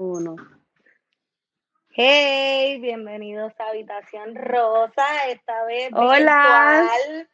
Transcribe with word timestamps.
Uno. 0.00 0.36
Hey, 1.90 2.78
bienvenidos 2.80 3.52
a 3.58 3.70
Habitación 3.70 4.36
Rosa, 4.36 5.26
esta 5.28 5.64
vez 5.64 5.90
Hola. 5.92 6.88
virtual. 6.94 7.28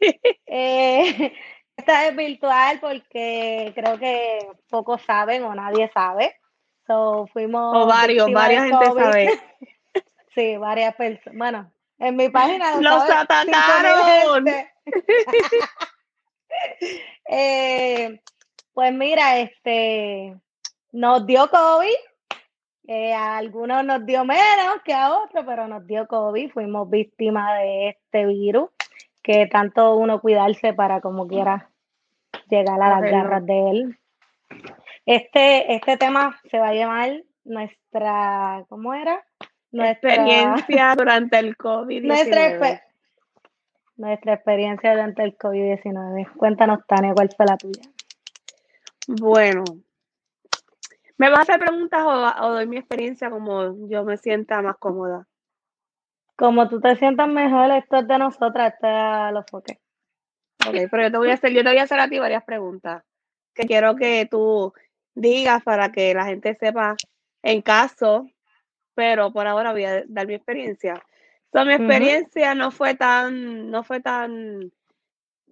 Eh, 0.46 1.32
esta 1.76 2.02
vez 2.02 2.16
virtual 2.16 2.80
porque 2.80 3.72
creo 3.76 3.96
que 4.00 4.40
pocos 4.68 5.02
saben 5.02 5.44
o 5.44 5.54
nadie 5.54 5.88
sabe. 5.94 6.36
So, 6.84 7.28
fuimos 7.32 7.76
O 7.76 7.86
varios, 7.86 8.30
varias 8.32 8.64
gente 8.64 8.86
sabe. 8.86 9.40
Sí, 10.34 10.56
varias 10.56 10.96
personas. 10.96 11.38
Bueno, 11.38 11.72
en 12.00 12.16
mi 12.16 12.28
página 12.28 12.80
¡Los 12.80 13.06
sabe 13.06 13.24
5.000 13.24 13.54
atacaron! 13.54 14.48
Eh, 17.28 18.20
pues 18.72 18.92
mira, 18.92 19.38
este 19.38 20.36
nos 20.94 21.26
dio 21.26 21.50
COVID. 21.50 21.94
Eh, 22.86 23.12
a 23.14 23.38
algunos 23.38 23.84
nos 23.84 24.04
dio 24.06 24.24
menos 24.24 24.82
que 24.84 24.92
a 24.94 25.12
otros, 25.18 25.44
pero 25.46 25.66
nos 25.66 25.86
dio 25.86 26.06
COVID. 26.06 26.52
Fuimos 26.52 26.88
víctimas 26.88 27.58
de 27.60 27.88
este 27.88 28.26
virus, 28.26 28.70
que 29.22 29.46
tanto 29.46 29.96
uno 29.96 30.20
cuidarse 30.20 30.72
para 30.72 31.00
como 31.00 31.26
quiera 31.26 31.70
llegar 32.48 32.80
a 32.80 32.88
las 33.00 33.02
garras 33.10 33.44
de 33.44 33.70
él. 33.70 33.98
Este, 35.06 35.74
este 35.74 35.96
tema 35.96 36.38
se 36.50 36.58
va 36.58 36.68
a 36.68 36.74
llamar 36.74 37.22
nuestra, 37.44 38.64
¿cómo 38.68 38.94
era? 38.94 39.24
Nuestra 39.72 40.14
Experiencia 40.14 40.94
durante 40.96 41.38
el 41.38 41.46
nuestra, 41.46 41.86
COVID-19. 41.86 42.58
expe- 42.58 42.82
nuestra 43.96 44.34
experiencia 44.34 44.92
durante 44.92 45.22
el 45.24 45.36
COVID-19. 45.36 46.32
Cuéntanos, 46.36 46.80
Tania, 46.86 47.14
¿cuál 47.14 47.30
fue 47.36 47.46
la 47.46 47.56
tuya? 47.56 47.82
Bueno, 49.06 49.64
¿me 51.16 51.30
vas 51.30 51.40
a 51.40 51.42
hacer 51.42 51.60
preguntas 51.60 52.02
o, 52.02 52.44
o 52.46 52.52
doy 52.52 52.66
mi 52.66 52.78
experiencia 52.78 53.30
como 53.30 53.88
yo 53.88 54.04
me 54.04 54.16
sienta 54.16 54.62
más 54.62 54.76
cómoda? 54.78 55.26
Como 56.36 56.68
tú 56.68 56.80
te 56.80 56.96
sientas 56.96 57.28
mejor, 57.28 57.70
esto 57.70 57.98
es 57.98 58.08
de 58.08 58.18
nosotras, 58.18 58.74
esto 58.74 58.86
es 58.88 59.32
los 59.32 59.44
foques. 59.48 59.78
Ok, 60.66 60.74
pero 60.90 61.02
yo 61.04 61.10
te 61.12 61.18
voy 61.18 61.30
a 61.30 61.34
hacer, 61.34 61.52
yo 61.52 61.62
te 61.62 61.68
voy 61.68 61.78
a 61.78 61.82
hacer 61.82 62.00
a 62.00 62.08
ti 62.08 62.18
varias 62.18 62.44
preguntas 62.44 63.04
que 63.54 63.66
quiero 63.66 63.94
que 63.96 64.26
tú 64.30 64.72
digas 65.14 65.62
para 65.62 65.92
que 65.92 66.12
la 66.12 66.24
gente 66.24 66.56
sepa 66.58 66.96
en 67.42 67.62
caso, 67.62 68.26
pero 68.94 69.32
por 69.32 69.46
ahora 69.46 69.72
voy 69.72 69.84
a 69.84 70.04
dar 70.06 70.26
mi 70.26 70.34
experiencia. 70.34 71.02
So, 71.52 71.64
mi 71.64 71.74
experiencia 71.74 72.54
no 72.54 72.72
fue 72.72 72.94
tan, 72.94 73.70
no 73.70 73.84
fue 73.84 74.00
tan, 74.00 74.72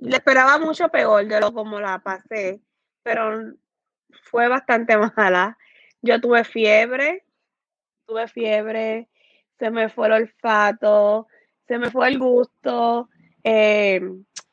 le 0.01 0.17
esperaba 0.17 0.59
mucho 0.59 0.89
peor 0.89 1.27
de 1.27 1.41
lo 1.41 1.53
como 1.53 1.79
la 1.79 2.01
pasé, 2.01 2.61
pero 3.05 3.53
fue 4.25 4.49
bastante 4.49 4.97
mala. 5.17 5.59
Yo 6.01 6.21
tuve 6.21 6.45
fiebre, 6.45 7.25
tuve 8.07 8.29
fiebre, 8.29 9.09
se 9.59 9.71
me 9.71 9.89
fue 9.89 10.09
el 10.09 10.13
olfato, 10.15 11.29
se 11.69 11.79
me 11.79 11.91
fue 11.91 12.09
el 12.09 12.19
gusto, 12.19 13.09
eh, 13.45 14.01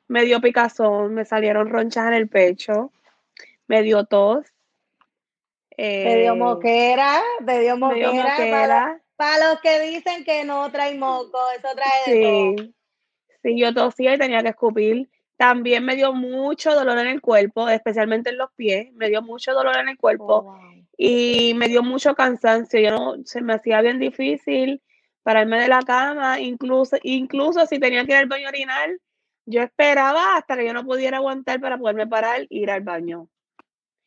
me 0.07 0.23
dio 0.25 0.41
picazón, 0.41 1.13
me 1.13 1.25
salieron 1.25 1.69
ronchas 1.69 2.07
en 2.07 2.13
el 2.13 2.29
pecho, 2.29 2.91
me 3.67 3.81
dio 3.81 4.05
tos. 4.05 4.45
Te 5.75 6.17
dio 6.17 6.33
eh, 6.33 6.35
moquera, 6.35 7.21
dio 7.39 7.45
me 7.47 7.59
dio 7.59 7.77
moquera. 7.77 9.01
Para, 9.16 9.49
los 9.49 9.61
que 9.61 9.79
dicen 9.81 10.23
que 10.23 10.44
no 10.44 10.71
trae 10.71 10.95
moco, 10.95 11.39
eso 11.57 11.67
trae 11.75 12.16
de 12.16 12.21
todo. 12.21 12.63
Sí, 12.63 12.75
sí, 13.44 13.59
yo 13.59 13.73
tosía 13.73 14.13
y 14.13 14.17
tenía 14.17 14.41
que 14.41 14.49
escupir. 14.49 15.09
También 15.39 15.85
me 15.85 15.95
dio 15.95 16.11
mucho 16.11 16.75
dolor 16.75 16.97
en 16.97 17.07
el 17.07 17.21
cuerpo, 17.21 17.69
especialmente 17.69 18.29
en 18.29 18.37
los 18.37 18.51
pies. 18.57 18.91
Me 18.95 19.07
dio 19.07 19.21
mucho 19.21 19.53
dolor 19.53 19.77
en 19.77 19.87
el 19.87 19.95
Oh, 19.95 20.01
cuerpo 20.01 20.41
wow. 20.43 20.85
y 20.97 21.53
me 21.55 21.69
dio 21.69 21.81
mucho 21.81 22.13
cansancio. 22.13 22.77
Yo 22.81 22.91
no, 22.91 23.15
se 23.23 23.39
me 23.39 23.53
hacía 23.53 23.79
bien 23.79 23.99
difícil 23.99 24.81
pararme 25.23 25.57
de 25.61 25.69
la 25.69 25.81
cama, 25.83 26.41
incluso, 26.41 26.97
incluso 27.03 27.65
si 27.67 27.79
tenía 27.79 28.03
que 28.03 28.11
ir 28.11 28.17
al 28.17 28.25
baño 28.25 28.47
a 28.47 28.49
orinar, 28.49 28.89
yo 29.45 29.61
esperaba 29.61 30.35
hasta 30.35 30.57
que 30.57 30.66
yo 30.66 30.73
no 30.73 30.83
pudiera 30.83 31.19
aguantar 31.19 31.61
para 31.61 31.78
poderme 31.78 32.05
parar 32.05 32.41
e 32.41 32.47
ir 32.49 32.69
al 32.69 32.81
baño. 32.81 33.29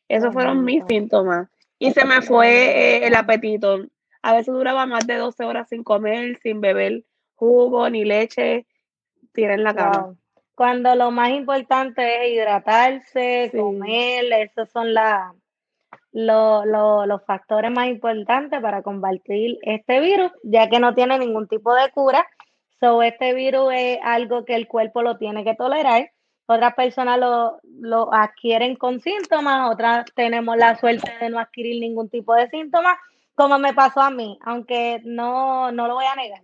Esos 0.07 0.33
fueron 0.33 0.63
mis 0.63 0.83
síntomas. 0.87 1.49
Y 1.79 1.93
se 1.93 2.05
me 2.05 2.21
fue 2.21 2.97
eh, 2.97 3.07
el 3.07 3.15
apetito. 3.15 3.79
A 4.21 4.33
veces 4.35 4.53
duraba 4.53 4.85
más 4.85 5.07
de 5.07 5.15
12 5.15 5.45
horas 5.45 5.67
sin 5.67 5.83
comer, 5.83 6.37
sin 6.43 6.61
beber 6.61 7.05
jugo 7.33 7.89
ni 7.89 8.05
leche, 8.05 8.67
tiré 9.31 9.55
en 9.55 9.63
la 9.63 9.73
cama. 9.73 9.99
Wow. 10.03 10.17
Cuando 10.55 10.95
lo 10.95 11.11
más 11.11 11.31
importante 11.31 12.25
es 12.25 12.33
hidratarse, 12.33 13.49
Sí. 13.51 13.57
comer, 13.57 14.25
esos 14.33 14.69
son 14.69 14.93
la- 14.93 15.33
lo- 16.11 16.63
lo- 16.65 17.05
los 17.05 17.23
factores 17.25 17.71
más 17.71 17.87
importantes 17.87 18.61
para 18.61 18.83
combatir 18.83 19.57
este 19.63 19.99
virus, 19.99 20.31
ya 20.43 20.69
que 20.69 20.79
no 20.79 20.93
tiene 20.93 21.17
ningún 21.17 21.47
tipo 21.47 21.73
de 21.73 21.89
cura. 21.91 22.25
So, 22.79 23.01
este 23.01 23.33
virus 23.33 23.73
es 23.73 23.99
algo 24.03 24.45
que 24.45 24.55
el 24.55 24.67
cuerpo 24.67 25.01
lo 25.01 25.17
tiene 25.17 25.43
que 25.43 25.55
tolerar. 25.55 26.11
Otras 26.45 26.73
personas 26.75 27.17
lo, 27.17 27.59
lo 27.63 28.13
adquieren 28.13 28.75
con 28.75 28.99
síntomas, 28.99 29.71
otras 29.71 30.05
tenemos 30.13 30.57
la 30.57 30.75
suerte 30.75 31.11
de 31.19 31.29
no 31.29 31.39
adquirir 31.39 31.79
ningún 31.79 32.09
tipo 32.09 32.35
de 32.35 32.49
síntomas, 32.49 32.97
como 33.35 33.57
me 33.57 33.73
pasó 33.73 34.01
a 34.01 34.09
mí, 34.11 34.37
aunque 34.43 35.01
no, 35.05 35.71
no 35.71 35.87
lo 35.87 35.95
voy 35.95 36.05
a 36.05 36.15
negar. 36.15 36.41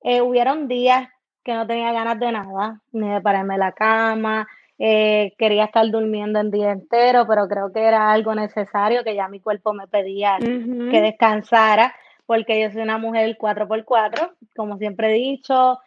Eh, 0.00 0.22
hubieron 0.22 0.66
días 0.66 1.08
que 1.42 1.54
no 1.54 1.66
tenía 1.66 1.92
ganas 1.92 2.18
de 2.18 2.32
nada, 2.32 2.80
ni 2.92 3.08
de 3.08 3.20
pararme 3.20 3.58
la 3.58 3.72
cama, 3.72 4.46
eh, 4.78 5.34
quería 5.38 5.64
estar 5.64 5.90
durmiendo 5.90 6.40
el 6.40 6.50
día 6.50 6.70
entero, 6.70 7.26
pero 7.26 7.48
creo 7.48 7.72
que 7.72 7.82
era 7.82 8.12
algo 8.12 8.34
necesario, 8.34 9.02
que 9.02 9.14
ya 9.14 9.28
mi 9.28 9.40
cuerpo 9.40 9.72
me 9.72 9.88
pedía 9.88 10.38
que 10.38 11.00
descansara, 11.02 11.94
porque 12.26 12.60
yo 12.60 12.70
soy 12.70 12.82
una 12.82 12.98
mujer 12.98 13.36
4x4, 13.38 14.34
como 14.54 14.78
siempre 14.78 15.10
he 15.10 15.14
dicho, 15.14 15.78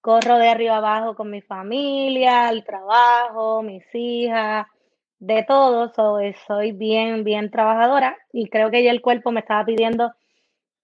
corro 0.00 0.38
de 0.38 0.48
arriba 0.48 0.78
abajo 0.78 1.14
con 1.14 1.30
mi 1.30 1.40
familia, 1.40 2.48
el 2.50 2.64
trabajo, 2.64 3.62
mis 3.62 3.84
hijas, 3.92 4.66
de 5.18 5.44
todo, 5.44 5.92
so, 5.94 6.20
eh, 6.20 6.34
soy 6.46 6.72
bien, 6.72 7.24
bien 7.24 7.50
trabajadora 7.50 8.16
y 8.32 8.48
creo 8.48 8.70
que 8.70 8.82
ya 8.82 8.90
el 8.90 9.00
cuerpo 9.00 9.32
me 9.32 9.40
estaba 9.40 9.64
pidiendo 9.64 10.12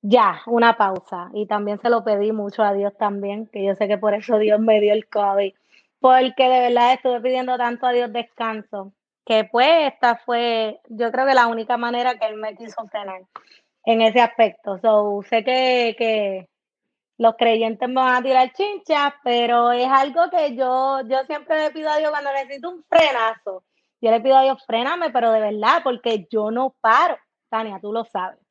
ya 0.02 0.42
una 0.46 0.76
pausa 0.76 1.30
y 1.32 1.46
también 1.46 1.80
se 1.80 1.88
lo 1.88 2.04
pedí 2.04 2.32
mucho 2.32 2.62
a 2.62 2.74
Dios 2.74 2.92
también, 2.98 3.46
que 3.46 3.64
yo 3.64 3.74
sé 3.76 3.88
que 3.88 3.98
por 3.98 4.14
eso 4.14 4.38
Dios 4.38 4.60
me 4.60 4.80
dio 4.80 4.92
el 4.92 5.08
COVID, 5.08 5.54
porque 6.00 6.48
de 6.48 6.60
verdad 6.60 6.94
estuve 6.94 7.20
pidiendo 7.20 7.56
tanto 7.56 7.86
a 7.86 7.92
Dios 7.92 8.12
descanso, 8.12 8.92
que 9.24 9.44
pues 9.44 9.92
esta 9.92 10.16
fue, 10.16 10.80
yo 10.88 11.10
creo 11.12 11.26
que 11.26 11.34
la 11.34 11.46
única 11.46 11.76
manera 11.76 12.18
que 12.18 12.26
Él 12.26 12.36
me 12.36 12.56
quiso 12.56 12.86
frenar 12.88 13.22
en 13.84 14.02
ese 14.02 14.20
aspecto. 14.20 14.78
So, 14.78 15.22
sé 15.28 15.44
que, 15.44 15.94
que 15.96 16.48
los 17.18 17.36
creyentes 17.36 17.88
me 17.88 17.96
van 17.96 18.16
a 18.16 18.22
tirar 18.22 18.52
chinchas, 18.52 19.14
pero 19.22 19.70
es 19.72 19.88
algo 19.88 20.28
que 20.30 20.56
yo, 20.56 21.00
yo 21.08 21.22
siempre 21.24 21.58
le 21.60 21.70
pido 21.70 21.90
a 21.90 21.98
Dios 21.98 22.10
cuando 22.10 22.32
necesito 22.32 22.70
un 22.70 22.84
frenazo. 22.84 23.62
Yo 24.00 24.10
le 24.10 24.20
pido 24.20 24.36
a 24.36 24.42
Dios, 24.42 24.64
fréname, 24.66 25.10
pero 25.10 25.30
de 25.30 25.40
verdad, 25.40 25.82
porque 25.84 26.26
yo 26.28 26.50
no 26.50 26.74
paro. 26.80 27.16
Tania, 27.48 27.78
tú 27.80 27.92
lo 27.92 28.04
sabes. 28.04 28.41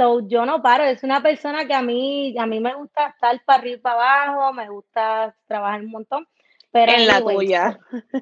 So, 0.00 0.26
yo 0.26 0.46
no 0.46 0.62
paro, 0.62 0.84
es 0.84 1.02
una 1.02 1.22
persona 1.22 1.66
que 1.66 1.74
a 1.74 1.82
mí, 1.82 2.34
a 2.38 2.46
mí 2.46 2.58
me 2.58 2.72
gusta 2.74 3.08
estar 3.08 3.38
para 3.44 3.58
arriba 3.58 3.76
y 3.76 3.80
para 3.80 4.22
abajo, 4.24 4.52
me 4.54 4.66
gusta 4.70 5.34
trabajar 5.46 5.80
un 5.82 5.90
montón. 5.90 6.26
Pero 6.72 6.92
En 6.92 7.06
la 7.06 7.20
tuya. 7.20 7.78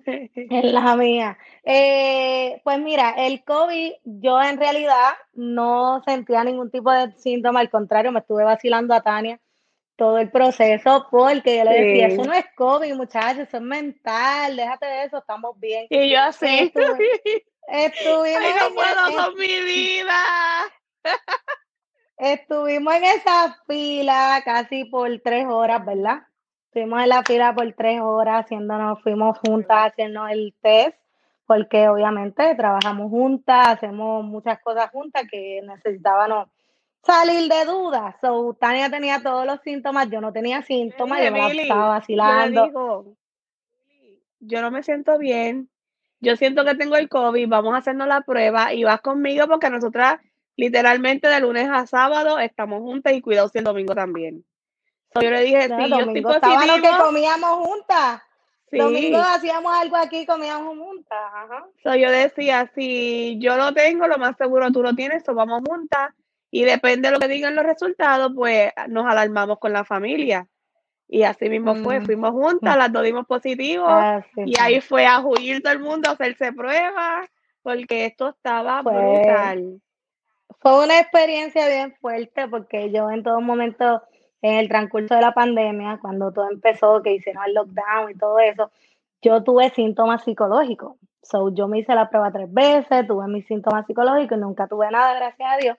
en 0.06 0.74
la 0.74 0.96
mía. 0.96 1.38
Eh, 1.62 2.60
pues 2.64 2.80
mira, 2.80 3.10
el 3.16 3.44
COVID, 3.44 3.92
yo 4.04 4.42
en 4.42 4.58
realidad 4.58 5.10
no 5.34 6.02
sentía 6.04 6.42
ningún 6.42 6.68
tipo 6.72 6.90
de 6.90 7.12
síntoma, 7.12 7.60
al 7.60 7.70
contrario, 7.70 8.10
me 8.10 8.18
estuve 8.18 8.42
vacilando 8.42 8.92
a 8.92 9.00
Tania 9.02 9.38
todo 9.94 10.18
el 10.18 10.30
proceso 10.32 11.06
porque 11.12 11.58
yo 11.58 11.64
le 11.64 11.80
decía, 11.80 12.06
eso 12.08 12.24
no 12.24 12.32
es 12.32 12.46
COVID, 12.56 12.92
muchachos, 12.94 13.46
eso 13.46 13.58
es 13.58 13.62
mental, 13.62 14.56
déjate 14.56 14.86
de 14.86 15.04
eso, 15.04 15.18
estamos 15.18 15.60
bien. 15.60 15.86
Y 15.90 16.10
yo 16.10 16.18
así. 16.22 16.46
Estuve- 16.74 17.20
estuvimos, 17.68 18.42
Ay, 18.42 18.52
no 18.68 18.74
puedo 18.74 19.08
en- 19.10 19.14
con 19.14 19.34
mi 19.38 19.60
vida. 19.62 20.14
estuvimos 22.18 22.94
en 22.94 23.04
esa 23.04 23.56
fila 23.66 24.42
casi 24.44 24.84
por 24.84 25.08
tres 25.20 25.46
horas, 25.46 25.84
¿verdad? 25.84 26.22
Estuvimos 26.66 27.02
en 27.02 27.08
la 27.08 27.22
fila 27.22 27.54
por 27.54 27.72
tres 27.72 28.00
horas 28.00 28.44
haciéndonos, 28.44 29.00
fuimos 29.02 29.38
juntas 29.38 29.92
haciendo 29.92 30.26
el 30.26 30.54
test, 30.60 30.96
porque 31.46 31.88
obviamente 31.88 32.54
trabajamos 32.56 33.10
juntas, 33.10 33.68
hacemos 33.68 34.24
muchas 34.24 34.60
cosas 34.60 34.90
juntas 34.90 35.24
que 35.30 35.60
necesitábamos 35.62 36.48
salir 37.02 37.50
de 37.50 37.64
dudas. 37.64 38.16
So, 38.20 38.54
Tania 38.60 38.90
tenía 38.90 39.22
todos 39.22 39.46
los 39.46 39.60
síntomas, 39.62 40.10
yo 40.10 40.20
no 40.20 40.32
tenía 40.32 40.62
síntomas, 40.62 41.24
yo 41.24 41.32
me 41.32 41.38
la 41.38 41.62
estaba 41.62 41.84
yo 41.84 41.88
vacilando. 41.88 42.64
digo, 42.66 43.16
yo 44.40 44.60
no 44.60 44.70
me 44.70 44.82
siento 44.82 45.18
bien, 45.18 45.70
yo 46.20 46.36
siento 46.36 46.64
que 46.64 46.74
tengo 46.74 46.96
el 46.96 47.08
COVID, 47.08 47.48
vamos 47.48 47.74
a 47.74 47.78
hacernos 47.78 48.08
la 48.08 48.20
prueba 48.20 48.74
y 48.74 48.84
vas 48.84 49.00
conmigo 49.00 49.46
porque 49.46 49.70
nosotras 49.70 50.20
literalmente 50.58 51.28
de 51.28 51.40
lunes 51.40 51.68
a 51.70 51.86
sábado 51.86 52.40
estamos 52.40 52.80
juntas 52.80 53.12
y 53.12 53.20
cuidado 53.22 53.48
si 53.48 53.58
el 53.58 53.64
domingo 53.64 53.94
también. 53.94 54.44
So, 55.14 55.20
yo 55.22 55.30
le 55.30 55.42
dije, 55.42 55.68
No, 55.68 55.84
si 55.84 55.88
yo 55.88 56.30
estoy 56.30 56.82
que 56.82 56.90
comíamos 57.00 57.50
juntas. 57.66 58.22
Domingo 58.72 59.18
hacíamos 59.18 59.72
algo 59.72 59.96
aquí, 59.96 60.26
comíamos 60.26 60.76
juntas. 60.76 61.18
So, 61.82 61.94
yo 61.94 62.10
decía, 62.10 62.70
si 62.74 63.38
yo 63.38 63.56
lo 63.56 63.72
tengo, 63.72 64.08
lo 64.08 64.18
más 64.18 64.36
seguro 64.36 64.70
tú 64.72 64.82
lo 64.82 64.94
tienes, 64.94 65.26
o 65.28 65.34
vamos 65.34 65.62
juntas. 65.64 66.12
Y 66.50 66.64
depende 66.64 67.08
de 67.08 67.14
lo 67.14 67.20
que 67.20 67.28
digan 67.28 67.54
los 67.54 67.64
resultados, 67.64 68.32
pues 68.34 68.72
nos 68.88 69.06
alarmamos 69.06 69.60
con 69.60 69.72
la 69.72 69.84
familia. 69.84 70.48
Y 71.06 71.22
así 71.22 71.48
mismo 71.48 71.76
fue, 71.76 72.00
mm. 72.00 72.04
fuimos 72.04 72.32
juntas, 72.32 72.76
las 72.76 72.92
dos 72.92 73.04
dimos 73.04 73.26
positivos. 73.26 73.92
y 74.44 74.58
ahí 74.60 74.80
fue 74.80 75.06
a 75.06 75.20
huir 75.20 75.62
todo 75.62 75.72
el 75.72 75.78
mundo 75.78 76.10
a 76.10 76.14
hacerse 76.14 76.52
pruebas, 76.52 77.28
porque 77.62 78.06
esto 78.06 78.30
estaba 78.30 78.82
brutal. 78.82 79.80
Fue 80.60 80.84
una 80.84 80.98
experiencia 80.98 81.68
bien 81.68 81.94
fuerte, 82.00 82.48
porque 82.48 82.90
yo 82.90 83.10
en 83.10 83.22
todo 83.22 83.40
momento 83.40 84.02
en 84.42 84.54
el 84.54 84.68
transcurso 84.68 85.14
de 85.14 85.20
la 85.20 85.32
pandemia, 85.32 85.98
cuando 86.00 86.32
todo 86.32 86.50
empezó, 86.50 87.02
que 87.02 87.14
hicieron 87.14 87.44
el 87.46 87.54
lockdown 87.54 88.10
y 88.10 88.14
todo 88.18 88.38
eso, 88.38 88.70
yo 89.22 89.42
tuve 89.42 89.70
síntomas 89.70 90.24
psicológicos. 90.24 90.96
So, 91.22 91.52
yo 91.54 91.68
me 91.68 91.80
hice 91.80 91.94
la 91.94 92.08
prueba 92.08 92.32
tres 92.32 92.52
veces, 92.52 93.06
tuve 93.06 93.26
mis 93.28 93.46
síntomas 93.46 93.86
psicológicos 93.86 94.38
y 94.38 94.40
nunca 94.40 94.66
tuve 94.66 94.90
nada, 94.90 95.14
gracias 95.14 95.52
a 95.52 95.56
Dios. 95.58 95.78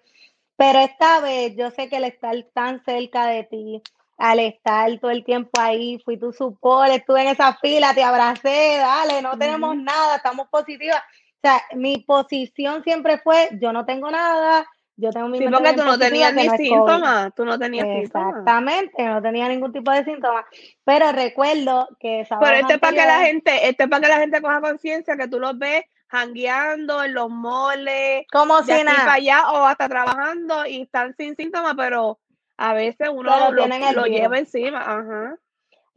Pero 0.56 0.80
esta 0.80 1.22
vez 1.22 1.56
yo 1.56 1.72
sé 1.72 1.90
que 1.90 1.98
el 1.98 2.04
estar 2.04 2.36
tan 2.54 2.84
cerca 2.84 3.28
de 3.28 3.44
ti, 3.46 3.81
al 4.18 4.40
estar 4.40 5.00
todo 5.00 5.12
el 5.12 5.24
tiempo 5.24 5.52
ahí, 5.60 6.00
fui 6.04 6.18
tu 6.18 6.34
support, 6.34 6.90
estuve 6.92 7.22
en 7.22 7.30
esa 7.30 7.56
fila, 7.56 7.94
te 7.94 8.04
abracé, 8.04 8.78
dale, 8.78 9.22
no 9.22 9.38
tenemos 9.38 9.76
nada, 9.78 10.18
estamos 10.18 10.48
positivas. 10.50 11.02
O 11.41 11.47
sea, 11.47 11.62
mi 11.74 12.00
posición 12.00 12.83
siempre 12.83 13.18
fue, 13.19 13.50
yo 13.62 13.71
no 13.71 13.86
tengo 13.86 14.12
nada, 14.12 14.68
yo 14.97 15.09
tengo 15.12 15.30
mi 15.30 15.38
Sí, 15.38 15.45
porque 15.50 15.71
tú 15.71 15.86
no 15.86 15.97
tenías 15.97 16.33
ni 16.33 16.50
síntomas, 16.50 17.33
tú 17.33 17.45
no 17.45 17.57
tenías 17.57 17.88
síntomas. 17.88 18.30
Exactamente, 18.31 19.06
no 19.06 19.21
tenía 19.21 19.47
ningún 19.47 19.71
tipo 19.71 19.89
de 19.89 20.03
síntomas, 20.03 20.44
pero 20.83 21.13
recuerdo 21.13 21.88
que 21.97 22.27
Pero 22.30 22.57
este 22.57 22.74
es 22.74 22.80
para 22.80 22.94
que 22.94 23.06
la 23.06 23.19
gente, 23.21 23.69
este 23.69 23.88
para 23.88 24.01
que 24.01 24.07
la 24.09 24.19
gente 24.19 24.41
coja 24.41 24.59
conciencia 24.59 25.15
que 25.15 25.30
tú 25.30 25.39
los 25.39 25.57
ves 25.57 25.86
jangueando 26.09 27.03
en 27.06 27.13
los 27.13 27.30
moles, 27.30 28.25
como 28.33 28.62
si 28.63 28.83
nada, 28.83 29.06
para 29.06 29.13
allá 29.13 29.51
o 29.51 29.65
hasta 29.65 29.88
trabajando 29.88 30.65
y 30.65 30.81
están 30.81 31.15
sin 31.15 31.38
síntomas, 31.38 31.75
pero 31.77 32.19
a 32.57 32.74
veces 32.74 33.07
uno 33.09 33.51
lo, 33.51 33.68
lo 33.94 34.06
lleva 34.07 34.38
encima, 34.38 34.81
ajá. 34.81 35.38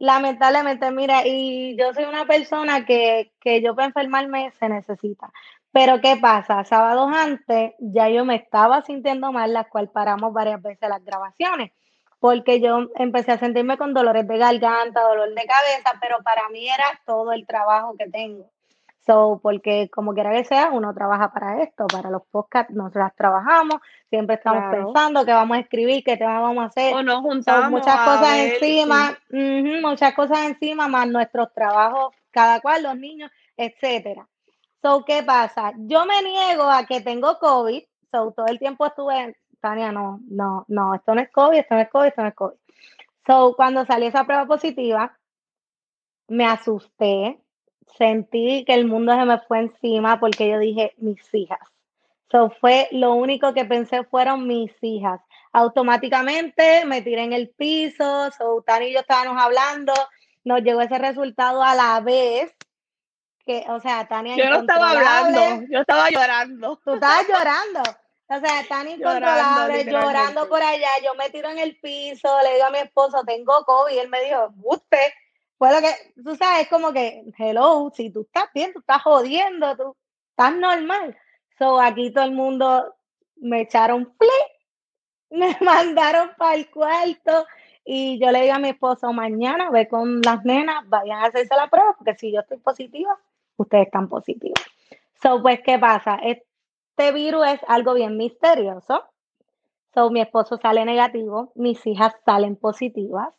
Lamentablemente, 0.03 0.91
mira, 0.91 1.25
y 1.25 1.77
yo 1.77 1.93
soy 1.93 2.03
una 2.03 2.25
persona 2.25 2.85
que, 2.85 3.31
que 3.39 3.61
yo 3.61 3.73
para 3.73 3.87
enfermarme 3.87 4.51
se 4.59 4.67
necesita. 4.67 5.31
Pero 5.71 6.01
¿qué 6.01 6.17
pasa? 6.17 6.65
Sábados 6.65 7.09
antes 7.15 7.71
ya 7.79 8.09
yo 8.09 8.25
me 8.25 8.35
estaba 8.35 8.81
sintiendo 8.81 9.31
mal, 9.31 9.53
las 9.53 9.69
cual 9.69 9.89
paramos 9.91 10.33
varias 10.33 10.61
veces 10.61 10.89
las 10.89 11.05
grabaciones, 11.05 11.71
porque 12.19 12.59
yo 12.59 12.89
empecé 12.95 13.31
a 13.31 13.37
sentirme 13.37 13.77
con 13.77 13.93
dolores 13.93 14.27
de 14.27 14.37
garganta, 14.37 15.03
dolor 15.03 15.29
de 15.29 15.45
cabeza, 15.45 15.97
pero 16.01 16.17
para 16.21 16.49
mí 16.49 16.67
era 16.67 16.99
todo 17.05 17.31
el 17.31 17.47
trabajo 17.47 17.95
que 17.97 18.09
tengo. 18.09 18.51
So, 19.05 19.41
porque 19.43 19.89
como 19.89 20.13
quiera 20.13 20.31
que 20.31 20.45
sea, 20.45 20.69
uno 20.71 20.93
trabaja 20.93 21.33
para 21.33 21.61
esto, 21.61 21.87
para 21.87 22.09
los 22.09 22.21
podcasts, 22.31 22.73
nosotras 22.73 23.13
trabajamos, 23.17 23.81
siempre 24.09 24.35
estamos 24.35 24.63
pensando 24.73 25.25
que 25.25 25.33
vamos 25.33 25.57
a 25.57 25.59
escribir, 25.59 26.05
qué 26.05 26.15
tema 26.15 26.39
vamos 26.39 26.63
a 26.63 26.67
hacer. 26.67 26.95
O 26.95 27.03
nos 27.03 27.19
juntamos. 27.19 27.69
muchas 27.69 27.97
cosas 27.97 28.37
encima, 28.37 29.17
muchas 29.81 30.13
cosas 30.13 30.45
encima, 30.45 30.87
más 30.87 31.07
nuestros 31.07 31.53
trabajos, 31.53 32.15
cada 32.31 32.61
cual, 32.61 32.83
los 32.83 32.97
niños, 32.97 33.29
etcétera. 33.57 34.25
So, 34.81 35.03
¿qué 35.03 35.21
pasa? 35.21 35.73
Yo 35.77 36.05
me 36.05 36.21
niego 36.21 36.63
a 36.63 36.85
que 36.85 37.01
tengo 37.01 37.39
COVID. 37.39 37.83
So, 38.09 38.31
todo 38.31 38.45
el 38.47 38.59
tiempo 38.59 38.85
estuve, 38.85 39.35
Tania, 39.59 39.91
no, 39.91 40.21
no, 40.29 40.63
no, 40.69 40.95
esto 40.95 41.13
no 41.13 41.21
es 41.21 41.29
COVID, 41.29 41.57
esto 41.57 41.75
no 41.75 41.81
es 41.81 41.89
COVID, 41.89 42.07
esto 42.07 42.21
no 42.21 42.27
es 42.29 42.35
COVID. 42.35 42.57
So, 43.27 43.53
cuando 43.57 43.85
salió 43.85 44.07
esa 44.07 44.23
prueba 44.23 44.45
positiva, 44.45 45.17
me 46.29 46.45
asusté, 46.45 47.42
sentí 47.97 48.63
que 48.65 48.73
el 48.73 48.85
mundo 48.85 49.13
se 49.13 49.25
me 49.25 49.39
fue 49.39 49.59
encima 49.59 50.19
porque 50.19 50.49
yo 50.49 50.59
dije, 50.59 50.93
mis 50.97 51.21
hijas. 51.33 51.59
So, 52.31 52.49
fue 52.49 52.87
lo 52.91 53.13
único 53.13 53.53
que 53.53 53.65
pensé 53.65 54.03
fueron 54.03 54.47
mis 54.47 54.71
hijas. 54.81 55.21
Automáticamente 55.51 56.83
me 56.85 57.01
tiré 57.01 57.23
en 57.23 57.33
el 57.33 57.49
piso, 57.49 58.31
so, 58.31 58.63
Tania 58.65 58.89
y 58.89 58.93
yo 58.93 59.01
estábamos 59.01 59.41
hablando, 59.41 59.93
nos 60.43 60.61
llegó 60.61 60.81
ese 60.81 60.97
resultado 60.97 61.61
a 61.61 61.75
la 61.75 61.99
vez 61.99 62.51
que, 63.45 63.65
o 63.69 63.79
sea, 63.79 64.07
Tania. 64.07 64.35
Yo 64.35 64.49
no 64.49 64.61
estaba 64.61 64.91
hablando, 64.91 65.67
yo 65.69 65.81
estaba 65.81 66.09
llorando. 66.09 66.79
Tú 66.83 66.93
estabas 66.93 67.27
llorando. 67.27 67.81
O 68.27 68.39
sea, 68.39 68.65
tan 68.67 68.87
incontrolable, 68.89 69.85
llorando, 69.85 70.47
por 70.47 70.61
allá. 70.61 70.89
Yo 71.03 71.13
me 71.15 71.29
tiro 71.29 71.49
en 71.49 71.59
el 71.59 71.77
piso, 71.79 72.29
le 72.43 72.53
digo 72.53 72.65
a 72.65 72.71
mi 72.71 72.79
esposo, 72.79 73.23
tengo 73.25 73.63
COVID. 73.65 73.97
Él 73.97 74.09
me 74.09 74.23
dijo, 74.23 74.53
usted. 74.63 75.13
Fue 75.57 75.69
que, 75.81 76.21
tú 76.21 76.35
sabes, 76.35 76.67
como 76.67 76.91
que, 76.91 77.23
hello, 77.37 77.91
si 77.95 78.09
tú 78.09 78.21
estás 78.21 78.49
bien, 78.53 78.73
tú 78.73 78.79
estás 78.79 79.01
jodiendo, 79.01 79.75
tú 79.75 79.95
estás 80.31 80.55
normal. 80.55 81.17
So, 81.57 81.79
aquí 81.79 82.11
todo 82.11 82.25
el 82.25 82.31
mundo 82.31 82.95
me 83.35 83.61
echaron 83.61 84.13
flip, 84.17 85.29
me 85.29 85.57
mandaron 85.61 86.31
para 86.37 86.55
el 86.55 86.69
cuarto. 86.69 87.45
Y 87.85 88.19
yo 88.19 88.31
le 88.31 88.41
digo 88.41 88.53
a 88.53 88.59
mi 88.59 88.69
esposo, 88.69 89.11
mañana 89.11 89.69
ve 89.69 89.87
con 89.87 90.21
las 90.21 90.43
nenas, 90.45 90.87
vayan 90.87 91.19
a 91.19 91.25
hacerse 91.25 91.55
la 91.55 91.69
prueba, 91.69 91.93
porque 91.97 92.15
si 92.15 92.31
yo 92.31 92.39
estoy 92.39 92.57
positiva, 92.57 93.17
ustedes 93.57 93.87
están 93.87 94.07
positivos. 94.07 94.59
So, 95.21 95.41
pues, 95.41 95.61
¿qué 95.63 95.77
pasa? 95.79 96.17
Este 96.23 97.11
virus 97.11 97.45
es 97.47 97.59
algo 97.67 97.93
bien 97.93 98.17
misterioso. 98.17 99.03
So, 99.93 100.09
mi 100.09 100.21
esposo 100.21 100.57
sale 100.57 100.85
negativo, 100.85 101.51
mis 101.55 101.85
hijas 101.85 102.13
salen 102.25 102.55
positivas, 102.55 103.33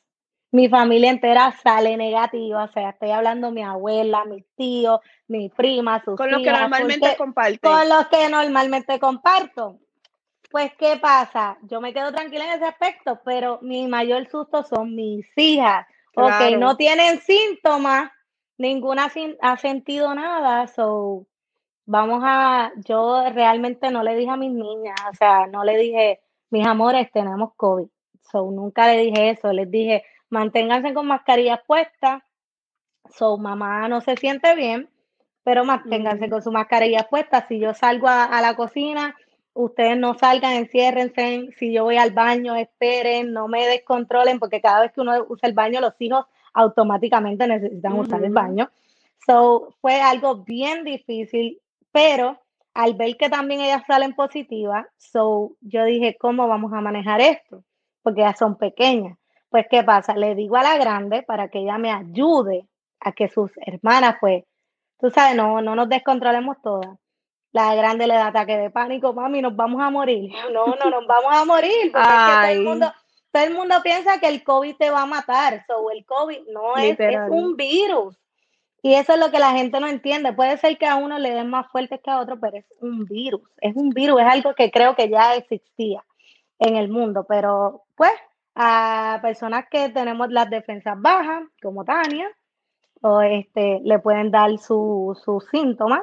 mi 0.54 0.68
familia 0.68 1.10
entera 1.10 1.52
sale 1.64 1.96
negativa, 1.96 2.62
o 2.62 2.68
sea, 2.68 2.90
estoy 2.90 3.10
hablando 3.10 3.50
mi 3.50 3.64
abuela, 3.64 4.24
mis 4.24 4.44
tíos, 4.54 5.00
mi 5.26 5.48
prima, 5.48 6.00
sus 6.04 6.14
Con 6.16 6.30
los 6.30 6.42
que 6.42 6.52
normalmente 6.52 7.16
comparten. 7.16 7.58
Con 7.60 7.88
los 7.88 8.06
que 8.06 8.28
normalmente 8.28 9.00
comparto. 9.00 9.80
Pues, 10.52 10.72
¿qué 10.78 10.96
pasa? 11.02 11.58
Yo 11.62 11.80
me 11.80 11.92
quedo 11.92 12.12
tranquila 12.12 12.44
en 12.44 12.52
ese 12.52 12.66
aspecto, 12.66 13.20
pero 13.24 13.58
mi 13.62 13.88
mayor 13.88 14.28
susto 14.28 14.62
son 14.62 14.94
mis 14.94 15.26
hijas. 15.34 15.88
que 16.12 16.56
no 16.56 16.76
tienen 16.76 17.18
síntomas, 17.18 18.12
ninguna 18.56 19.10
ha 19.40 19.56
sentido 19.56 20.14
nada, 20.14 20.68
so 20.68 21.26
vamos 21.84 22.22
a, 22.24 22.70
yo 22.76 23.24
realmente 23.32 23.90
no 23.90 24.04
le 24.04 24.14
dije 24.14 24.30
a 24.30 24.36
mis 24.36 24.52
niñas, 24.52 25.00
o 25.10 25.14
sea, 25.16 25.48
no 25.48 25.64
le 25.64 25.76
dije, 25.78 26.20
mis 26.50 26.64
amores, 26.64 27.10
tenemos 27.10 27.54
COVID, 27.56 27.88
so 28.30 28.52
nunca 28.52 28.86
le 28.86 28.98
dije 28.98 29.30
eso, 29.30 29.52
les 29.52 29.68
dije, 29.68 30.04
manténganse 30.34 30.92
con 30.92 31.06
mascarillas 31.06 31.60
puestas, 31.66 32.22
so 33.16 33.38
mamá 33.38 33.88
no 33.88 34.00
se 34.00 34.16
siente 34.16 34.54
bien, 34.54 34.90
pero 35.44 35.64
manténganse 35.64 36.28
con 36.28 36.42
su 36.42 36.50
mascarilla 36.50 37.06
puesta, 37.08 37.46
si 37.46 37.58
yo 37.60 37.72
salgo 37.72 38.08
a, 38.08 38.40
la 38.40 38.56
cocina, 38.56 39.14
ustedes 39.52 39.96
no 39.96 40.14
salgan, 40.14 40.54
enciérrense, 40.54 41.50
si 41.58 41.72
yo 41.72 41.84
voy 41.84 41.98
al 41.98 42.10
baño, 42.10 42.56
esperen, 42.56 43.32
no 43.32 43.46
me 43.46 43.66
descontrolen, 43.66 44.40
porque 44.40 44.60
cada 44.60 44.80
vez 44.80 44.92
que 44.92 45.02
uno 45.02 45.12
usa 45.28 45.48
el 45.48 45.54
baño, 45.54 45.80
los 45.80 45.94
hijos 46.00 46.26
automáticamente 46.52 47.46
necesitan 47.46 47.92
usar 47.92 48.24
el 48.24 48.32
baño. 48.32 48.70
So, 49.26 49.74
fue 49.80 50.00
algo 50.00 50.44
bien 50.44 50.84
difícil, 50.84 51.60
pero 51.92 52.40
al 52.74 52.94
ver 52.94 53.16
que 53.16 53.28
también 53.28 53.60
ellas 53.60 53.82
salen 53.86 54.14
positivas, 54.14 54.86
so, 54.96 55.52
yo 55.60 55.84
dije, 55.84 56.16
¿cómo 56.18 56.48
vamos 56.48 56.72
a 56.72 56.80
manejar 56.80 57.20
esto? 57.20 57.62
Porque 58.02 58.22
ellas 58.22 58.38
son 58.38 58.56
pequeñas. 58.56 59.16
Pues, 59.54 59.66
¿qué 59.70 59.84
pasa? 59.84 60.16
Le 60.16 60.34
digo 60.34 60.56
a 60.56 60.64
la 60.64 60.76
grande 60.78 61.22
para 61.22 61.46
que 61.46 61.60
ella 61.60 61.78
me 61.78 61.92
ayude 61.92 62.66
a 62.98 63.12
que 63.12 63.28
sus 63.28 63.52
hermanas, 63.64 64.16
pues, 64.20 64.42
tú 64.98 65.10
sabes, 65.10 65.36
no, 65.36 65.62
no 65.62 65.76
nos 65.76 65.88
descontrolemos 65.88 66.56
todas. 66.60 66.98
La 67.52 67.72
grande 67.76 68.08
le 68.08 68.14
da 68.14 68.26
ataque 68.26 68.56
de 68.56 68.70
pánico, 68.70 69.12
mami, 69.12 69.42
nos 69.42 69.54
vamos 69.54 69.80
a 69.80 69.90
morir. 69.90 70.32
No, 70.52 70.66
no, 70.66 70.90
nos 70.90 71.06
vamos 71.06 71.32
a 71.32 71.44
morir. 71.44 71.70
Porque 71.92 72.32
todo 72.34 72.50
el 72.50 72.62
mundo, 72.64 72.92
todo 73.30 73.44
el 73.44 73.54
mundo 73.54 73.76
piensa 73.84 74.18
que 74.18 74.26
el 74.26 74.42
COVID 74.42 74.74
te 74.74 74.90
va 74.90 75.02
a 75.02 75.06
matar. 75.06 75.64
So, 75.68 75.88
el 75.92 76.04
COVID 76.04 76.48
no 76.52 76.76
es, 76.76 76.98
es 76.98 77.16
un 77.28 77.54
virus. 77.54 78.18
Y 78.82 78.94
eso 78.94 79.12
es 79.12 79.20
lo 79.20 79.30
que 79.30 79.38
la 79.38 79.52
gente 79.52 79.78
no 79.78 79.86
entiende. 79.86 80.32
Puede 80.32 80.56
ser 80.58 80.76
que 80.78 80.86
a 80.86 80.96
uno 80.96 81.16
le 81.20 81.30
den 81.30 81.48
más 81.48 81.70
fuerte 81.70 82.00
que 82.00 82.10
a 82.10 82.18
otro, 82.18 82.40
pero 82.40 82.56
es 82.56 82.66
un 82.80 83.04
virus. 83.04 83.48
Es 83.60 83.76
un 83.76 83.90
virus, 83.90 84.20
es 84.20 84.26
algo 84.26 84.52
que 84.56 84.72
creo 84.72 84.96
que 84.96 85.08
ya 85.08 85.36
existía 85.36 86.04
en 86.58 86.74
el 86.74 86.88
mundo. 86.88 87.24
Pero 87.28 87.84
pues 87.94 88.10
a 88.54 89.18
personas 89.22 89.66
que 89.70 89.88
tenemos 89.88 90.30
las 90.30 90.48
defensas 90.48 91.00
bajas, 91.00 91.42
como 91.62 91.84
Tania, 91.84 92.30
o 93.02 93.20
este, 93.20 93.80
le 93.84 93.98
pueden 93.98 94.30
dar 94.30 94.56
sus 94.58 95.18
síntomas. 95.50 96.02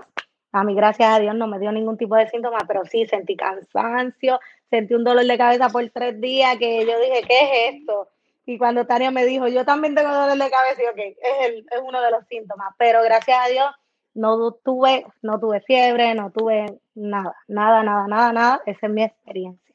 A 0.52 0.64
mí, 0.64 0.76
gracias 0.76 1.14
a 1.14 1.20
Dios, 1.20 1.34
no 1.34 1.48
me 1.48 1.60
dio 1.60 1.72
ningún 1.72 1.98
tipo 1.98 2.16
de 2.16 2.30
síntoma, 2.30 2.60
pero 2.68 2.86
sí 2.86 3.06
sentí 3.06 3.38
cansancio, 3.38 4.40
sentí 4.70 4.94
un 4.94 5.04
dolor 5.04 5.26
de 5.26 5.38
cabeza 5.38 5.70
por 5.70 5.90
tres 5.90 6.20
días 6.20 6.58
que 6.58 6.86
yo 6.86 7.00
dije, 7.00 7.22
¿qué 7.28 7.36
es 7.70 7.76
esto? 7.76 8.10
Y 8.46 8.58
cuando 8.58 8.86
Tania 8.86 9.12
me 9.12 9.26
dijo, 9.26 9.48
yo 9.48 9.64
también 9.64 9.96
tengo 9.96 10.14
dolor 10.14 10.38
de 10.38 10.50
cabeza, 10.52 10.84
y 10.84 10.88
ok, 10.88 10.98
es, 10.98 11.66
es 11.72 11.82
uno 11.84 12.02
de 12.02 12.12
los 12.12 12.28
síntomas, 12.28 12.74
pero 12.78 13.02
gracias 13.02 13.38
a 13.40 13.50
Dios 13.50 13.72
no 14.14 14.52
tuve, 14.52 15.06
no 15.22 15.40
tuve 15.40 15.62
fiebre, 15.62 16.14
no 16.16 16.32
tuve 16.32 16.66
nada, 16.96 17.36
nada, 17.48 17.84
nada, 17.84 18.08
nada, 18.08 18.34
nada, 18.34 18.62
esa 18.66 18.88
es 18.88 18.92
mi 18.92 19.04
experiencia. 19.04 19.71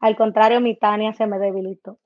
Al 0.00 0.16
contrario, 0.16 0.60
mi 0.60 0.76
Tania 0.76 1.12
se 1.12 1.26
me 1.26 1.38
debilitó. 1.38 1.98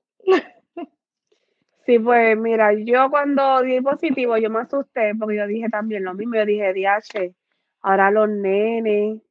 Sí, 1.85 1.99
pues 1.99 2.35
mira, 2.35 2.73
yo 2.73 3.11
cuando 3.11 3.61
di 3.61 3.79
positivo, 3.79 4.37
yo 4.37 4.49
me 4.49 4.61
asusté 4.61 5.13
porque 5.19 5.37
yo 5.37 5.45
dije 5.45 5.69
también 5.69 6.03
lo 6.03 6.15
mismo, 6.15 6.35
yo 6.35 6.45
dije, 6.45 6.73
DH, 6.73 7.33
ahora 7.81 8.09
los 8.09 8.27
nenes. 8.27 9.21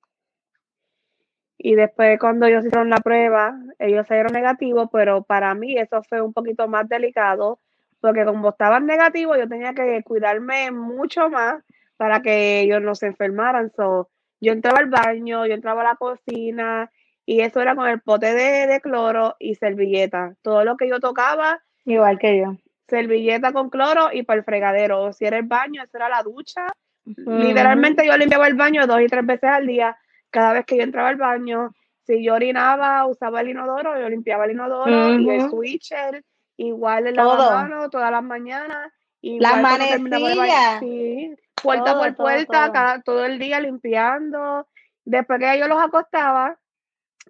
Y 1.58 1.74
después 1.74 2.18
cuando 2.20 2.46
ellos 2.46 2.64
hicieron 2.64 2.90
la 2.90 2.98
prueba, 2.98 3.58
ellos 3.80 4.06
salieron 4.06 4.32
negativos, 4.32 4.88
pero 4.92 5.24
para 5.24 5.54
mí 5.54 5.76
eso 5.76 6.02
fue 6.04 6.20
un 6.20 6.32
poquito 6.32 6.68
más 6.68 6.88
delicado, 6.88 7.58
porque 8.00 8.24
como 8.24 8.50
estaban 8.50 8.86
negativos, 8.86 9.36
yo 9.38 9.48
tenía 9.48 9.74
que 9.74 10.02
cuidarme 10.04 10.70
mucho 10.70 11.28
más 11.30 11.64
para 11.96 12.22
que 12.22 12.60
ellos 12.60 12.82
no 12.82 12.94
se 12.94 13.06
enfermaran. 13.06 13.72
So, 13.76 14.10
yo 14.40 14.52
entraba 14.52 14.78
al 14.78 14.90
baño, 14.90 15.46
yo 15.46 15.54
entraba 15.54 15.80
a 15.80 15.84
la 15.84 15.96
cocina, 15.96 16.90
y 17.26 17.40
eso 17.40 17.60
era 17.60 17.74
con 17.74 17.88
el 17.88 18.00
pote 18.00 18.34
de, 18.34 18.66
de 18.66 18.80
cloro 18.80 19.36
y 19.38 19.54
servilleta. 19.54 20.34
Todo 20.42 20.64
lo 20.64 20.76
que 20.76 20.88
yo 20.88 21.00
tocaba. 21.00 21.62
Igual 21.84 22.18
que 22.18 22.38
yo. 22.38 22.56
Servilleta 22.88 23.52
con 23.52 23.70
cloro 23.70 24.10
y 24.12 24.22
para 24.22 24.38
el 24.38 24.44
fregadero. 24.44 25.12
Si 25.12 25.24
era 25.24 25.38
el 25.38 25.44
baño, 25.44 25.82
eso 25.82 25.96
era 25.96 26.08
la 26.08 26.22
ducha. 26.22 26.66
Literalmente 27.04 28.06
yo 28.06 28.16
limpiaba 28.16 28.46
el 28.46 28.54
baño 28.54 28.86
dos 28.86 29.00
y 29.00 29.06
tres 29.06 29.24
veces 29.24 29.50
al 29.50 29.66
día. 29.66 29.96
Cada 30.30 30.52
vez 30.52 30.64
que 30.66 30.76
yo 30.76 30.82
entraba 30.82 31.08
al 31.08 31.16
baño, 31.16 31.70
si 32.06 32.22
yo 32.22 32.34
orinaba, 32.34 33.06
usaba 33.06 33.40
el 33.40 33.50
inodoro, 33.50 33.98
yo 33.98 34.08
limpiaba 34.08 34.44
el 34.44 34.52
inodoro 34.52 35.18
y 35.18 35.30
el 35.30 35.48
switcher, 35.48 36.24
igual 36.56 37.06
el 37.06 37.14
lavamanos 37.14 37.90
todas 37.90 38.10
las 38.10 38.22
mañanas. 38.22 38.92
Las 39.22 39.62
manecillas. 39.62 40.80
Sí, 40.80 41.34
puerta 41.62 41.98
por 41.98 42.14
puerta, 42.14 42.70
Cada, 42.72 43.00
todo 43.00 43.24
el 43.24 43.38
día 43.38 43.60
limpiando. 43.60 44.66
Después 45.04 45.40
que 45.40 45.58
yo 45.58 45.66
los 45.68 45.82
acostaba, 45.82 46.58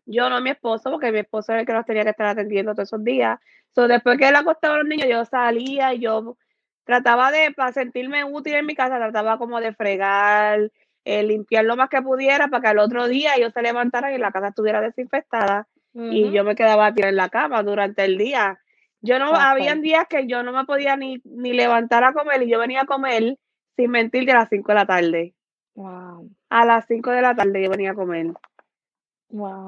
yo 0.06 0.28
no 0.28 0.40
mi 0.40 0.50
esposo, 0.50 0.90
porque 0.90 1.12
mi 1.12 1.20
esposo 1.20 1.52
es 1.52 1.60
el 1.60 1.66
que 1.66 1.72
los 1.72 1.86
tenía 1.86 2.04
que 2.04 2.10
estar 2.10 2.26
atendiendo 2.26 2.74
todos 2.74 2.88
esos 2.88 3.04
días. 3.04 3.38
So, 3.70 3.88
después 3.88 4.18
que 4.18 4.28
él 4.28 4.36
acostaba 4.36 4.74
a 4.74 4.78
los 4.78 4.86
niños, 4.86 5.08
yo 5.08 5.24
salía 5.24 5.94
y 5.94 6.00
yo 6.00 6.36
trataba 6.84 7.30
de, 7.30 7.52
para 7.52 7.72
sentirme 7.72 8.24
útil 8.24 8.54
en 8.54 8.66
mi 8.66 8.74
casa, 8.74 8.98
trataba 8.98 9.38
como 9.38 9.60
de 9.60 9.72
fregar, 9.72 10.70
eh, 11.04 11.22
limpiar 11.22 11.64
lo 11.64 11.76
más 11.76 11.88
que 11.88 12.02
pudiera 12.02 12.48
para 12.48 12.60
que 12.60 12.68
al 12.68 12.78
otro 12.78 13.08
día 13.08 13.34
ellos 13.36 13.52
se 13.52 13.62
levantaran 13.62 14.14
y 14.14 14.18
la 14.18 14.32
casa 14.32 14.48
estuviera 14.48 14.80
desinfectada 14.80 15.66
y 15.96 16.32
yo 16.32 16.42
me 16.42 16.56
quedaba 16.56 16.86
a 16.86 16.94
tirar 16.94 17.10
en 17.10 17.16
la 17.16 17.28
cama 17.28 17.62
durante 17.62 18.04
el 18.04 18.18
día. 18.18 18.58
Yo 19.00 19.20
no, 19.20 19.32
habían 19.34 19.80
días 19.80 20.06
que 20.08 20.26
yo 20.26 20.42
no 20.42 20.50
me 20.50 20.64
podía 20.64 20.96
ni, 20.96 21.20
ni 21.24 21.52
levantar 21.52 22.02
a 22.02 22.12
comer 22.12 22.42
y 22.42 22.50
yo 22.50 22.58
venía 22.58 22.80
a 22.80 22.86
comer 22.86 23.38
sin 23.76 23.90
mentir 23.92 24.28
a 24.32 24.40
las 24.40 24.48
5 24.48 24.66
de 24.66 24.74
la 24.74 24.86
tarde. 24.86 25.34
A 25.76 26.64
las 26.64 26.86
5 26.88 27.10
de 27.12 27.22
la 27.22 27.36
tarde 27.36 27.62
yo 27.62 27.70
venía 27.70 27.92
a 27.92 27.94
comer. 27.94 28.32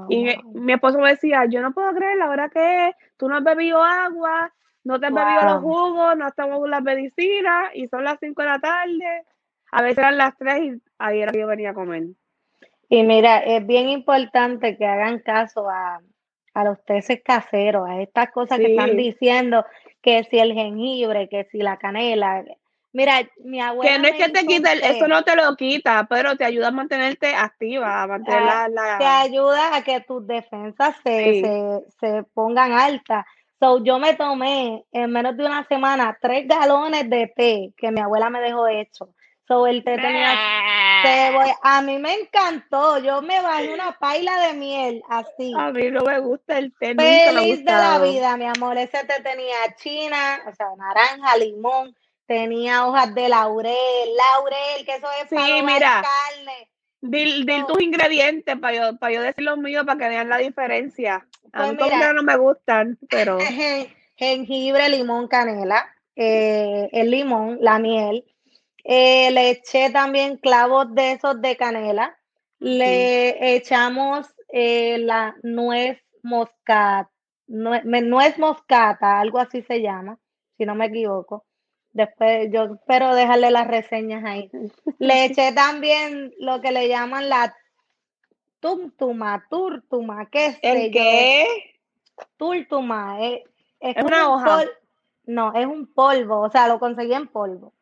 Y 0.09 0.37
mi, 0.55 0.73
esposo 0.73 0.99
me 0.99 1.11
decía, 1.11 1.45
yo 1.47 1.61
no 1.61 1.73
puedo 1.73 1.93
creer 1.93 2.17
la 2.19 2.29
verdad 2.29 2.51
que 2.53 2.93
tú 3.17 3.29
no 3.29 3.37
has 3.37 3.45
bebido 3.45 3.83
agua, 3.83 4.53
no 4.85 5.01
te 5.01 5.07
has 5.07 5.13
bebido 5.13 5.43
los 5.43 5.63
jugos, 5.63 6.17
no 6.17 6.29
estamos 6.29 6.61
con 6.61 6.71
las 6.71 6.83
medicinas 6.83 7.71
y 7.75 7.89
son 7.89 8.05
las 8.05 8.19
5 8.21 8.41
de 8.43 8.49
la 8.49 8.59
tarde. 8.61 9.25
A 9.73 9.83
veces 9.83 9.99
eran 9.99 10.19
las 10.19 10.37
3 10.39 10.65
y 10.65 10.83
ahí 10.99 11.21
era 11.21 11.33
que 11.33 11.41
yo 11.41 11.47
venía 11.47 11.71
a 11.71 11.75
comer. 11.75 12.05
Y 12.89 13.03
mira, 13.03 13.39
es 13.39 13.67
bien 13.67 13.89
importante 13.89 14.77
que 14.77 14.87
hagan 14.87 15.19
caso 15.19 15.69
a, 15.69 16.01
los 16.65 16.83
teces 16.85 17.21
caseros, 17.23 17.89
a 17.89 18.01
estas 18.01 18.31
cosas 18.31 18.59
que 18.59 18.71
están 18.71 18.97
diciendo, 18.97 19.67
que 20.01 20.25
si 20.25 20.39
el 20.39 20.55
jengibre, 20.55 21.29
que 21.29 21.45
si 21.51 21.59
la 21.59 21.77
canela, 21.77 22.45
Mira, 22.97 23.29
mi 23.45 23.61
abuela. 23.61 23.93
Que 23.93 23.99
no 23.99 24.09
es 24.09 24.15
que 24.15 24.31
te 24.31 24.47
quite, 24.47 24.73
eso 24.73 25.07
no 25.07 25.23
te 25.23 25.37
lo 25.37 25.55
quita, 25.55 26.07
pero 26.09 26.35
te 26.35 26.47
ayuda 26.47 26.69
a 26.69 26.71
mantenerte 26.71 27.35
activa, 27.35 28.03
a 28.03 28.07
mantener 28.07 28.43
ah, 28.43 28.69
la, 28.71 28.97
Te 28.97 29.05
ayuda 29.05 29.77
a 29.77 29.85
que 29.85 30.01
tus 30.01 30.27
defensas 30.27 30.97
se, 31.05 31.83
se, 32.01 32.23
pongan 32.33 32.73
altas. 32.73 33.27
So, 33.61 33.85
yo 33.85 33.99
me 33.99 34.15
tomé 34.15 34.87
en 34.93 35.13
menos 35.13 35.37
de 35.37 35.45
una 35.45 35.67
semana 35.69 36.17
tres 36.23 36.49
galones 36.49 37.11
de 37.11 37.27
té 37.37 37.75
que 37.77 37.91
mi 37.91 38.01
abuela 38.01 38.31
me 38.31 38.41
dejó 38.41 38.67
hecho. 38.67 39.11
So, 39.47 39.67
el 39.67 39.85
té 39.85 39.97
tenía. 39.97 40.33
a 41.63 41.83
mí 41.83 41.99
me 41.99 42.15
encantó. 42.15 42.99
Yo 43.01 43.21
me 43.21 43.43
bajé 43.43 43.75
una 43.75 43.93
paila 43.99 44.41
de 44.47 44.55
miel 44.55 45.03
así. 45.11 45.53
A 45.55 45.71
mí 45.71 45.91
no 45.91 46.01
me 46.01 46.19
gusta 46.21 46.57
el 46.57 46.73
té. 46.73 46.95
Feliz 46.95 47.63
de 47.63 47.73
la 47.73 47.99
vida, 47.99 48.39
mi 48.39 48.47
amor. 48.47 48.79
Ese 48.79 49.05
té 49.05 49.23
tenía 49.23 49.77
china, 49.77 50.41
o 50.49 50.55
sea, 50.55 50.69
naranja, 50.79 51.37
limón 51.37 51.95
tenía 52.27 52.87
hojas 52.87 53.15
de 53.15 53.29
laurel, 53.29 53.75
laurel, 54.17 54.85
que 54.85 54.95
eso 54.95 55.07
es 55.23 55.29
para 55.31 55.63
mira, 55.63 56.03
carne. 56.03 56.71
Dil, 57.01 57.47
tus 57.67 57.81
ingredientes 57.81 58.59
para 58.59 58.75
yo, 58.75 58.99
para 58.99 59.13
yo 59.13 59.23
decir 59.23 59.45
los 59.45 59.59
míos 59.59 59.85
para 59.87 59.99
que 59.99 60.09
vean 60.09 60.29
la 60.29 60.39
diferencia. 60.39 61.27
a 61.53 61.73
pues 61.73 61.93
mí 61.93 61.99
no 62.15 62.23
me 62.23 62.37
gustan, 62.37 62.99
pero. 63.09 63.39
Jengibre, 64.17 64.89
limón, 64.89 65.29
canela, 65.29 65.95
eh, 66.17 66.89
el 66.93 67.11
limón, 67.11 67.59
la 67.61 67.79
miel. 67.79 68.25
Eh, 68.83 69.31
le 69.33 69.51
eché 69.51 69.91
también 69.91 70.39
clavos 70.39 70.95
de 70.95 71.13
esos 71.13 71.41
de 71.41 71.57
canela. 71.57 72.19
Le 72.59 73.57
echamos 73.57 74.27
eh, 74.49 74.97
la 74.99 75.37
nuez 75.43 76.01
moscata, 76.23 77.11
nuez 77.47 78.39
moscata, 78.39 79.21
algo 79.21 79.39
así 79.39 79.63
se 79.63 79.83
llama, 79.83 80.19
si 80.57 80.65
no 80.65 80.75
me 80.75 80.87
equivoco. 80.87 81.45
Después 81.97 82.51
yo 82.53 82.65
espero 82.65 83.15
dejarle 83.15 83.51
las 83.51 83.67
reseñas 83.67 84.23
ahí. 84.23 84.51
Le 84.99 85.25
eché 85.25 85.53
también 85.53 86.35
lo 86.39 86.61
que 86.61 86.71
le 86.71 86.89
llaman 86.89 87.31
la 87.31 87.57
túrtuma, 88.61 89.47
túrtuma, 89.49 90.27
¿qué 90.27 90.47
es? 90.47 90.59
¿El 90.61 90.91
qué? 90.93 91.47
Túrtuma, 92.37 93.19
es, 93.23 93.45
es, 93.81 93.97
una 94.05 94.29
hoja. 94.29 94.65
no, 95.25 95.55
es 95.55 95.65
un 95.65 95.87
polvo, 95.87 96.43
o 96.43 96.51
sea, 96.51 96.69
lo 96.69 96.79
conseguí 96.79 97.15
en 97.15 97.29
polvo. 97.29 97.73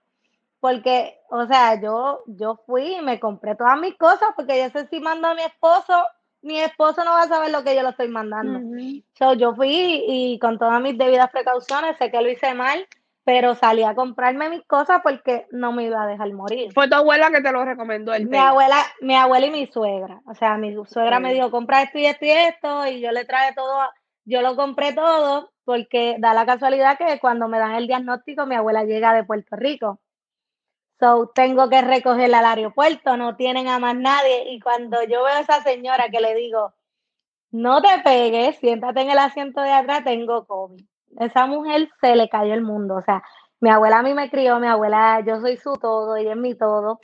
Porque, 0.61 1.19
o 1.31 1.47
sea, 1.47 1.81
yo, 1.81 2.23
yo 2.29 2.63
fui 2.67 2.95
y 2.95 3.03
me 3.03 3.19
compré 3.19 3.57
todas 3.57 3.81
mis 3.81 3.97
cosas 3.97 4.29
porque 4.37 4.61
yo 4.61 4.71
sé 4.71 4.87
si 4.87 5.01
mando 5.01 5.27
a 5.27 5.35
mi 5.35 5.43
esposo, 5.43 6.05
mi 6.41 6.61
esposo 6.61 7.03
no 7.05 7.11
va 7.11 7.23
a 7.23 7.29
saber 7.29 7.51
lo 7.51 7.65
que 7.65 7.75
yo 7.75 7.83
le 7.83 7.89
estoy 7.89 8.09
mandando. 8.09 8.61
yo 9.37 9.55
fui 9.57 10.05
y 10.07 10.39
con 10.39 10.57
todas 10.57 10.81
mis 10.81 10.97
debidas 10.97 11.31
precauciones, 11.31 11.97
sé 11.99 12.13
que 12.13 12.21
lo 12.23 12.31
hice 12.31 12.55
mal, 12.55 12.87
pero 13.25 13.55
salí 13.55 13.83
a 13.83 13.95
comprarme 13.95 14.51
mis 14.51 14.65
cosas 14.67 15.01
porque 15.03 15.47
no 15.51 15.73
me 15.73 15.85
iba 15.85 16.03
a 16.03 16.07
dejar 16.07 16.31
morir. 16.35 16.73
Fue 16.75 16.89
tu 16.89 16.95
abuela 16.95 17.31
que 17.31 17.41
te 17.41 17.51
lo 17.51 17.65
recomendó 17.65 18.13
el 18.13 18.29
Mi 18.29 18.37
abuela, 18.37 18.77
mi 19.01 19.17
abuela 19.17 19.47
y 19.47 19.51
mi 19.51 19.67
suegra. 19.67 20.21
O 20.27 20.35
sea, 20.35 20.59
mi 20.59 20.75
suegra 20.87 21.21
me 21.21 21.33
dijo, 21.33 21.51
compra 21.51 21.83
esto 21.83 21.99
y 21.99 22.05
esto 22.05 22.25
y 22.27 22.31
esto, 22.31 22.87
y 22.87 23.01
yo 23.01 23.13
le 23.13 23.25
traje 23.25 23.55
todo, 23.55 23.81
yo 24.27 24.43
lo 24.43 24.57
compré 24.57 24.93
todo, 24.93 25.51
porque 25.65 26.17
da 26.19 26.35
la 26.35 26.45
casualidad 26.45 26.99
que 26.99 27.19
cuando 27.19 27.49
me 27.49 27.59
dan 27.59 27.75
el 27.75 27.87
diagnóstico, 27.87 28.45
mi 28.45 28.57
abuela 28.57 28.85
llega 28.85 29.15
de 29.15 29.25
Puerto 29.25 29.57
Rico. 29.57 30.01
So, 31.01 31.33
tengo 31.35 31.69
que 31.71 31.81
recogerla 31.81 32.41
al 32.41 32.45
aeropuerto, 32.45 33.17
no 33.17 33.37
tienen 33.37 33.69
a 33.69 33.79
más 33.79 33.97
nadie. 33.97 34.53
Y 34.53 34.61
cuando 34.61 35.03
yo 35.03 35.25
veo 35.25 35.35
a 35.35 35.41
esa 35.41 35.63
señora 35.63 36.11
que 36.11 36.21
le 36.21 36.35
digo, 36.35 36.75
no 37.51 37.81
te 37.81 38.01
pegues, 38.05 38.57
siéntate 38.59 39.01
en 39.01 39.11
el 39.11 39.19
asiento 39.19 39.63
de 39.63 39.73
atrás, 39.73 40.05
tengo 40.05 40.47
COVID 40.47 40.85
esa 41.19 41.47
mujer 41.47 41.89
se 42.01 42.17
le 42.17 42.29
cayó 42.29 42.55
el 42.55 42.63
mundo. 42.63 42.97
O 42.97 43.03
sea, 43.03 43.23
mi 43.61 43.71
abuela 43.71 44.01
a 44.01 44.03
mí 44.03 44.15
me 44.15 44.31
crió, 44.31 44.61
mi 44.61 44.67
abuela, 44.67 45.23
yo 45.27 45.41
soy 45.41 45.57
su 45.57 45.75
todo, 45.75 46.17
ella 46.17 46.33
es 46.33 46.37
mi 46.37 46.55
todo. 46.55 47.01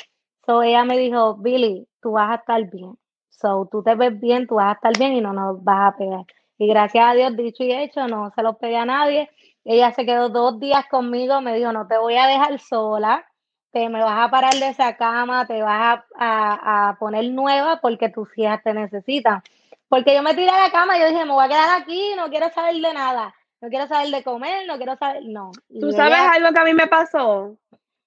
So 0.47 0.62
ella 0.62 0.85
me 0.85 0.99
dijo, 0.99 1.37
Billy, 1.37 1.87
tú 2.00 2.12
vas 2.12 2.31
a 2.31 2.35
estar 2.37 2.62
bien. 2.71 2.97
So 3.31 3.69
tú 3.71 3.83
te 3.83 3.95
ves 3.95 4.19
bien, 4.21 4.47
tú 4.47 4.57
vas 4.57 4.69
a 4.69 4.73
estar 4.73 4.99
bien 4.99 5.14
y 5.14 5.21
no 5.21 5.33
nos 5.33 5.62
vas 5.64 5.95
a 5.95 5.97
pegar. 5.97 6.25
Y 6.59 6.67
gracias 6.67 7.05
a 7.07 7.14
Dios, 7.14 7.37
dicho 7.37 7.64
y 7.64 7.73
hecho, 7.73 8.07
no 8.09 8.31
se 8.35 8.43
lo 8.43 8.59
pegué 8.59 8.76
a 8.76 8.85
nadie. 8.85 9.31
Ella 9.64 9.93
se 9.93 10.05
quedó 10.05 10.29
dos 10.29 10.61
días 10.61 10.85
conmigo, 10.90 11.40
me 11.40 11.55
dijo, 11.55 11.73
no 11.73 11.87
te 11.87 11.99
voy 11.99 12.17
a 12.17 12.26
dejar 12.26 12.59
sola, 12.59 13.26
te 13.71 13.88
me 13.88 14.02
vas 14.02 14.26
a 14.26 14.31
parar 14.31 14.55
de 14.55 14.69
esa 14.69 14.97
cama, 14.97 15.47
te 15.47 15.62
vas 15.62 16.02
a, 16.19 16.88
a 16.90 16.99
poner 16.99 17.31
nueva 17.31 17.81
porque 17.81 18.09
tus 18.09 18.29
hijas 18.37 18.62
te 18.62 18.75
necesitan. 18.75 19.43
Porque 19.88 20.14
yo 20.14 20.23
me 20.23 20.35
tiré 20.35 20.50
a 20.50 20.64
la 20.64 20.71
cama 20.71 20.97
y 20.97 21.00
yo 21.00 21.07
dije, 21.09 21.25
me 21.25 21.33
voy 21.33 21.45
a 21.45 21.49
quedar 21.49 21.81
aquí, 21.81 22.12
no 22.17 22.29
quiero 22.29 22.50
saber 22.50 22.75
de 22.75 22.93
nada 22.95 23.35
no 23.61 23.69
quiero 23.69 23.87
saber 23.87 24.11
de 24.11 24.23
comer, 24.23 24.67
no 24.67 24.76
quiero 24.76 24.97
saber, 24.97 25.23
no. 25.25 25.50
¿Tú 25.81 25.93
sabes 25.93 26.19
algo 26.19 26.52
que 26.52 26.61
a 26.61 26.64
mí 26.64 26.75
me 26.75 26.87
pasó? 26.87 27.59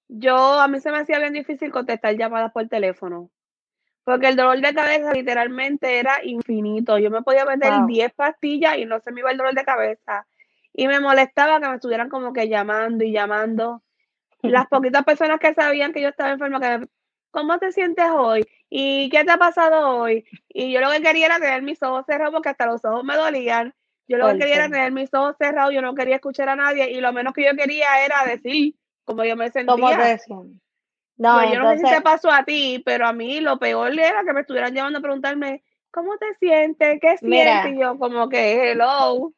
Yo, 0.08 0.36
a 0.36 0.68
mí 0.68 0.80
se 0.80 0.90
me 0.90 0.98
hacía 0.98 1.18
bien 1.18 1.32
difícil 1.32 1.70
contestar 1.70 2.16
llamadas 2.16 2.52
por 2.52 2.68
teléfono. 2.68 3.30
Porque 4.04 4.28
el 4.28 4.36
dolor 4.36 4.60
de 4.60 4.74
cabeza 4.74 5.12
literalmente 5.12 5.98
era 5.98 6.22
infinito. 6.22 6.98
Yo 6.98 7.10
me 7.10 7.22
podía 7.22 7.46
meter 7.46 7.72
10 7.86 8.12
pastillas 8.12 8.76
y 8.76 8.84
no 8.84 9.00
se 9.00 9.12
me 9.12 9.20
iba 9.20 9.30
el 9.30 9.38
dolor 9.38 9.54
de 9.54 9.64
cabeza. 9.64 10.26
Y 10.74 10.88
me 10.88 11.00
molestaba 11.00 11.60
que 11.60 11.68
me 11.68 11.74
estuvieran 11.76 12.10
como 12.10 12.32
que 12.32 12.48
llamando 12.48 13.04
y 13.04 13.12
llamando. 13.12 13.82
Las 14.42 14.66
poquitas 14.68 15.04
personas 15.04 15.38
que 15.40 15.54
sabían 15.54 15.92
que 15.92 16.02
yo 16.02 16.08
estaba 16.08 16.32
enferma, 16.32 16.60
que 16.60 16.86
¿cómo 17.30 17.58
te 17.58 17.72
sientes 17.72 18.06
hoy? 18.10 18.44
¿Y 18.68 19.08
qué 19.08 19.24
te 19.24 19.32
ha 19.32 19.38
pasado 19.38 19.98
hoy? 19.98 20.26
Y 20.48 20.72
yo 20.72 20.80
lo 20.80 20.90
que 20.90 21.00
quería 21.00 21.26
era 21.26 21.38
tener 21.38 21.62
mis 21.62 21.82
ojos 21.82 22.04
cerrados 22.06 22.34
porque 22.34 22.50
hasta 22.50 22.66
los 22.66 22.84
ojos 22.84 23.04
me 23.04 23.16
dolían. 23.16 23.74
Yo 24.06 24.18
lo 24.18 24.28
que 24.28 24.38
quería 24.38 24.56
era 24.56 24.68
tener 24.68 24.92
mis 24.92 25.12
ojos 25.14 25.36
cerrados, 25.38 25.72
yo 25.72 25.80
no 25.80 25.94
quería 25.94 26.16
escuchar 26.16 26.48
a 26.48 26.56
nadie 26.56 26.90
y 26.90 27.00
lo 27.00 27.12
menos 27.12 27.32
que 27.32 27.44
yo 27.44 27.56
quería 27.56 28.04
era 28.04 28.24
decir 28.24 28.74
cómo 29.04 29.24
yo 29.24 29.36
me 29.36 29.50
sentía. 29.50 29.74
¿Cómo 29.74 29.90
te 29.90 30.18
no, 31.16 31.34
pues 31.34 31.52
yo 31.52 31.60
no 31.60 31.70
sé 31.70 31.78
si 31.78 31.84
te 31.84 32.00
pasó 32.00 32.30
a 32.30 32.44
ti, 32.44 32.82
pero 32.84 33.06
a 33.06 33.12
mí 33.12 33.40
lo 33.40 33.58
peor 33.58 33.92
era 33.92 34.24
que 34.24 34.32
me 34.32 34.40
estuvieran 34.40 34.74
llamando 34.74 34.98
a 34.98 35.02
preguntarme, 35.02 35.62
¿cómo 35.92 36.16
te 36.18 36.34
sientes? 36.40 36.98
¿Qué 37.00 37.16
sientes? 37.18 37.72
y 37.72 37.80
yo 37.80 37.98
como 37.98 38.28
que, 38.28 38.72
hello. 38.72 39.32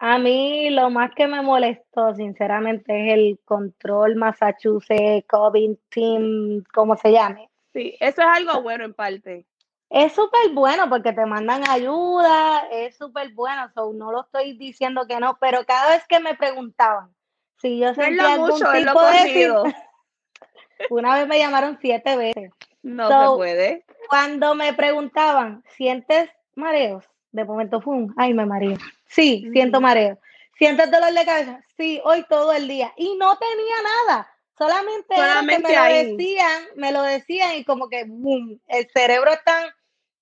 A 0.00 0.18
mí 0.18 0.70
lo 0.70 0.90
más 0.90 1.12
que 1.14 1.26
me 1.26 1.42
molestó, 1.42 2.14
sinceramente, 2.14 3.06
es 3.06 3.14
el 3.14 3.38
control 3.44 4.16
Massachusetts 4.16 5.26
COVID 5.28 5.76
Team, 5.88 6.64
como 6.72 6.96
se 6.96 7.12
llame. 7.12 7.48
Sí, 7.72 7.96
eso 8.00 8.22
es 8.22 8.28
algo 8.28 8.62
bueno 8.62 8.84
en 8.84 8.94
parte. 8.94 9.44
Es 9.90 10.12
súper 10.12 10.50
bueno 10.52 10.88
porque 10.88 11.12
te 11.12 11.24
mandan 11.24 11.62
ayuda, 11.68 12.68
es 12.70 12.96
súper 12.96 13.32
bueno, 13.32 13.70
so, 13.74 13.92
no 13.94 14.12
lo 14.12 14.22
estoy 14.22 14.56
diciendo 14.58 15.06
que 15.06 15.18
no, 15.18 15.38
pero 15.40 15.64
cada 15.64 15.90
vez 15.90 16.04
que 16.06 16.20
me 16.20 16.34
preguntaban 16.34 17.14
si 17.60 17.78
yo 17.78 17.94
sentía 17.94 18.34
algún 18.34 18.50
mucho, 18.50 18.70
tipo 18.70 19.00
de. 19.00 19.62
Una 20.90 21.14
vez 21.14 21.26
me 21.26 21.38
llamaron 21.38 21.78
siete 21.80 22.16
veces. 22.16 22.52
No 22.82 23.08
So, 23.08 23.32
se 23.32 23.36
puede. 23.36 23.84
Cuando 24.08 24.54
me 24.54 24.72
preguntaban, 24.72 25.64
¿sientes 25.76 26.30
mareos? 26.54 27.04
De 27.32 27.44
momento, 27.44 27.80
¡fum! 27.80 28.14
¡Ay, 28.16 28.32
me 28.32 28.46
mareo! 28.46 28.76
Sí, 29.06 29.48
siento 29.52 29.78
Ujú. 29.78 29.82
mareo. 29.82 30.18
¿Sientes 30.56 30.90
dolor 30.90 31.12
de 31.12 31.24
cabeza? 31.24 31.60
Sí, 31.76 32.00
hoy 32.04 32.24
todo 32.28 32.52
el 32.52 32.68
día. 32.68 32.92
Y 32.96 33.16
no 33.16 33.36
tenía 33.38 33.76
nada. 34.06 34.28
Solamente, 34.56 35.14
Solamente 35.14 35.68
me 35.68 35.74
lo 35.74 35.84
decían, 35.84 36.62
me 36.74 36.92
lo 36.92 37.02
decían 37.02 37.54
y 37.56 37.64
como 37.64 37.88
que, 37.88 38.04
¡boom! 38.04 38.60
El 38.66 38.88
cerebro 38.90 39.30
es 39.30 39.42
tan, 39.44 39.64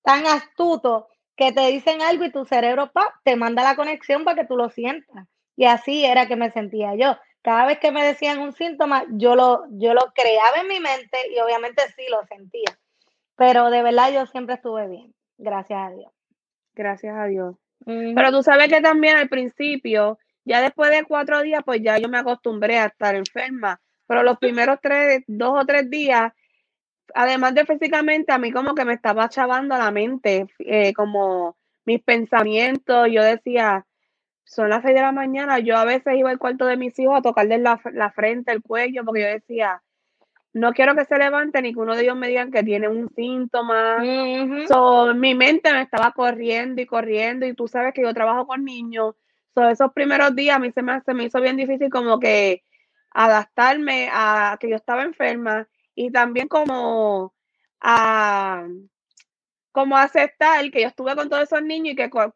tan 0.07 0.25
astuto 0.29 1.09
que 1.37 1.51
te 1.51 1.67
dicen 1.67 2.01
algo 2.01 2.25
y 2.25 2.31
tu 2.31 2.45
cerebro, 2.45 2.93
¡pap! 2.93 3.13
te 3.25 3.35
manda 3.35 3.65
la 3.65 3.75
conexión 3.75 4.23
para 4.23 4.41
que 4.41 4.47
tú 4.47 4.57
lo 4.57 4.71
sientas. 4.71 5.27
Y 5.57 5.65
así 5.65 6.05
era 6.05 6.29
que 6.29 6.37
me 6.37 6.53
sentía 6.53 6.95
yo. 6.95 7.19
Cada 7.43 7.67
vez 7.67 7.81
que 7.81 7.91
me 7.91 8.05
decían 8.05 8.39
un 8.39 8.53
síntoma, 8.53 9.05
yo 9.11 9.35
lo, 9.35 9.65
yo 9.71 9.95
lo 9.95 10.13
creaba 10.15 10.61
en 10.61 10.69
mi 10.69 10.79
mente 10.79 11.19
y 11.35 11.41
obviamente 11.41 11.83
sí 11.97 12.03
lo 12.09 12.25
sentía. 12.25 12.79
Pero 13.35 13.69
de 13.69 13.83
verdad 13.83 14.13
yo 14.13 14.27
siempre 14.27 14.55
estuve 14.55 14.87
bien, 14.87 15.13
gracias 15.39 15.81
a 15.81 15.91
Dios. 15.91 16.13
Gracias 16.75 17.17
a 17.17 17.27
Dios. 17.27 17.57
Pero 17.85 18.31
tú 18.31 18.45
sabes 18.45 18.69
que 18.69 18.81
también 18.81 19.17
al 19.17 19.29
principio, 19.29 20.21
ya 20.45 20.63
después 20.63 20.91
de 20.93 21.03
cuatro 21.03 21.43
días, 21.43 21.63
pues 21.65 21.83
ya 21.83 21.99
yo 21.99 22.09
me 22.09 22.19
acostumbré 22.19 22.79
a 22.79 22.87
estar 22.87 23.17
enferma. 23.17 23.81
Pero 24.07 24.23
los 24.23 24.39
primeros 24.39 24.79
tres, 24.81 25.25
dos 25.27 25.61
o 25.61 25.67
tres 25.67 25.91
días, 25.91 26.33
además 27.15 27.55
de 27.55 27.67
físicamente, 27.67 28.33
a 28.33 28.39
mí 28.39 28.53
como 28.53 28.75
que 28.75 28.85
me 28.85 28.95
estaba 28.95 29.29
chavando 29.29 29.77
la 29.77 29.91
mente, 29.91 30.47
eh, 30.59 30.93
como 30.95 31.57
mis 31.85 32.03
pensamientos. 32.03 33.09
Yo 33.11 33.23
decía, 33.23 33.87
son 34.45 34.71
las 34.71 34.83
seis 34.83 34.95
de 34.95 35.01
la 35.03 35.13
mañana. 35.13 35.59
Yo 35.59 35.77
a 35.77 35.85
veces 35.85 36.15
iba 36.17 36.31
al 36.31 36.39
cuarto 36.39 36.67
de 36.67 36.77
mis 36.77 36.99
hijos 36.99 37.19
a 37.19 37.23
tocarles 37.23 37.61
la, 37.61 37.81
la 37.93 38.11
frente, 38.11 38.53
el 38.53 38.63
cuello, 38.63 39.05
porque 39.05 39.23
yo 39.23 39.29
decía, 39.29 39.83
no 40.53 40.73
quiero 40.73 40.95
que 40.95 41.05
se 41.05 41.19
levante 41.19 41.61
ni 41.61 41.75
que 41.75 41.81
uno 41.81 41.95
de 41.95 42.03
ellos 42.03 42.17
me 42.17 42.29
digan 42.29 42.51
que 42.51 42.63
tiene 42.63 42.89
un 42.89 43.11
síntoma. 43.15 44.03
So, 44.69 45.15
mi 45.15 45.35
mente 45.35 45.73
me 45.73 45.83
estaba 45.83 46.13
corriendo 46.13 46.81
y 46.81 46.87
corriendo 46.87 47.47
y 47.47 47.55
tú 47.55 47.69
sabes 47.69 47.93
que 47.93 48.03
yo 48.03 48.15
trabajo 48.15 48.47
con 48.47 48.65
niños. 48.65 49.15
So, 49.55 49.69
esos 49.69 49.93
primeros 49.93 50.35
días 50.35 50.57
a 50.57 50.59
mí 50.59 50.71
se 50.73 50.83
me, 50.83 51.01
se 51.03 51.15
me 51.15 51.25
hizo 51.25 51.41
bien 51.41 51.57
difícil 51.57 51.91
como 51.91 52.19
que 52.19 52.63
adaptarme 53.11 54.09
a 54.13 54.57
que 54.61 54.71
yo 54.71 54.77
estaba 54.77 55.03
enferma 55.03 55.69
y 55.97 56.13
también 56.13 56.47
como 56.47 57.35
a 57.81 58.69
como 59.73 59.97
aceptar 59.97 60.71
que 60.71 60.83
yo 60.83 60.89
estuve 60.89 61.17
con 61.17 61.29
todos 61.29 61.43
esos 61.43 61.63
niños 61.63 61.95
y 61.95 61.97
que 61.97 62.09
con 62.09 62.33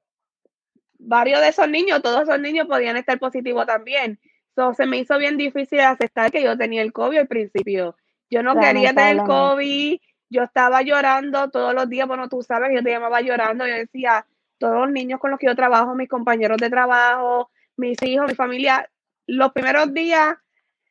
varios 0.99 1.41
de 1.41 1.49
esos 1.49 1.69
niños, 1.69 2.03
todos 2.03 2.23
esos 2.23 2.41
niños 2.41 2.67
podían 2.67 2.97
estar 2.97 3.19
positivos 3.19 3.67
también. 3.67 4.19
So, 4.55 4.75
se 4.75 4.85
me 4.85 4.99
hizo 4.99 5.17
bien 5.19 5.37
difícil 5.37 5.81
aceptar 5.81 6.31
que 6.31 6.43
yo 6.43 6.59
tenía 6.59 6.83
el 6.83 6.93
COVID 6.93 7.19
al 7.19 7.29
principio. 7.29 7.97
Yo 8.29 8.43
no 8.43 8.55
quería 8.55 8.91
tener 8.91 9.13
el 9.13 9.17
Lamentablemente. 9.19 9.25
COVID, 9.25 10.01
yo 10.29 10.43
estaba 10.43 10.83
llorando 10.83 11.51
todos 11.51 11.75
los 11.75 11.89
días, 11.89 12.07
bueno, 12.07 12.29
tú 12.29 12.43
sabes, 12.43 12.71
yo 12.75 12.83
te 12.83 12.91
llamaba 12.91 13.21
llorando, 13.21 13.67
yo 13.67 13.75
decía, 13.75 14.27
todos 14.59 14.77
los 14.77 14.91
niños 14.91 15.19
con 15.19 15.31
los 15.31 15.41
que 15.41 15.47
yo 15.47 15.57
trabajo, 15.57 15.95
mis 15.95 16.09
compañeros 16.09 16.59
de 16.59 16.69
trabajo, 16.69 17.51
mis 17.77 18.01
hijos, 18.03 18.29
mi 18.29 18.35
familia, 18.35 18.89
los 19.27 19.53
primeros 19.53 19.95
días 19.95 20.37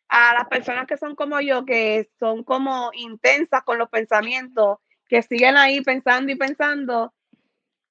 a 0.10 0.34
las 0.34 0.48
personas 0.48 0.88
que 0.88 0.98
son 0.98 1.16
como 1.16 1.40
yo, 1.40 1.66
que 1.66 2.10
son 2.20 2.44
como 2.44 2.92
intensas 2.94 3.64
con 3.64 3.78
los 3.78 3.90
pensamientos, 3.90 4.80
que 5.08 5.22
siguen 5.22 5.58
ahí 5.58 5.82
pensando 5.82 6.32
y 6.32 6.36
pensando, 6.36 7.14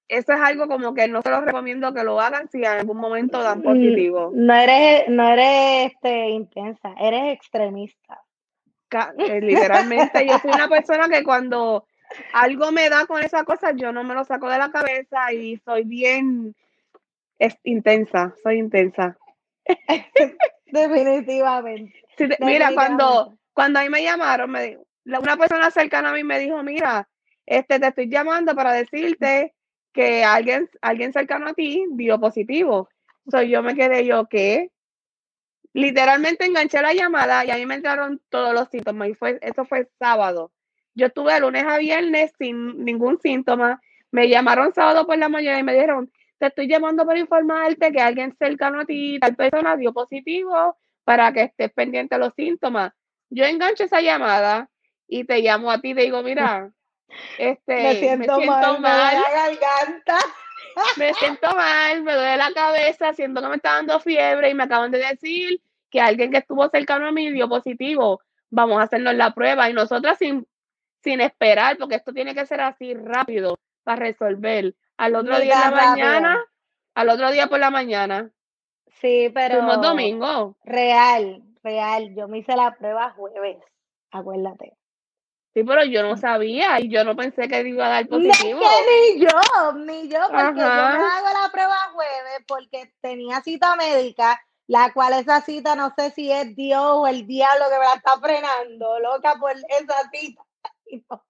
eso 0.09 0.33
es 0.33 0.41
algo 0.41 0.69
como 0.69 0.95
que 0.95 1.07
no 1.07 1.23
se 1.23 1.31
los 1.31 1.45
recomiendo 1.45 1.93
que 1.93 2.03
lo 2.03 2.21
hagan 2.21 2.49
si 2.51 2.59
en 2.59 2.67
algún 2.67 2.97
momento 2.97 3.43
dan 3.43 3.63
positivo. 3.63 4.33
No 4.35 4.55
eres, 4.55 5.09
no 5.09 5.29
eres 5.29 5.92
este, 5.92 6.31
intensa, 6.31 6.95
eres 6.99 7.35
extremista. 7.35 8.23
Eh, 9.19 9.40
literalmente, 9.40 10.27
yo 10.27 10.38
soy 10.38 10.51
una 10.53 10.69
persona 10.69 11.09
que 11.09 11.23
cuando 11.23 11.87
algo 12.33 12.73
me 12.73 12.88
da 12.88 13.07
con 13.07 13.23
esa 13.23 13.45
cosa, 13.45 13.73
yo 13.73 13.92
no 13.92 14.03
me 14.03 14.14
lo 14.14 14.25
saco 14.25 14.49
de 14.49 14.59
la 14.59 14.71
cabeza 14.71 15.33
y 15.33 15.59
soy 15.59 15.85
bien 15.85 16.55
es, 17.38 17.57
intensa, 17.64 18.35
soy 18.42 18.59
intensa. 18.59 19.16
Definitivamente. 20.66 22.08
Te- 22.26 22.38
mira, 22.40 22.72
cuando, 22.74 23.38
cuando 23.52 23.78
ahí 23.78 23.88
me 23.88 24.02
llamaron, 24.02 24.50
me 24.50 24.62
dijo, 24.62 24.87
una 25.04 25.37
persona 25.37 25.70
cercana 25.70 26.11
a 26.11 26.12
mí 26.12 26.24
me 26.24 26.38
dijo, 26.38 26.62
mira, 26.62 27.09
este, 27.46 27.78
te 27.78 27.87
estoy 27.87 28.09
llamando 28.09 28.54
para 28.54 28.72
decirte 28.72 29.54
que 29.92 30.24
alguien, 30.24 30.68
alguien 30.83 31.12
cercano 31.12 31.48
a 31.48 31.54
ti 31.54 31.87
dio 31.90 32.20
positivo. 32.20 32.88
So, 33.31 33.42
yo 33.42 33.62
me 33.62 33.74
quedé 33.74 34.04
yo, 34.04 34.26
¿qué? 34.28 34.70
Literalmente 35.72 36.44
enganché 36.44 36.81
la 36.83 36.94
llamada 36.94 37.44
y 37.44 37.50
a 37.50 37.57
mí 37.57 37.66
me 37.66 37.76
entraron 37.76 38.20
todos 38.31 38.52
los 38.52 38.68
síntomas 38.68 39.09
y 39.09 39.14
fue, 39.14 39.38
eso 39.42 39.64
fue 39.64 39.88
sábado. 39.98 40.50
Yo 40.94 41.07
estuve 41.07 41.35
de 41.35 41.40
lunes 41.40 41.64
a 41.64 41.78
viernes 41.78 42.33
sin 42.38 42.85
ningún 42.85 43.20
síntoma. 43.20 43.81
Me 44.11 44.28
llamaron 44.28 44.72
sábado 44.74 45.07
por 45.07 45.16
la 45.18 45.28
mañana 45.28 45.59
y 45.59 45.62
me 45.62 45.74
dijeron, 45.74 46.11
te 46.38 46.46
estoy 46.46 46.68
llamando 46.68 47.07
para 47.07 47.18
informarte 47.18 47.92
que 47.92 48.00
alguien 48.00 48.35
cercano 48.38 48.81
a 48.81 48.85
ti, 48.85 49.18
tal 49.20 49.37
persona 49.37 49.76
dio 49.76 49.92
positivo 49.92 50.76
para 51.09 51.33
que 51.33 51.44
estés 51.44 51.73
pendiente 51.73 52.16
de 52.16 52.18
los 52.18 52.35
síntomas. 52.35 52.92
Yo 53.31 53.47
engancho 53.47 53.85
esa 53.85 54.03
llamada 54.03 54.68
y 55.07 55.25
te 55.25 55.38
llamo 55.38 55.71
a 55.71 55.81
ti 55.81 55.92
y 55.92 55.94
te 55.94 56.03
digo, 56.03 56.23
mira, 56.23 56.71
este, 57.38 57.75
Me 57.75 57.94
siento, 57.94 58.38
mal, 58.40 58.79
me 58.79 58.90
duele 58.90 59.21
la 59.23 59.49
garganta. 59.49 60.18
me 60.99 61.14
siento 61.14 61.57
mal, 61.57 62.03
me 62.03 62.12
duele 62.12 62.37
la 62.37 62.53
cabeza, 62.53 63.14
siento 63.14 63.40
que 63.40 63.49
me 63.49 63.57
está 63.57 63.73
dando 63.73 63.99
fiebre 64.01 64.51
y 64.51 64.55
me 64.55 64.64
acaban 64.64 64.90
de 64.90 64.99
decir 64.99 65.62
que 65.88 65.99
alguien 65.99 66.31
que 66.31 66.37
estuvo 66.37 66.68
cercano 66.68 67.07
a 67.07 67.12
mí 67.12 67.33
dio 67.33 67.49
positivo. 67.49 68.21
Vamos 68.51 68.79
a 68.79 68.83
hacernos 68.83 69.14
la 69.14 69.33
prueba 69.33 69.71
y 69.71 69.73
nosotras 69.73 70.18
sin, 70.18 70.47
sin 71.03 71.23
esperar, 71.23 71.79
porque 71.79 71.94
esto 71.94 72.12
tiene 72.12 72.35
que 72.35 72.44
ser 72.44 72.61
así 72.61 72.92
rápido 72.92 73.59
para 73.83 74.01
resolver. 74.01 74.75
Al 74.99 75.14
otro 75.14 75.40
día 75.40 75.55
en 75.55 75.61
la 75.61 75.71
rápido. 75.71 75.90
mañana, 75.90 76.44
al 76.94 77.09
otro 77.09 77.31
día 77.31 77.47
por 77.47 77.61
la 77.61 77.71
mañana, 77.71 78.31
Sí, 79.01 79.31
pero 79.33 79.57
fuimos 79.57 79.81
domingo. 79.81 80.57
real, 80.65 81.43
real. 81.63 82.15
Yo 82.15 82.29
me 82.29 82.39
hice 82.39 82.57
la 82.57 82.77
prueba 82.77 83.11
jueves, 83.11 83.59
acuérdate. 84.11 84.77
Sí, 85.55 85.65
pero 85.65 85.85
yo 85.85 86.03
no 86.03 86.17
sabía 86.17 86.81
y 86.81 86.89
yo 86.89 87.05
no 87.05 87.17
pensé 87.17 87.49
que 87.49 87.61
iba 87.63 87.87
a 87.87 87.89
dar 87.89 88.03
es 88.03 88.09
positivo. 88.09 88.61
que 88.61 89.15
ni 89.17 89.21
yo, 89.21 89.73
ni 89.73 90.09
yo, 90.09 90.21
porque 90.29 90.61
yo 90.61 90.67
me 90.67 91.05
hago 91.05 91.29
la 91.33 91.51
prueba 91.51 91.91
jueves 91.93 92.45
porque 92.47 92.93
tenía 93.01 93.41
cita 93.41 93.75
médica, 93.77 94.41
la 94.67 94.93
cual 94.93 95.15
esa 95.15 95.41
cita 95.41 95.75
no 95.75 95.93
sé 95.97 96.11
si 96.11 96.31
es 96.31 96.55
Dios 96.55 96.85
o 96.85 97.07
el 97.07 97.27
diablo 97.27 97.65
que 97.71 97.79
me 97.79 97.87
la 97.87 97.95
está 97.95 98.19
frenando, 98.21 99.01
loca 99.01 99.37
por 99.41 99.53
esa 99.53 100.11
cita. 100.13 100.43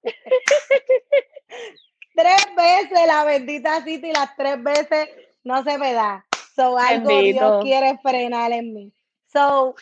Tres 2.15 2.47
veces 2.57 3.07
la 3.07 3.25
bendita 3.25 3.83
cita 3.83 4.07
y 4.09 4.13
las 4.13 4.35
tres 4.37 4.63
veces 4.63 5.09
no 5.45 5.63
se 5.63 5.79
me 5.79 5.93
da. 5.93 6.28
So 6.59 6.77
algo 6.77 7.09
Dios 7.09 7.23
Bendito. 7.23 7.61
quiere 7.61 7.99
frenar 7.99 8.51
en 8.51 8.75
mí. 8.75 8.93
So 9.33 9.77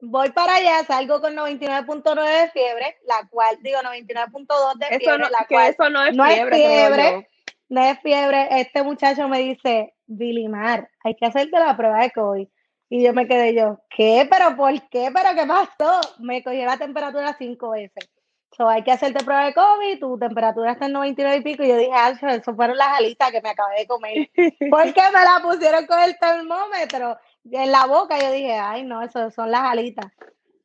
voy 0.00 0.30
para 0.30 0.54
allá, 0.54 0.84
salgo 0.84 1.20
con 1.20 1.34
99.9 1.34 2.42
de 2.42 2.50
fiebre, 2.52 2.96
la 3.06 3.26
cual, 3.28 3.58
digo 3.60 3.80
99.2 3.80 4.78
de 4.78 4.86
Eso 4.86 4.98
fiebre, 5.00 5.18
no, 5.18 5.28
la 5.28 5.46
cual 5.48 5.70
eso 5.70 5.90
no 5.90 6.04
es 6.04 6.14
no 6.14 6.24
es 6.24 6.34
fiebre, 6.34 6.56
creo 6.56 6.68
fiebre. 6.68 7.28
no 7.68 7.82
es 7.82 8.00
fiebre. 8.02 8.48
Este 8.60 8.84
muchacho 8.84 9.26
me 9.26 9.40
dice, 9.40 9.94
Vilimar, 10.06 10.88
hay 11.02 11.16
que 11.16 11.26
hacerte 11.26 11.58
la 11.58 11.76
prueba 11.76 12.02
de 12.02 12.12
COVID. 12.12 12.46
Y 12.88 13.02
yo 13.02 13.12
me 13.14 13.26
quedé 13.26 13.54
yo, 13.54 13.80
¿qué? 13.90 14.28
¿Pero 14.30 14.56
por 14.56 14.72
qué? 14.90 15.10
¿Pero 15.12 15.34
qué 15.34 15.44
pasó? 15.44 16.00
Me 16.20 16.44
cogió 16.44 16.64
la 16.66 16.76
temperatura 16.76 17.34
cinco 17.36 17.70
veces. 17.70 18.08
So, 18.56 18.68
hay 18.68 18.82
que 18.82 18.92
hacerte 18.92 19.24
prueba 19.24 19.46
de 19.46 19.54
COVID, 19.54 19.98
tu 19.98 20.18
temperatura 20.18 20.72
está 20.72 20.86
en 20.86 20.92
99 20.92 21.36
y 21.36 21.40
pico. 21.40 21.62
Y 21.62 21.68
yo 21.68 21.76
dije, 21.76 21.92
ah, 21.94 22.10
eso 22.10 22.54
fueron 22.54 22.76
las 22.76 22.98
alitas 22.98 23.30
que 23.30 23.40
me 23.40 23.48
acabé 23.48 23.78
de 23.80 23.86
comer. 23.86 24.30
Porque 24.70 25.02
me 25.12 25.24
la 25.24 25.40
pusieron 25.42 25.86
con 25.86 25.98
el 26.00 26.18
termómetro 26.18 27.16
en 27.50 27.72
la 27.72 27.86
boca. 27.86 28.18
Yo 28.18 28.30
dije, 28.30 28.54
ay, 28.54 28.84
no, 28.84 29.02
eso 29.02 29.30
son 29.30 29.50
las 29.50 29.62
alitas. 29.62 30.12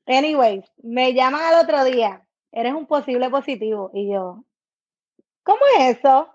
Anyways, 0.05 0.65
me 0.83 1.13
llaman 1.13 1.41
al 1.41 1.63
otro 1.63 1.83
día, 1.85 2.25
eres 2.51 2.73
un 2.73 2.87
posible 2.87 3.29
positivo. 3.29 3.91
Y 3.93 4.11
yo, 4.11 4.43
¿cómo 5.43 5.61
es 5.79 5.97
eso? 5.97 6.29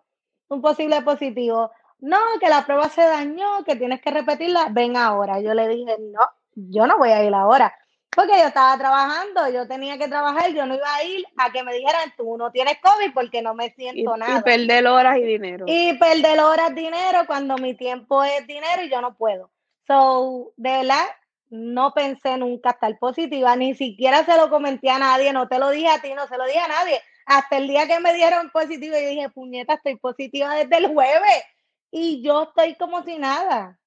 Un 0.49 0.63
posible 0.63 1.03
positivo. 1.03 1.71
No, 1.99 2.19
que 2.41 2.49
la 2.49 2.65
prueba 2.65 2.89
se 2.89 3.03
dañó, 3.03 3.63
que 3.65 3.77
tienes 3.77 4.01
que 4.01 4.11
repetirla, 4.11 4.69
ven 4.71 4.97
ahora. 4.97 5.41
Yo 5.41 5.53
le 5.53 5.69
dije, 5.69 5.97
no, 6.01 6.21
yo 6.55 6.87
no 6.87 6.97
voy 6.99 7.11
a 7.11 7.23
ir 7.23 7.35
ahora. 7.35 7.75
Porque 8.15 8.39
yo 8.39 8.47
estaba 8.47 8.77
trabajando, 8.77 9.49
yo 9.49 9.67
tenía 9.67 9.97
que 9.97 10.07
trabajar, 10.07 10.53
yo 10.53 10.67
no 10.67 10.75
iba 10.75 10.95
a 10.95 11.03
ir 11.03 11.25
a 11.39 11.51
que 11.51 11.63
me 11.63 11.75
dijeran, 11.75 12.13
tú 12.17 12.37
no 12.37 12.51
tienes 12.53 12.77
COVID 12.83 13.15
porque 13.15 13.41
no 13.41 13.55
me 13.55 13.67
Y, 13.67 13.71
siento 13.71 14.17
y 14.17 14.19
nada. 14.19 14.43
perder 14.43 14.87
horas 14.87 15.17
y 15.17 15.23
dinero. 15.23 15.65
Y 15.67 15.95
perder 15.95 16.41
horas 16.41 16.75
dinero 16.75 17.21
cuando 17.27 17.57
mi 17.57 17.75
tiempo 17.75 18.23
es 18.23 18.47
dinero 18.47 18.83
y 18.83 18.91
yo 18.91 19.01
no 19.01 19.15
puedo. 19.17 19.51
So, 19.87 20.53
de 20.57 20.71
verdad, 20.71 21.05
no 21.49 21.93
pensé 21.95 22.37
nunca 22.37 22.71
estar 22.71 22.99
positiva, 22.99 23.57
ni 23.57 23.75
siquiera 23.75 24.25
se 24.25 24.37
lo 24.37 24.51
comenté 24.51 24.91
a 24.91 24.99
nadie, 24.99 25.33
no 25.33 25.49
te 25.49 25.59
lo 25.59 25.71
dije 25.71 25.89
a 25.89 26.01
ti, 26.01 26.13
no 26.15 26.27
se 26.27 26.37
lo 26.37 26.45
dije 26.45 26.61
a 26.61 26.69
nadie. 26.69 27.01
Hasta 27.25 27.57
el 27.57 27.69
día 27.69 27.87
que 27.87 27.99
me 28.01 28.13
dieron 28.15 28.51
positivo, 28.51 28.95
yo 28.95 29.09
dije, 29.09 29.31
puñeta, 29.31 29.75
estoy 29.75 29.97
positiva 29.97 30.55
desde 30.55 30.77
el 30.77 30.89
jueves 30.93 31.45
y 31.91 32.23
yo 32.23 32.43
estoy 32.45 32.75
como 32.75 33.03
si 33.05 33.19
nada. 33.19 33.79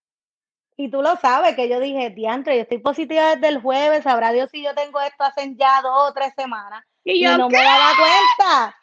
Y 0.77 0.89
tú 0.89 1.01
lo 1.01 1.15
sabes, 1.15 1.55
que 1.55 1.69
yo 1.69 1.79
dije, 1.79 2.09
diantre, 2.09 2.57
yo 2.57 2.63
estoy 2.63 2.79
positiva 2.79 3.35
desde 3.35 3.47
el 3.47 3.61
jueves, 3.61 4.03
sabrá 4.03 4.33
Dios 4.33 4.49
si 4.51 4.61
yo 4.61 4.75
tengo 4.75 4.99
esto 4.99 5.23
hace 5.23 5.55
ya 5.55 5.81
dos 5.81 6.09
o 6.09 6.13
tres 6.13 6.33
semanas. 6.35 6.83
Y, 7.05 7.23
yo, 7.23 7.37
no 7.37 7.47
me 7.47 7.57
daba 7.61 7.91
cuenta, 7.97 8.75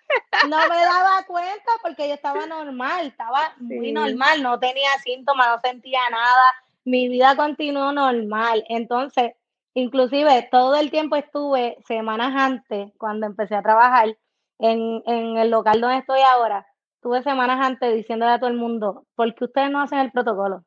no 0.49 0.57
me 0.69 0.77
daba 0.77 1.23
cuenta 1.27 1.73
porque 1.83 2.09
yo 2.09 2.15
estaba 2.15 2.47
normal, 2.47 3.09
estaba 3.09 3.53
muy 3.59 3.93
normal, 3.93 4.43
no 4.43 4.59
tenía 4.59 4.91
síntomas, 5.05 5.49
no 5.49 5.61
sentía 5.61 6.01
nada, 6.11 6.53
mi 6.85 7.09
vida 7.09 7.37
continuó 7.37 7.93
normal. 7.93 8.65
Entonces, 8.69 9.33
inclusive 9.75 10.49
todo 10.51 10.77
el 10.77 10.91
tiempo 10.91 11.17
estuve 11.17 11.77
semanas 11.87 12.33
antes, 12.35 12.93
cuando 12.97 13.27
empecé 13.27 13.55
a 13.55 13.63
trabajar 13.63 14.17
en, 14.59 15.03
en 15.07 15.37
el 15.37 15.51
local 15.51 15.81
donde 15.81 15.99
estoy 15.99 16.21
ahora, 16.21 16.67
tuve 17.03 17.23
semanas 17.23 17.59
antes 17.61 17.95
diciéndole 17.95 18.33
a 18.33 18.39
todo 18.39 18.49
el 18.49 18.57
mundo, 18.57 19.05
¿por 19.15 19.35
qué 19.35 19.45
ustedes 19.45 19.71
no 19.71 19.83
hacen 19.83 19.99
el 19.99 20.13
protocolo? 20.13 20.65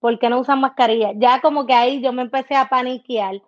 ¿Por 0.00 0.18
qué 0.18 0.28
no 0.28 0.40
usan 0.40 0.60
mascarilla? 0.60 1.12
Ya 1.16 1.40
como 1.40 1.66
que 1.66 1.74
ahí 1.74 2.02
yo 2.02 2.12
me 2.12 2.22
empecé 2.22 2.54
a 2.54 2.68
paniquear, 2.68 3.42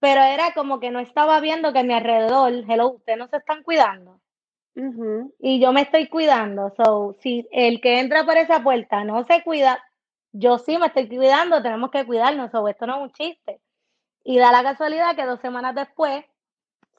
pero 0.00 0.20
era 0.22 0.52
como 0.54 0.80
que 0.80 0.90
no 0.90 1.00
estaba 1.00 1.40
viendo 1.40 1.72
que 1.72 1.80
a 1.80 1.84
mi 1.84 1.94
alrededor, 1.94 2.52
hello, 2.68 2.90
ustedes 2.90 3.18
no 3.18 3.28
se 3.28 3.36
están 3.38 3.62
cuidando. 3.62 4.20
Y 5.38 5.60
yo 5.60 5.72
me 5.72 5.82
estoy 5.82 6.08
cuidando. 6.08 6.70
So, 6.76 7.14
si 7.20 7.46
el 7.52 7.80
que 7.80 8.00
entra 8.00 8.24
por 8.24 8.36
esa 8.36 8.62
puerta 8.62 9.04
no 9.04 9.24
se 9.26 9.42
cuida, 9.44 9.82
yo 10.32 10.58
sí 10.58 10.78
me 10.78 10.86
estoy 10.86 11.08
cuidando, 11.08 11.62
tenemos 11.62 11.90
que 11.90 12.06
cuidarnos, 12.06 12.50
so, 12.50 12.66
esto 12.68 12.86
no 12.86 12.96
es 12.96 13.02
un 13.02 13.12
chiste. 13.12 13.60
Y 14.24 14.38
da 14.38 14.52
la 14.52 14.62
casualidad 14.62 15.16
que 15.16 15.26
dos 15.26 15.40
semanas 15.40 15.74
después, 15.74 16.24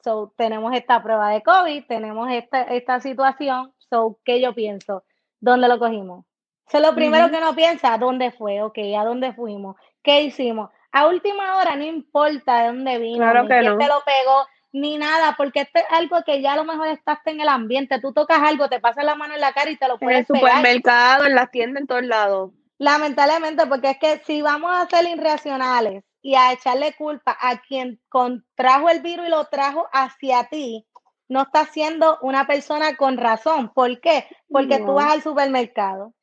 so, 0.04 0.32
tenemos 0.36 0.74
esta 0.74 1.02
prueba 1.02 1.30
de 1.30 1.42
COVID, 1.42 1.86
tenemos 1.86 2.30
esta, 2.30 2.62
esta 2.62 3.00
situación, 3.00 3.72
so, 3.78 4.18
¿qué 4.24 4.40
yo 4.40 4.54
pienso? 4.54 5.04
¿Dónde 5.40 5.68
lo 5.68 5.78
cogimos? 5.78 6.24
Eso 6.66 6.78
es 6.78 6.82
lo 6.82 6.94
primero 6.94 7.30
que 7.30 7.36
uno 7.36 7.54
piensa, 7.54 7.96
¿dónde 7.98 8.32
fue? 8.32 8.62
Ok, 8.62 8.78
¿a 8.98 9.04
dónde 9.04 9.32
fuimos? 9.32 9.76
¿Qué 10.02 10.22
hicimos? 10.22 10.70
A 10.92 11.06
última 11.08 11.56
hora 11.56 11.76
no 11.76 11.84
importa 11.84 12.60
de 12.62 12.66
dónde 12.68 12.98
vino, 12.98 13.18
claro 13.18 13.42
ni 13.42 13.48
quién 13.48 13.78
te 13.78 13.86
lo 13.86 14.02
pegó, 14.04 14.46
ni 14.72 14.96
nada, 14.98 15.34
porque 15.36 15.60
esto 15.60 15.78
es 15.78 15.84
algo 15.90 16.22
que 16.24 16.40
ya 16.40 16.54
a 16.54 16.56
lo 16.56 16.64
mejor 16.64 16.88
estás 16.88 17.18
en 17.26 17.40
el 17.40 17.48
ambiente, 17.48 18.00
tú 18.00 18.12
tocas 18.12 18.40
algo, 18.42 18.68
te 18.68 18.80
pasas 18.80 19.04
la 19.04 19.14
mano 19.14 19.34
en 19.34 19.40
la 19.40 19.52
cara 19.52 19.70
y 19.70 19.76
te 19.76 19.86
lo 19.86 19.98
puedes 19.98 20.28
En 20.28 20.36
el 20.36 20.40
supermercado, 20.40 21.26
en 21.26 21.34
las 21.34 21.50
tiendas, 21.50 21.82
en 21.82 21.86
todos 21.86 22.04
lados. 22.04 22.50
Lamentablemente, 22.78 23.66
porque 23.66 23.90
es 23.90 23.98
que 23.98 24.18
si 24.24 24.42
vamos 24.42 24.72
a 24.74 24.86
ser 24.86 25.06
irracionales 25.08 26.02
y 26.22 26.34
a 26.34 26.52
echarle 26.52 26.94
culpa 26.94 27.36
a 27.40 27.60
quien 27.60 28.00
contrajo 28.08 28.88
el 28.88 29.00
virus 29.00 29.26
y 29.26 29.30
lo 29.30 29.44
trajo 29.44 29.86
hacia 29.92 30.48
ti, 30.48 30.84
no 31.28 31.42
estás 31.42 31.68
siendo 31.70 32.18
una 32.20 32.46
persona 32.46 32.96
con 32.96 33.16
razón. 33.16 33.72
¿Por 33.72 34.00
qué? 34.00 34.26
Porque 34.48 34.78
tú 34.78 34.94
vas 34.94 35.12
al 35.12 35.22
supermercado, 35.22 36.14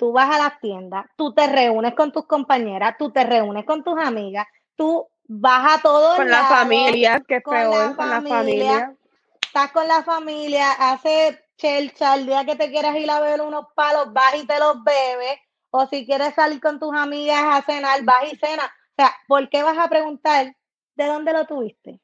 tú 0.00 0.12
vas 0.12 0.34
a 0.34 0.38
las 0.38 0.58
tiendas, 0.60 1.04
tú 1.14 1.34
te 1.34 1.46
reúnes 1.46 1.94
con 1.94 2.10
tus 2.10 2.24
compañeras, 2.24 2.96
tú 2.98 3.10
te 3.10 3.22
reúnes 3.22 3.66
con 3.66 3.84
tus 3.84 3.98
amigas, 3.98 4.46
tú 4.74 5.06
vas 5.28 5.74
a 5.74 5.82
todo 5.82 6.16
con 6.16 6.30
la 6.30 6.44
familia, 6.44 7.22
que 7.28 7.42
con 7.42 7.52
peor, 7.52 7.96
con 7.96 8.08
la 8.08 8.22
familia. 8.22 8.96
Estás 9.42 9.72
con 9.72 9.86
la 9.86 10.02
familia, 10.02 10.72
hace 10.72 11.44
chelcha, 11.58 12.14
el 12.14 12.24
día 12.24 12.46
que 12.46 12.56
te 12.56 12.70
quieras 12.70 12.96
ir 12.96 13.10
a 13.10 13.20
beber 13.20 13.42
unos 13.42 13.66
palos, 13.74 14.10
vas 14.14 14.36
y 14.42 14.46
te 14.46 14.58
los 14.58 14.82
bebes 14.82 15.38
o 15.68 15.86
si 15.86 16.06
quieres 16.06 16.34
salir 16.34 16.62
con 16.62 16.80
tus 16.80 16.94
amigas 16.94 17.42
a 17.44 17.60
cenar, 17.60 18.02
vas 18.02 18.32
y 18.32 18.36
cena. 18.36 18.64
O 18.64 18.94
sea, 18.96 19.14
¿por 19.28 19.50
qué 19.50 19.62
vas 19.62 19.76
a 19.76 19.90
preguntar 19.90 20.56
de 20.94 21.04
dónde 21.04 21.34
lo 21.34 21.44
tuviste? 21.44 22.00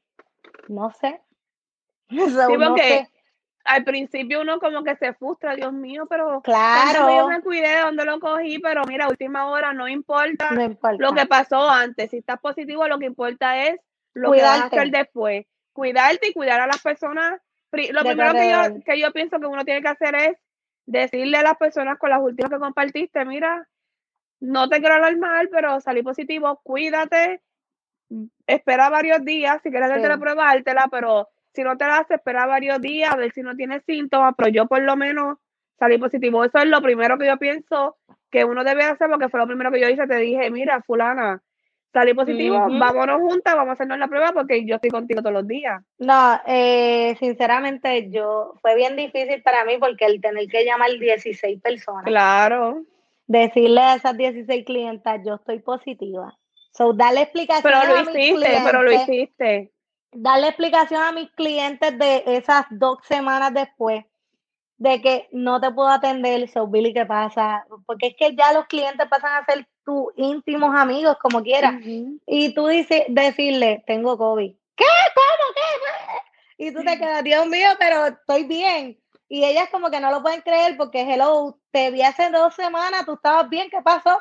No 0.68 0.90
sé. 0.90 1.22
al 3.66 3.85
principio 3.85 4.40
uno 4.40 4.59
como 4.59 4.83
que 4.85 4.96
se 4.96 5.12
frustra, 5.14 5.57
Dios 5.57 5.72
mío, 5.72 6.07
pero 6.09 6.40
claro. 6.42 7.09
yo 7.09 7.29
me 7.29 7.40
cuidé 7.40 7.68
de 7.68 7.81
dónde 7.81 8.05
lo 8.05 8.20
cogí, 8.20 8.59
pero 8.59 8.85
mira, 8.87 9.09
última 9.09 9.46
hora 9.46 9.72
no 9.72 9.88
importa, 9.88 10.50
lo 10.98 11.12
que 11.12 11.26
pasó 11.26 11.68
antes. 11.68 12.11
Si 12.11 12.18
estás 12.18 12.40
positivo, 12.40 12.87
lo 12.88 12.98
que 12.98 13.07
importa 13.07 13.66
es 13.66 13.81
lo 14.14 14.33
que 14.33 14.42
vas 14.42 14.61
a 14.61 14.64
hacer 14.66 14.90
después. 14.90 15.46
Cuidarte 15.72 16.29
y 16.29 16.33
cuidar 16.33 16.61
a 16.61 16.66
las 16.66 16.81
personas. 16.81 17.40
Lo 17.70 18.02
primero 18.02 18.33
que 18.33 18.50
yo, 18.50 18.85
que 18.85 19.00
yo 19.00 19.12
pienso 19.12 19.38
que 19.38 19.46
uno 19.46 19.64
tiene 19.64 19.83
que 19.83 19.88
hacer 19.88 20.14
es 20.14 20.37
decirle 20.87 21.37
a 21.37 21.42
las 21.42 21.57
personas 21.57 21.98
con 21.98 22.11
las 22.11 22.22
últimas 22.22 22.50
que 22.50 22.59
compartiste, 22.59 23.24
mira, 23.24 23.68
no 24.40 24.68
te 24.68 24.79
quiero 24.79 24.94
alarmar, 24.94 25.48
pero 25.50 25.81
salí 25.81 26.02
positivo, 26.02 26.61
cuídate, 26.62 27.42
espera 28.46 28.88
varios 28.88 29.24
días, 29.24 29.61
si 29.62 29.70
quieres 29.70 29.90
sí. 29.92 30.00
la 30.00 30.18
prueba, 30.18 30.55
pero 30.90 31.29
si 31.57 31.64
no 31.64 31.77
te 31.77 31.85
la 31.85 31.99
haces, 31.99 32.19
espera 32.19 32.47
varios 32.47 32.81
días, 32.81 33.12
a 33.12 33.16
ver 33.16 33.33
si 33.33 33.42
no 33.42 33.57
tienes 33.57 33.83
síntomas, 33.85 34.35
pero 34.37 34.51
yo 34.51 34.66
por 34.66 34.83
lo 34.83 34.95
menos 34.95 35.38
salí 35.79 35.99
positivo. 35.99 36.45
Eso 36.45 36.59
es 36.59 36.66
lo 36.66 36.83
primero 36.83 37.19
que 37.19 37.27
yo 37.27 37.38
pienso 37.38 37.97
que 38.31 38.45
uno 38.45 38.62
debe 38.62 38.85
hacer, 38.85 39.09
porque 39.09 39.29
fue 39.29 39.40
lo 39.40 39.47
primero 39.47 39.73
que 39.73 39.81
yo 39.81 39.88
hice, 39.88 40.07
te 40.07 40.16
dije, 40.16 40.51
mira, 40.51 40.83
fulana, 40.83 41.42
salí 41.92 42.12
positivo, 42.12 42.66
vámonos 42.79 43.21
juntas, 43.21 43.55
vamos 43.55 43.71
a 43.71 43.73
hacernos 43.73 43.99
la 43.99 44.09
prueba 44.09 44.33
porque 44.33 44.66
yo 44.66 44.75
estoy 44.75 44.90
contigo 44.90 45.23
todos 45.23 45.33
los 45.33 45.49
días. 45.49 45.83
No, 45.99 46.38
eh, 46.47 47.16
sinceramente 47.19 48.11
yo, 48.11 48.53
fue 48.61 48.77
bien 48.77 48.97
difícil 48.97 49.42
para 49.42 49.64
mí 49.64 49.79
porque 49.79 50.05
el 50.05 50.21
tener 50.21 50.47
que 50.49 50.64
llamar 50.64 50.90
16 50.90 51.61
personas. 51.62 52.05
Claro. 52.05 52.83
Decirle 53.27 53.81
a 53.81 53.95
esas 53.95 54.16
16 54.16 54.64
clientas, 54.66 55.21
yo 55.25 55.37
estoy 55.37 55.61
positiva. 55.61 56.37
So, 56.73 56.92
darle 56.92 57.23
explicación 57.23 57.62
pero 57.62 58.03
lo 58.03 58.11
hiciste, 58.11 58.59
pero 58.64 58.83
lo 58.83 58.92
hiciste. 58.92 59.73
Darle 60.12 60.49
explicación 60.49 61.03
a 61.03 61.12
mis 61.12 61.31
clientes 61.33 61.99
de 61.99 62.23
esas 62.27 62.66
dos 62.71 62.99
semanas 63.05 63.53
después 63.53 64.05
de 64.79 65.01
que 65.01 65.29
no 65.33 65.61
te 65.61 65.71
puedo 65.71 65.88
atender, 65.88 66.49
so 66.49 66.66
Billy, 66.66 66.92
¿qué 66.92 67.07
pasa? 67.07 67.66
Porque 67.87 68.09
es 68.09 68.16
que 68.16 68.37
ya 68.37 68.53
los 68.53 68.66
clientes 68.66 69.07
pasan 69.09 69.42
a 69.42 69.45
ser 69.47 69.66
tus 69.85 70.09
íntimos 70.16 70.75
amigos, 70.75 71.16
como 71.21 71.42
quieras. 71.42 71.75
Y 72.27 72.55
tú 72.55 72.66
dices, 72.66 73.05
decirle, 73.09 73.83
tengo 73.87 74.19
COVID. 74.19 74.53
¿Qué? 74.77 74.85
¿Cómo? 75.14 75.55
¿Qué? 75.55 76.64
Y 76.64 76.73
tú 76.73 76.83
te 76.83 76.99
quedas, 76.99 77.23
Dios 77.23 77.47
mío, 77.47 77.69
pero 77.79 78.07
estoy 78.07 78.45
bien. 78.45 78.99
Y 79.29 79.45
ellas 79.45 79.69
como 79.71 79.90
que 79.90 80.01
no 80.01 80.11
lo 80.11 80.23
pueden 80.23 80.42
creer 80.42 80.77
porque, 80.77 81.03
hello, 81.03 81.59
te 81.71 81.90
vi 81.90 82.03
hace 82.03 82.31
dos 82.31 82.55
semanas, 82.55 83.05
tú 83.07 83.14
estabas 83.14 83.49
bien, 83.49 83.69
¿qué 83.71 83.83
pasó? 83.83 84.21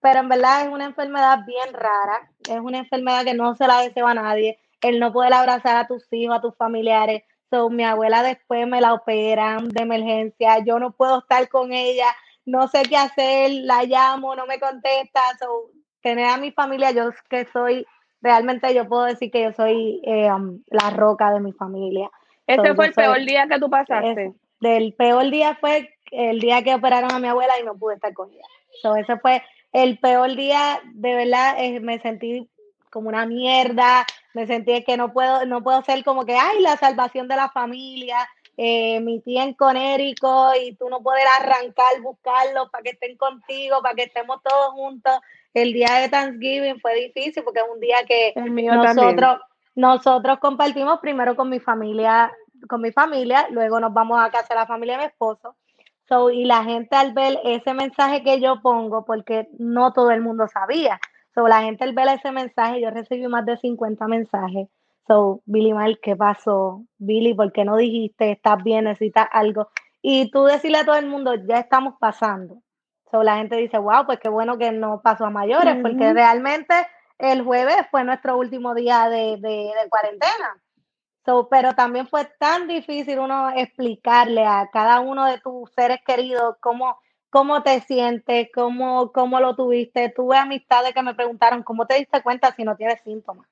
Pero 0.00 0.20
en 0.20 0.28
verdad 0.28 0.62
es 0.62 0.68
una 0.68 0.84
enfermedad 0.84 1.40
bien 1.46 1.72
rara, 1.72 2.30
es 2.48 2.60
una 2.60 2.78
enfermedad 2.78 3.24
que 3.24 3.34
no 3.34 3.54
se 3.54 3.66
la 3.66 3.80
desea 3.80 4.08
a 4.08 4.14
nadie, 4.14 4.58
el 4.88 5.00
no 5.00 5.12
poder 5.12 5.32
abrazar 5.32 5.76
a 5.76 5.86
tus 5.86 6.10
hijos, 6.12 6.36
a 6.36 6.40
tus 6.40 6.56
familiares, 6.56 7.22
mi 7.70 7.84
abuela 7.84 8.22
después 8.22 8.66
me 8.66 8.80
la 8.80 8.94
operan 8.94 9.68
de 9.68 9.82
emergencia, 9.82 10.58
yo 10.64 10.78
no 10.78 10.92
puedo 10.92 11.20
estar 11.20 11.48
con 11.48 11.72
ella, 11.72 12.06
no 12.44 12.68
sé 12.68 12.82
qué 12.82 12.96
hacer, 12.96 13.50
la 13.62 13.84
llamo, 13.84 14.34
no 14.34 14.46
me 14.46 14.58
contesta. 14.58 15.20
So, 15.38 15.70
tener 16.02 16.26
a 16.26 16.36
mi 16.36 16.50
familia, 16.50 16.90
yo 16.90 17.10
que 17.28 17.46
soy, 17.52 17.86
realmente 18.20 18.74
yo 18.74 18.88
puedo 18.88 19.04
decir 19.04 19.30
que 19.30 19.42
yo 19.42 19.52
soy 19.52 20.00
eh, 20.04 20.30
um, 20.30 20.62
la 20.66 20.90
roca 20.90 21.32
de 21.32 21.40
mi 21.40 21.52
familia. 21.52 22.10
¿Ese 22.46 22.74
fue 22.74 22.86
el 22.86 22.92
peor 22.92 23.24
día 23.24 23.46
que 23.48 23.58
tú 23.58 23.70
pasaste? 23.70 24.32
del 24.60 24.94
peor 24.94 25.30
día 25.30 25.58
fue 25.60 25.90
el 26.10 26.40
día 26.40 26.62
que 26.62 26.74
operaron 26.74 27.12
a 27.12 27.18
mi 27.18 27.28
abuela 27.28 27.52
y 27.60 27.64
no 27.64 27.76
pude 27.76 27.96
estar 27.96 28.14
con 28.14 28.30
ella. 28.30 28.44
So, 28.80 28.96
ese 28.96 29.18
fue 29.18 29.42
el 29.72 29.98
peor 29.98 30.34
día, 30.36 30.80
de 30.94 31.14
verdad, 31.14 31.56
eh, 31.58 31.80
me 31.80 31.98
sentí 31.98 32.48
como 32.90 33.08
una 33.08 33.26
mierda, 33.26 34.06
me 34.34 34.46
sentí 34.46 34.82
que 34.84 34.96
no 34.96 35.12
puedo, 35.12 35.46
no 35.46 35.62
puedo 35.62 35.82
ser 35.82 36.04
como 36.04 36.26
que, 36.26 36.36
ay, 36.36 36.60
la 36.60 36.76
salvación 36.76 37.28
de 37.28 37.36
la 37.36 37.48
familia, 37.48 38.28
eh, 38.56 39.00
mi 39.00 39.20
tía 39.20 39.44
en 39.44 39.54
Conérico 39.54 40.50
y 40.60 40.74
tú 40.74 40.88
no 40.88 41.00
puedes 41.00 41.24
arrancar, 41.40 42.00
buscarlos 42.02 42.68
para 42.70 42.82
que 42.82 42.90
estén 42.90 43.16
contigo, 43.16 43.80
para 43.82 43.94
que 43.94 44.04
estemos 44.04 44.42
todos 44.42 44.72
juntos. 44.72 45.14
El 45.54 45.72
día 45.72 45.94
de 45.94 46.08
Thanksgiving 46.08 46.80
fue 46.80 46.94
difícil 46.94 47.42
porque 47.44 47.60
es 47.60 47.66
un 47.72 47.80
día 47.80 47.98
que 48.06 48.34
nosotros, 48.36 49.40
nosotros 49.76 50.38
compartimos 50.40 50.98
primero 51.00 51.36
con 51.36 51.48
mi 51.48 51.60
familia, 51.60 52.32
con 52.68 52.80
mi 52.80 52.92
familia, 52.92 53.46
luego 53.50 53.80
nos 53.80 53.92
vamos 53.92 54.20
a 54.20 54.30
casa 54.30 54.48
de 54.54 54.60
la 54.60 54.66
familia 54.66 54.94
de 54.94 55.04
mi 55.04 55.06
esposo. 55.06 55.56
So, 56.08 56.30
y 56.30 56.44
la 56.44 56.62
gente 56.64 56.96
al 56.96 57.12
ver 57.12 57.38
ese 57.44 57.72
mensaje 57.72 58.22
que 58.22 58.40
yo 58.40 58.60
pongo, 58.60 59.04
porque 59.04 59.48
no 59.58 59.92
todo 59.92 60.10
el 60.10 60.20
mundo 60.20 60.46
sabía, 60.48 61.00
So, 61.34 61.48
la 61.48 61.62
gente 61.62 61.84
al 61.84 61.92
ver 61.92 62.08
ese 62.08 62.30
mensaje, 62.30 62.80
yo 62.80 62.90
recibí 62.90 63.26
más 63.26 63.44
de 63.44 63.56
50 63.56 64.06
mensajes. 64.06 64.68
So, 65.06 65.42
Billy 65.44 65.72
Mal, 65.74 65.98
¿qué 66.00 66.16
pasó? 66.16 66.84
Billy, 66.98 67.34
¿por 67.34 67.52
qué 67.52 67.64
no 67.64 67.76
dijiste? 67.76 68.30
¿Estás 68.30 68.62
bien? 68.62 68.84
¿Necesitas 68.84 69.28
algo? 69.32 69.68
Y 70.00 70.30
tú 70.30 70.44
decirle 70.44 70.78
a 70.78 70.84
todo 70.84 70.96
el 70.96 71.06
mundo, 71.06 71.34
ya 71.34 71.58
estamos 71.58 71.94
pasando. 71.98 72.62
So, 73.10 73.22
la 73.22 73.36
gente 73.38 73.56
dice, 73.56 73.78
wow, 73.78 74.06
pues 74.06 74.20
qué 74.20 74.28
bueno 74.28 74.58
que 74.58 74.70
no 74.72 75.00
pasó 75.02 75.26
a 75.26 75.30
mayores, 75.30 75.76
porque 75.82 76.12
realmente 76.12 76.74
el 77.18 77.42
jueves 77.42 77.86
fue 77.90 78.04
nuestro 78.04 78.36
último 78.38 78.74
día 78.74 79.08
de, 79.08 79.36
de, 79.38 79.72
de 79.82 79.88
cuarentena. 79.88 80.60
So, 81.24 81.48
pero 81.48 81.74
también 81.74 82.06
fue 82.06 82.26
tan 82.38 82.68
difícil 82.68 83.18
uno 83.18 83.50
explicarle 83.50 84.44
a 84.44 84.68
cada 84.72 85.00
uno 85.00 85.24
de 85.24 85.38
tus 85.38 85.70
seres 85.72 86.00
queridos 86.06 86.56
cómo 86.60 86.98
cómo 87.34 87.64
te 87.64 87.80
sientes, 87.80 88.48
cómo, 88.54 89.10
cómo 89.10 89.40
lo 89.40 89.56
tuviste. 89.56 90.08
Tuve 90.08 90.36
amistades 90.36 90.94
que 90.94 91.02
me 91.02 91.16
preguntaron, 91.16 91.64
¿cómo 91.64 91.84
te 91.84 91.96
diste 91.96 92.22
cuenta 92.22 92.54
si 92.54 92.62
no 92.62 92.76
tienes 92.76 93.00
síntomas? 93.02 93.48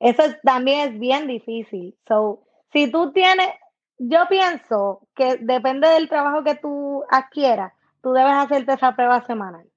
Eso 0.00 0.24
también 0.42 0.88
es 0.88 0.98
bien 0.98 1.28
difícil. 1.28 1.96
So, 2.08 2.42
si 2.72 2.90
tú 2.90 3.12
tienes, 3.12 3.46
yo 3.98 4.26
pienso 4.28 5.06
que 5.14 5.36
depende 5.36 5.88
del 5.88 6.08
trabajo 6.08 6.42
que 6.42 6.56
tú 6.56 7.04
adquieras, 7.08 7.72
tú 8.02 8.12
debes 8.12 8.32
hacerte 8.32 8.72
esa 8.72 8.96
prueba 8.96 9.24
semanal. 9.24 9.70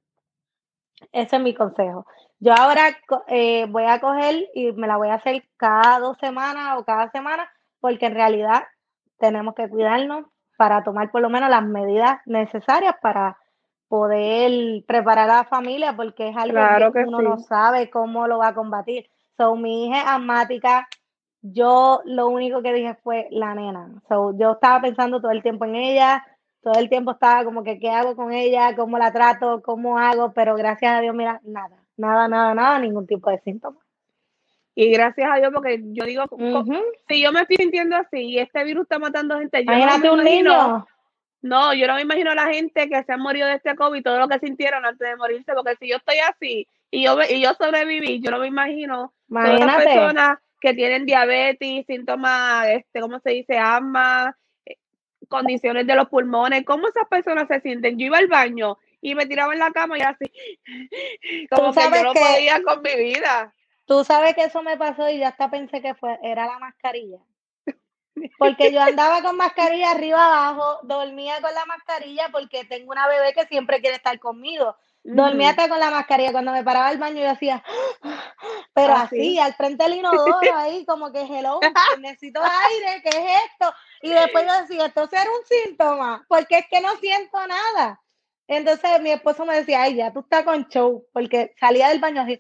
Ese 1.12 1.36
es 1.36 1.42
mi 1.44 1.54
consejo. 1.54 2.08
Yo 2.39 2.56
ahora 2.56 2.98
eh, 3.28 3.68
voy 3.70 3.84
a 3.84 4.02
coger 4.02 4.50
y 4.56 4.72
me 4.72 4.88
la 4.88 4.98
voy 4.98 5.10
a 5.10 5.15
hacer 5.15 5.44
cada 5.56 6.00
dos 6.00 6.18
semanas 6.18 6.80
o 6.80 6.84
cada 6.84 7.12
semana, 7.12 7.48
porque 7.80 8.08
en 8.08 8.15
realidad 8.15 8.63
tenemos 9.20 9.54
que 9.54 9.70
cuidarnos 9.70 10.26
para 10.60 10.84
tomar 10.84 11.10
por 11.10 11.22
lo 11.22 11.30
menos 11.30 11.50
las 11.50 11.63
medidas 11.63 12.19
necesarias 12.26 12.93
para 13.02 13.38
poder 13.88 14.84
preparar 14.86 15.30
a 15.30 15.38
la 15.38 15.43
familia, 15.45 15.95
porque 15.95 16.28
es 16.28 16.36
algo 16.36 16.91
que, 16.91 17.06
uno 17.06 17.22
no 17.22 17.39
sabe 17.39 17.89
cómo 17.89 18.28
lo 18.28 18.39
va 18.39 18.50
a 18.50 18.54
combatir. 18.54 19.10
So, 19.38 19.56
mi 19.56 19.88
hija 19.88 20.00
es 20.00 20.08
asmática, 20.08 20.89
yo 21.41 22.02
lo 22.04 22.28
único 22.28 22.62
que 22.62 22.74
dije 22.74 22.93
fue 23.02 23.30
la 23.32 23.56
nena. 23.56 24.02
So, 24.10 24.38
yo 24.38 24.52
estaba 24.52 24.82
pensando 24.82 25.22
todo 25.22 25.32
el 25.32 25.41
tiempo 25.41 25.63
en 25.63 25.76
ella, 25.76 26.26
todo 26.62 26.78
el 26.78 26.89
tiempo 26.89 27.12
estaba 27.12 27.45
como 27.45 27.63
que 27.63 27.80
qué 27.80 27.89
hago 27.89 28.17
con 28.17 28.34
ella, 28.34 28.76
cómo 28.76 28.98
la 28.98 29.13
trato, 29.13 29.62
cómo 29.62 29.98
hago, 29.98 30.34
pero 30.34 30.56
gracias 30.56 30.93
a 30.93 31.00
Dios, 31.00 31.15
mira, 31.15 31.39
nada, 31.45 31.78
nada, 31.95 32.28
nada, 32.28 32.54
nada, 32.54 32.80
ningún 32.80 33.08
tipo 33.08 33.30
de 33.30 33.39
síntoma. 33.39 33.80
Y 34.82 34.92
gracias 34.92 35.30
a 35.30 35.36
Dios, 35.36 35.52
porque 35.54 35.82
yo 35.88 36.06
digo, 36.06 36.24
si 37.10 37.22
yo 37.22 37.34
me 37.34 37.42
estoy 37.42 37.58
sintiendo 37.58 37.98
así 37.98 38.22
y 38.22 38.39
este 38.39 38.63
virus 38.63 38.84
está 38.84 38.98
matando 38.98 39.38
gente, 39.38 39.65
yo 39.65 39.74
no 39.74 39.98
me 39.98 40.10
un 40.10 40.24
niño. 40.24 40.88
No, 41.42 41.74
yo 41.74 41.86
no 41.86 41.96
me 41.96 42.04
imagino 42.04 42.32
a 42.32 42.36
la 42.36 42.48
gente 42.48 42.88
que 42.88 43.04
se 43.04 43.12
ha 43.12 43.18
morido 43.18 43.46
de 43.46 43.56
este 43.56 43.76
COVID, 43.76 44.02
todo 44.02 44.20
lo 44.20 44.30
que 44.30 44.39
sintieron 44.39 44.86
antes 44.86 45.06
de 45.06 45.18
morirse, 45.18 45.52
porque 45.54 45.76
si 45.82 45.89
yo 45.89 45.98
estoy 45.98 46.20
así 46.20 46.65
y 46.92 47.04
yo, 47.04 47.18
y 47.30 47.42
yo 47.42 47.54
sobreviví, 47.56 48.22
yo 48.22 48.32
no 48.32 48.39
me 48.39 48.48
imagino 48.48 49.12
Imagínate. 49.28 49.60
todas 49.60 49.76
las 49.76 49.86
personas 49.86 50.39
que 50.62 50.74
tienen 50.74 51.06
diabetes, 51.06 51.86
síntomas, 51.86 52.70
este, 52.70 53.02
¿cómo 53.02 53.20
se 53.20 53.32
dice? 53.32 53.58
Asma, 53.58 54.34
eh, 54.65 54.78
condiciones 55.28 55.88
de 55.88 55.96
los 55.96 56.08
pulmones, 56.08 56.63
¿cómo 56.63 56.88
esas 56.88 57.08
personas 57.10 57.50
se 57.50 57.60
sienten? 57.60 58.00
Yo 58.00 58.06
iba 58.06 58.18
al 58.18 58.28
baño 58.28 58.78
y 59.02 59.13
me 59.13 59.26
tiraba 59.26 59.52
en 59.52 59.60
la 59.60 59.72
cama 59.72 59.98
y 59.98 60.02
así, 60.04 60.32
como 61.50 61.74
que 61.74 61.82
yo 61.82 62.04
no 62.04 62.13
podía 62.13 62.63
con 62.63 62.82
mi 62.82 62.96
vida. 62.96 63.54
Tú 63.89 64.04
sabes 64.04 64.36
que 64.36 64.43
eso 64.43 64.62
me 64.62 64.78
pasó 64.78 65.10
y 65.10 65.17
ya 65.17 65.30
hasta 65.30 65.49
pensé 65.49 65.82
que 65.82 65.95
fue, 65.95 66.19
era 66.21 66.45
la 66.45 66.60
mascarilla. 66.60 67.17
Porque 68.38 68.71
yo 68.71 68.82
andaba 68.84 69.23
con 69.23 69.36
mascarilla 69.36 69.89
arriba 69.89 70.25
abajo, 70.28 70.80
dormía 70.84 71.41
con 71.41 71.52
la 71.56 71.65
mascarilla 71.65 72.30
porque 72.32 72.65
tengo 72.65 72.91
una 72.91 73.08
bebé 73.08 73.34
que 73.34 73.47
siempre 73.47 73.82
quiere 73.82 73.95
estar 73.95 74.19
conmigo. 74.19 74.75
Dormía 75.04 75.49
hasta 75.49 75.67
con 75.67 75.80
la 75.80 75.89
mascarilla. 75.89 76.32
Cuando 76.32 76.52
me 76.52 76.63
paraba 76.63 76.89
al 76.89 76.99
baño, 76.99 77.19
yo 77.19 77.32
hacía, 77.32 77.63
pero 78.75 78.93
ah, 78.93 79.02
así, 79.02 79.39
al 79.39 79.56
frente 79.56 79.84
del 79.86 79.95
inodoro, 79.95 80.56
ahí, 80.56 80.86
como 80.86 81.12
que 81.12 81.21
hello, 81.21 81.60
necesito 81.99 82.41
aire, 82.43 83.02
¿qué 83.02 83.10
es 83.10 83.41
esto? 83.49 83.73
Y 84.04 84.12
después 84.12 84.45
yo 84.45 84.62
decía, 84.62 84.86
esto 84.86 85.08
será 85.08 85.23
un 85.23 85.45
síntoma, 85.47 86.25
porque 86.28 86.60
es 86.60 86.65
que 86.69 86.80
no 86.80 86.95
siento 86.97 87.39
nada. 87.47 87.99
Entonces 88.47 89.02
mi 89.02 89.12
esposo 89.12 89.45
me 89.45 89.56
decía, 89.56 89.84
ay, 89.84 89.95
ya 89.95 90.13
tú 90.13 90.19
estás 90.19 90.43
con 90.43 90.67
show, 90.67 91.08
porque 91.12 91.56
salía 91.60 91.89
del 91.89 91.99
baño 91.99 92.21
así, 92.21 92.39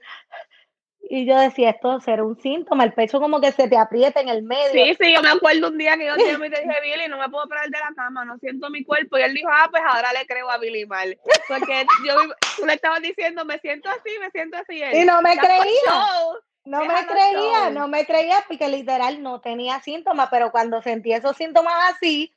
y 1.11 1.25
yo 1.25 1.35
decía, 1.39 1.71
esto 1.71 1.99
será 2.01 2.23
un 2.23 2.39
síntoma, 2.39 2.83
el 2.83 2.93
pecho 2.93 3.19
como 3.19 3.41
que 3.41 3.51
se 3.51 3.67
te 3.67 3.75
aprieta 3.75 4.21
en 4.21 4.29
el 4.29 4.43
medio. 4.43 4.71
Sí, 4.71 4.95
sí, 4.99 5.11
yo 5.11 5.23
me 5.23 5.29
acuerdo 5.29 5.69
un 5.69 5.77
día 5.77 5.97
que 5.97 6.05
yo 6.05 6.15
te 6.15 6.23
dije, 6.23 6.37
Billy, 6.83 7.07
no 7.09 7.17
me 7.17 7.27
puedo 7.29 7.47
parar 7.47 7.67
de 7.67 7.79
la 7.79 7.91
cama, 7.95 8.25
no 8.25 8.37
siento 8.37 8.69
mi 8.69 8.83
cuerpo. 8.83 9.17
Y 9.17 9.23
él 9.23 9.33
dijo, 9.33 9.49
ah, 9.51 9.67
pues 9.71 9.81
ahora 9.87 10.13
le 10.13 10.27
creo 10.27 10.51
a 10.51 10.59
Billy 10.59 10.85
mal. 10.85 11.17
Porque 11.47 11.83
yo, 12.05 12.13
tú 12.57 12.65
le 12.67 12.73
estabas 12.73 13.01
diciendo, 13.01 13.43
me 13.43 13.57
siento 13.57 13.89
así, 13.89 14.11
me 14.19 14.29
siento 14.29 14.57
así. 14.57 14.83
y 14.83 15.03
no 15.03 15.21
me 15.23 15.35
creía. 15.35 15.95
No 16.65 16.85
me 16.85 17.07
creía, 17.07 17.69
no 17.71 17.87
me 17.87 18.05
creía 18.05 18.43
porque 18.47 18.67
literal 18.67 19.23
no 19.23 19.41
tenía 19.41 19.79
síntomas, 19.79 20.29
pero 20.29 20.51
cuando 20.51 20.83
sentí 20.83 21.11
esos 21.11 21.35
síntomas 21.35 21.73
así, 21.95 22.35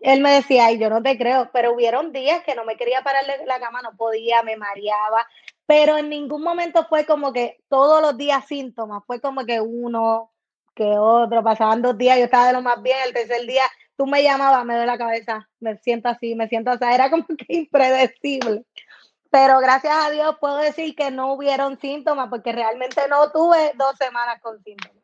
él 0.00 0.20
me 0.20 0.30
decía, 0.30 0.66
ay, 0.66 0.78
yo 0.78 0.88
no 0.88 1.02
te 1.02 1.18
creo, 1.18 1.50
pero 1.52 1.72
hubieron 1.72 2.12
días 2.12 2.44
que 2.44 2.54
no 2.54 2.64
me 2.64 2.76
quería 2.76 3.02
parar 3.02 3.26
de 3.26 3.44
la 3.46 3.58
cama, 3.58 3.82
no 3.82 3.96
podía, 3.96 4.44
me 4.44 4.56
mareaba, 4.56 5.26
pero 5.66 5.98
en 5.98 6.08
ningún 6.08 6.42
momento 6.42 6.86
fue 6.88 7.04
como 7.04 7.32
que 7.32 7.58
todos 7.68 8.00
los 8.00 8.16
días 8.16 8.46
síntomas, 8.46 9.02
fue 9.06 9.20
como 9.20 9.44
que 9.44 9.60
uno 9.60 10.32
que 10.74 10.96
otro, 10.98 11.42
pasaban 11.42 11.82
dos 11.82 11.96
días, 11.96 12.18
yo 12.18 12.24
estaba 12.24 12.48
de 12.48 12.52
lo 12.52 12.62
más 12.62 12.80
bien, 12.82 12.98
el 13.06 13.12
tercer 13.12 13.46
día 13.46 13.64
tú 13.96 14.06
me 14.06 14.22
llamabas, 14.22 14.64
me 14.64 14.76
doy 14.76 14.86
la 14.86 14.98
cabeza, 14.98 15.48
me 15.58 15.76
siento 15.78 16.08
así, 16.08 16.34
me 16.34 16.48
siento 16.48 16.70
así, 16.70 16.84
era 16.84 17.10
como 17.10 17.26
que 17.26 17.46
impredecible. 17.48 18.64
Pero 19.30 19.58
gracias 19.58 19.94
a 19.94 20.10
Dios 20.10 20.36
puedo 20.38 20.58
decir 20.58 20.94
que 20.94 21.10
no 21.10 21.32
hubieron 21.32 21.78
síntomas, 21.80 22.28
porque 22.28 22.52
realmente 22.52 23.02
no 23.08 23.30
tuve 23.32 23.72
dos 23.76 23.96
semanas 23.96 24.40
con 24.40 24.62
síntomas. 24.62 25.02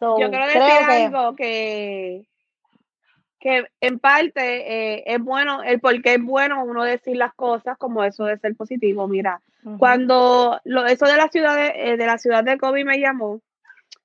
yo 0.00 0.16
quiero 0.16 0.46
decir 0.46 0.62
algo 0.62 1.34
que 1.34 2.28
que 3.42 3.66
en 3.80 3.98
parte 3.98 4.40
eh, 4.40 5.02
es 5.04 5.18
bueno, 5.18 5.64
el 5.64 5.80
por 5.80 6.00
qué 6.00 6.14
es 6.14 6.22
bueno 6.22 6.64
uno 6.64 6.84
decir 6.84 7.16
las 7.16 7.34
cosas 7.34 7.76
como 7.76 8.04
eso 8.04 8.24
de 8.24 8.38
ser 8.38 8.54
positivo. 8.54 9.08
Mira, 9.08 9.40
cuando 9.78 10.60
lo, 10.64 10.86
eso 10.86 11.06
de 11.06 11.16
la 11.16 11.26
ciudad 11.26 11.56
de, 11.56 11.72
eh, 11.74 11.96
de 11.96 12.06
la 12.06 12.18
ciudad 12.18 12.44
de 12.44 12.56
COVID 12.56 12.84
me 12.84 13.00
llamó, 13.00 13.40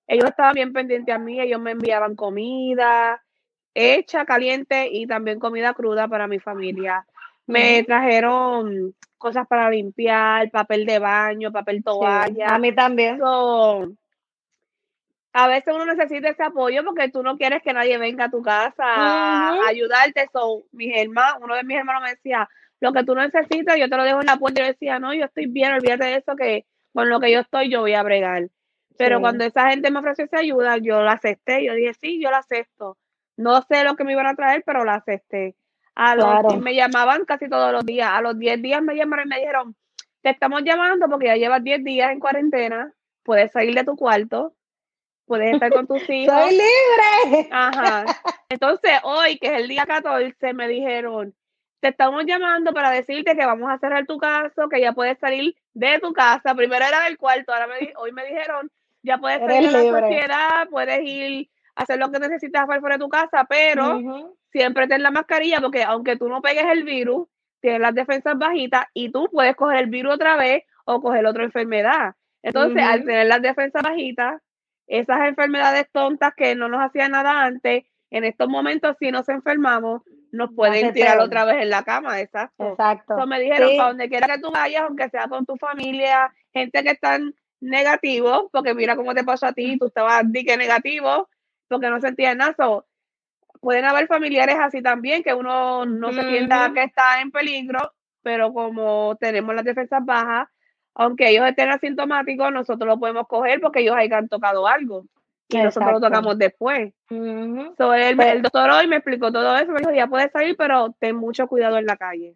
ellos 0.08 0.28
estaban 0.28 0.56
bien 0.56 0.73
pendientes 0.73 1.13
a 1.13 1.19
mí, 1.19 1.39
ellos 1.39 1.62
me 1.62 1.71
enviaban 1.71 2.15
comida 2.15 3.21
hecha, 3.76 4.26
caliente 4.26 4.89
y 4.91 5.06
también 5.06 5.38
comida 5.38 5.76
cruda 5.76 6.08
para 6.08 6.28
mi 6.28 6.39
familia. 6.39 7.06
Me 7.45 7.84
trajeron 7.84 8.95
cosas 9.19 9.47
para 9.47 9.69
limpiar, 9.69 10.50
papel 10.50 10.88
de 10.88 10.97
baño, 10.97 11.52
papel 11.52 11.84
toalla. 11.84 12.47
a 12.47 12.58
mí 12.58 12.73
también 12.73 13.19
a 15.33 15.47
veces 15.47 15.73
uno 15.73 15.85
necesita 15.85 16.29
ese 16.29 16.43
apoyo 16.43 16.83
porque 16.83 17.09
tú 17.09 17.21
no 17.21 17.37
quieres 17.37 17.61
que 17.61 17.73
nadie 17.73 17.97
venga 17.97 18.25
a 18.25 18.31
tu 18.31 18.41
casa 18.41 18.83
a 18.83 19.67
ayudarte. 19.67 20.27
So, 20.33 20.63
mis 20.71 20.95
hermanos, 20.95 21.41
uno 21.41 21.55
de 21.55 21.63
mis 21.63 21.77
hermanos 21.77 22.03
me 22.03 22.09
decía, 22.11 22.49
lo 22.79 22.93
que 22.93 23.03
tú 23.03 23.15
necesitas, 23.15 23.77
yo 23.77 23.89
te 23.89 23.97
lo 23.97 24.03
dejo 24.03 24.19
en 24.19 24.27
la 24.27 24.37
puerta. 24.37 24.61
Y 24.61 24.63
yo 24.63 24.71
decía, 24.71 24.99
no, 24.99 25.13
yo 25.13 25.25
estoy 25.25 25.47
bien, 25.47 25.73
olvídate 25.73 26.05
de 26.05 26.15
eso, 26.15 26.35
que 26.35 26.65
con 26.93 27.09
lo 27.09 27.19
que 27.19 27.31
yo 27.31 27.39
estoy, 27.41 27.69
yo 27.69 27.81
voy 27.81 27.93
a 27.93 28.03
bregar. 28.03 28.47
Pero 28.97 29.21
cuando 29.21 29.43
esa 29.43 29.69
gente 29.69 29.91
me 29.91 29.99
ofreció 29.99 30.25
esa 30.25 30.39
ayuda, 30.39 30.77
yo 30.77 31.01
la 31.01 31.11
acepté. 31.13 31.63
Yo 31.63 31.75
dije, 31.75 31.93
sí, 32.01 32.19
yo 32.19 32.31
la 32.31 32.39
acepto. 32.39 32.97
No 33.35 33.61
sé 33.61 33.83
lo 33.83 33.95
que 33.95 34.03
me 34.03 34.13
iban 34.13 34.25
a 34.25 34.35
traer, 34.35 34.63
pero 34.65 34.83
la 34.83 34.95
acepté. 34.95 35.55
A 35.93 36.15
los, 36.15 36.59
me 36.59 36.73
llamaban 36.73 37.25
casi 37.25 37.47
todos 37.47 37.71
los 37.71 37.85
días. 37.85 38.09
A 38.11 38.21
los 38.21 38.37
10 38.37 38.61
días 38.61 38.81
me 38.81 38.95
llamaron 38.95 39.27
y 39.27 39.29
me 39.29 39.39
dijeron, 39.39 39.75
te 40.21 40.31
estamos 40.31 40.63
llamando 40.63 41.07
porque 41.09 41.27
ya 41.27 41.35
llevas 41.35 41.63
10 41.63 41.83
días 41.83 42.11
en 42.11 42.19
cuarentena, 42.19 42.91
puedes 43.23 43.51
salir 43.51 43.75
de 43.75 43.83
tu 43.83 43.95
cuarto, 43.95 44.56
puedes 45.27 45.53
estar 45.53 45.71
con 45.71 45.85
tus 45.85 46.01
hijos. 46.09 46.33
¡Soy 46.33 46.51
libre! 46.51 47.49
Ajá. 47.51 48.05
Entonces, 48.49 48.91
hoy, 49.03 49.37
que 49.37 49.47
es 49.47 49.61
el 49.61 49.67
día 49.67 49.85
14, 49.85 50.53
me 50.53 50.67
dijeron, 50.67 51.35
te 51.79 51.89
estamos 51.89 52.25
llamando 52.25 52.73
para 52.73 52.89
decirte 52.89 53.35
que 53.35 53.45
vamos 53.45 53.69
a 53.69 53.77
cerrar 53.77 54.05
tu 54.05 54.17
caso, 54.17 54.67
que 54.69 54.81
ya 54.81 54.93
puedes 54.93 55.19
salir 55.19 55.55
de 55.73 55.99
tu 55.99 56.13
casa. 56.13 56.55
Primero 56.55 56.85
era 56.85 57.01
del 57.03 57.17
cuarto, 57.17 57.53
ahora 57.53 57.67
me, 57.67 57.93
hoy 57.97 58.11
me 58.11 58.25
dijeron, 58.25 58.71
ya 59.03 59.19
puedes 59.19 59.39
salir 59.39 59.71
de 59.71 59.91
la 59.91 60.01
sociedad, 60.01 60.69
puedes 60.69 61.03
ir 61.03 61.49
a 61.75 61.83
hacer 61.83 61.99
lo 61.99 62.11
que 62.11 62.19
necesitas 62.19 62.63
hacer 62.63 62.79
fuera 62.79 62.95
de 62.95 63.03
tu 63.03 63.09
casa, 63.09 63.45
pero 63.47 63.99
siempre 64.51 64.87
ten 64.87 65.03
la 65.03 65.11
mascarilla, 65.11 65.61
porque 65.61 65.83
aunque 65.83 66.15
tú 66.15 66.27
no 66.27 66.41
pegues 66.41 66.65
el 66.65 66.83
virus, 66.83 67.27
tienes 67.59 67.81
las 67.81 67.93
defensas 67.93 68.37
bajitas 68.37 68.85
y 68.93 69.11
tú 69.11 69.29
puedes 69.31 69.55
coger 69.55 69.77
el 69.77 69.87
virus 69.87 70.15
otra 70.15 70.35
vez 70.35 70.63
o 70.85 71.01
coger 71.01 71.25
otra 71.25 71.43
enfermedad. 71.43 72.15
Entonces, 72.41 72.81
al 72.81 73.03
tener 73.03 73.27
las 73.27 73.41
defensas 73.41 73.83
bajitas, 73.83 74.41
esas 74.88 75.28
enfermedades 75.28 75.88
tontas 75.91 76.34
que 76.36 76.56
no 76.56 76.69
nos 76.69 76.82
hacían 76.82 77.12
nada 77.12 77.43
antes, 77.43 77.84
en 78.10 78.23
estos 78.23 78.47
momentos 78.47 78.95
si 79.00 79.12
nos 79.12 79.28
enfermamos, 79.30 80.02
nos 80.32 80.54
pueden 80.54 80.93
tirar 80.93 81.19
otra 81.19 81.45
vez 81.45 81.62
en 81.62 81.69
la 81.69 81.84
cama, 81.84 82.19
exacto. 82.21 82.71
Exacto. 82.71 83.28
me 83.28 83.39
dijeron, 83.39 83.71
para 83.78 83.89
donde 83.89 84.10
quiera 84.10 84.28
que 84.28 84.41
tú 84.41 84.52
vayas, 84.52 84.84
aunque 84.84 85.10
sea 85.10 85.28
con 85.28 85.45
tu 85.45 85.56
familia, 85.58 86.34
gente 86.54 86.84
que 86.84 86.91
están 86.91 87.34
negativos, 87.60 88.45
porque 88.52 88.73
mira 88.73 88.95
cómo 88.95 89.13
te 89.13 89.23
pasó 89.23 89.47
a 89.47 89.54
ti, 89.54 89.78
tú 89.78 89.88
estabas 89.88 90.23
dique 90.32 90.56
negativo, 90.58 91.30
porque 91.67 91.89
no 91.89 92.00
sentías 92.00 92.36
nada. 92.36 92.56
pueden 93.60 93.86
haber 93.86 94.08
familiares 94.08 94.58
así 94.60 94.82
también, 94.82 95.23
que 95.23 95.34
uno 95.34 95.86
no 95.86 96.13
se 96.13 96.30
sienta 96.30 96.71
que 96.73 96.84
está 96.84 97.21
en 97.21 97.32
peligro, 97.32 97.93
pero 98.21 98.54
como 98.54 99.17
tenemos 99.19 99.56
las 99.56 99.65
defensas 99.65 100.06
bajas, 100.06 100.47
aunque 100.97 101.29
ellos 101.29 101.47
estén 101.47 101.69
asintomáticos, 101.69 102.51
nosotros 102.51 102.88
lo 102.88 102.99
podemos 102.99 103.27
coger 103.27 103.62
porque 103.62 103.81
ellos 103.81 103.95
hayan 103.95 104.27
tocado 104.27 104.67
algo 104.67 105.05
y 105.49 105.57
nosotros 105.57 105.93
lo 105.93 106.01
tocamos 106.01 106.38
después. 106.38 106.93
el, 107.10 108.15
pues 108.15 108.41
doctor 108.41 108.69
hoy 108.71 108.88
me 108.88 108.97
explicó 108.97 109.31
todo 109.31 109.55
eso, 109.57 109.71
me 109.71 109.79
dijo, 109.79 109.91
ya 109.91 110.07
puedes 110.07 110.31
salir, 110.31 110.57
pero 110.57 110.95
ten 110.99 111.15
mucho 111.15 111.47
cuidado 111.47 111.77
en 111.77 111.86
la 111.86 111.95
calle. 111.95 112.36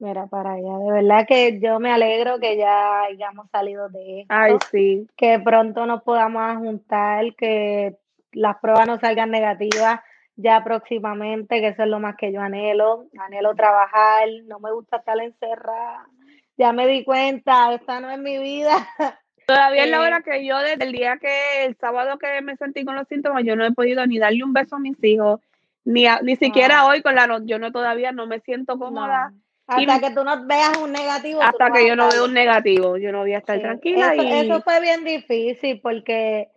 Mira, 0.00 0.26
para 0.26 0.54
allá, 0.54 0.78
de 0.78 0.92
verdad 0.92 1.24
que 1.26 1.60
yo 1.60 1.78
me 1.78 1.92
alegro 1.92 2.38
que 2.40 2.56
ya 2.56 3.04
hayamos 3.04 3.48
salido 3.50 3.88
de 3.88 4.22
esto. 4.22 4.34
Ay, 4.34 4.56
sí. 4.70 5.06
Que 5.16 5.38
pronto 5.38 5.86
nos 5.86 6.02
podamos 6.02 6.58
juntar, 6.58 7.34
que 7.36 7.96
las 8.32 8.58
pruebas 8.58 8.86
no 8.86 8.98
salgan 8.98 9.30
negativas, 9.30 10.00
ya 10.36 10.62
próximamente, 10.64 11.60
que 11.60 11.68
eso 11.68 11.84
es 11.84 11.88
lo 11.88 12.00
más 12.00 12.16
que 12.16 12.32
yo 12.32 12.40
anhelo. 12.40 13.06
Anhelo 13.18 13.54
trabajar, 13.54 14.28
no 14.46 14.58
me 14.58 14.72
gusta 14.72 14.96
estar 14.96 15.18
encerrada. 15.20 16.06
Ya 16.56 16.72
me 16.72 16.86
di 16.86 17.04
cuenta, 17.04 17.72
esta 17.74 18.00
no 18.00 18.10
es 18.10 18.18
mi 18.18 18.38
vida. 18.38 18.88
Todavía 19.46 19.84
es 19.84 19.90
la 19.90 20.00
hora 20.00 20.22
que 20.22 20.46
yo, 20.46 20.58
desde 20.58 20.84
el 20.84 20.92
día 20.92 21.18
que 21.18 21.64
el 21.64 21.76
sábado 21.76 22.18
que 22.18 22.40
me 22.40 22.56
sentí 22.56 22.84
con 22.84 22.96
los 22.96 23.06
síntomas, 23.08 23.44
yo 23.44 23.56
no 23.56 23.66
he 23.66 23.72
podido 23.72 24.06
ni 24.06 24.18
darle 24.18 24.42
un 24.42 24.54
beso 24.54 24.76
a 24.76 24.78
mis 24.78 25.02
hijos, 25.04 25.40
ni, 25.84 26.06
ni 26.22 26.36
siquiera 26.36 26.86
hoy 26.86 27.02
con 27.02 27.14
la 27.14 27.26
no, 27.26 27.44
yo 27.44 27.58
no 27.58 27.70
todavía 27.70 28.12
no 28.12 28.26
me 28.26 28.40
siento 28.40 28.78
cómoda. 28.78 29.34
Hasta 29.66 30.00
que 30.00 30.14
tú 30.14 30.24
no 30.24 30.46
veas 30.46 30.76
un 30.78 30.92
negativo. 30.92 31.42
Hasta 31.42 31.70
que 31.70 31.86
yo 31.86 31.96
no 31.96 32.08
vea 32.08 32.22
un 32.22 32.34
negativo, 32.34 32.96
yo 32.96 33.12
no 33.12 33.20
voy 33.20 33.34
a 33.34 33.38
estar 33.38 33.60
tranquila. 33.60 34.14
Eso, 34.14 34.22
eso 34.22 34.60
fue 34.62 34.80
bien 34.80 35.04
difícil 35.04 35.80
porque 35.80 36.50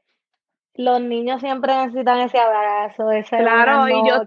los 0.75 1.01
niños 1.01 1.41
siempre 1.41 1.75
necesitan 1.75 2.19
ese 2.19 2.37
abrazo, 2.37 3.11
ese 3.11 3.37
claro, 3.37 3.87
y 3.89 4.07
yo, 4.07 4.23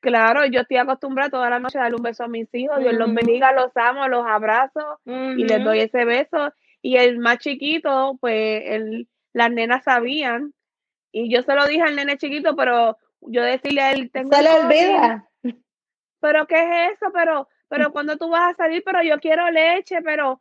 claro, 0.00 0.46
yo 0.46 0.60
estoy 0.60 0.76
acostumbrada 0.78 1.30
toda 1.30 1.50
la 1.50 1.58
noche 1.58 1.78
a 1.78 1.82
darle 1.82 1.96
un 1.96 2.02
beso 2.02 2.24
a 2.24 2.28
mis 2.28 2.52
hijos, 2.54 2.78
Dios 2.78 2.94
los 2.94 3.12
bendiga, 3.12 3.52
los 3.52 3.76
amo, 3.76 4.08
los 4.08 4.26
abrazo 4.26 5.00
y 5.04 5.44
les 5.44 5.62
doy 5.62 5.80
ese 5.80 6.04
beso. 6.04 6.52
Y 6.80 6.96
el 6.96 7.18
más 7.18 7.38
chiquito, 7.38 8.16
pues 8.20 8.62
el, 8.66 9.08
las 9.32 9.50
nenas 9.50 9.84
sabían 9.84 10.54
y 11.10 11.32
yo 11.32 11.42
se 11.42 11.54
lo 11.54 11.66
dije 11.66 11.82
al 11.82 11.96
nene 11.96 12.18
chiquito, 12.18 12.54
pero 12.54 12.96
yo 13.20 13.42
decirle 13.42 13.82
a 13.82 13.92
él, 13.92 14.10
tengo... 14.12 14.34
Se 14.34 14.42
le 14.42 14.50
olvida. 14.50 15.28
Pero 16.20 16.46
¿qué 16.46 16.56
es 16.56 16.92
eso? 16.92 17.12
Pero 17.12 17.48
pero 17.68 17.92
cuando 17.92 18.16
tú 18.16 18.28
vas 18.28 18.52
a 18.52 18.56
salir, 18.56 18.82
pero 18.84 19.02
yo 19.02 19.18
quiero 19.18 19.50
leche, 19.50 20.00
pero 20.02 20.40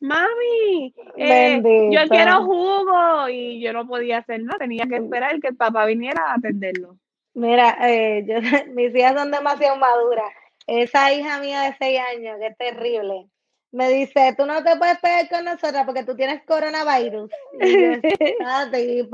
mami, 0.00 0.94
eh, 1.16 1.60
yo 1.90 2.08
quiero 2.08 2.44
jugo 2.44 3.28
y 3.28 3.60
yo 3.60 3.72
no 3.72 3.86
podía 3.86 4.18
hacer 4.18 4.42
nada, 4.42 4.58
tenía 4.58 4.86
que 4.86 4.96
esperar 4.96 5.40
que 5.40 5.48
el 5.48 5.56
papá 5.56 5.86
viniera 5.86 6.30
a 6.30 6.34
atenderlo. 6.34 6.98
Mira, 7.34 7.76
eh, 7.82 8.24
yo, 8.26 8.36
mis 8.74 8.94
hijas 8.94 9.14
son 9.14 9.30
demasiado 9.30 9.76
maduras. 9.76 10.32
Esa 10.66 11.12
hija 11.12 11.40
mía 11.40 11.62
de 11.62 11.76
seis 11.78 12.00
años, 12.00 12.38
que 12.40 12.46
es 12.46 12.56
terrible, 12.56 13.28
me 13.74 13.88
dice, 13.88 14.34
tú 14.38 14.46
no 14.46 14.62
te 14.62 14.76
puedes 14.76 14.98
pegar 15.00 15.28
con 15.28 15.44
nosotras 15.44 15.84
porque 15.84 16.04
tú 16.04 16.14
tienes 16.14 16.44
coronavirus. 16.44 17.28
Y 17.60 18.00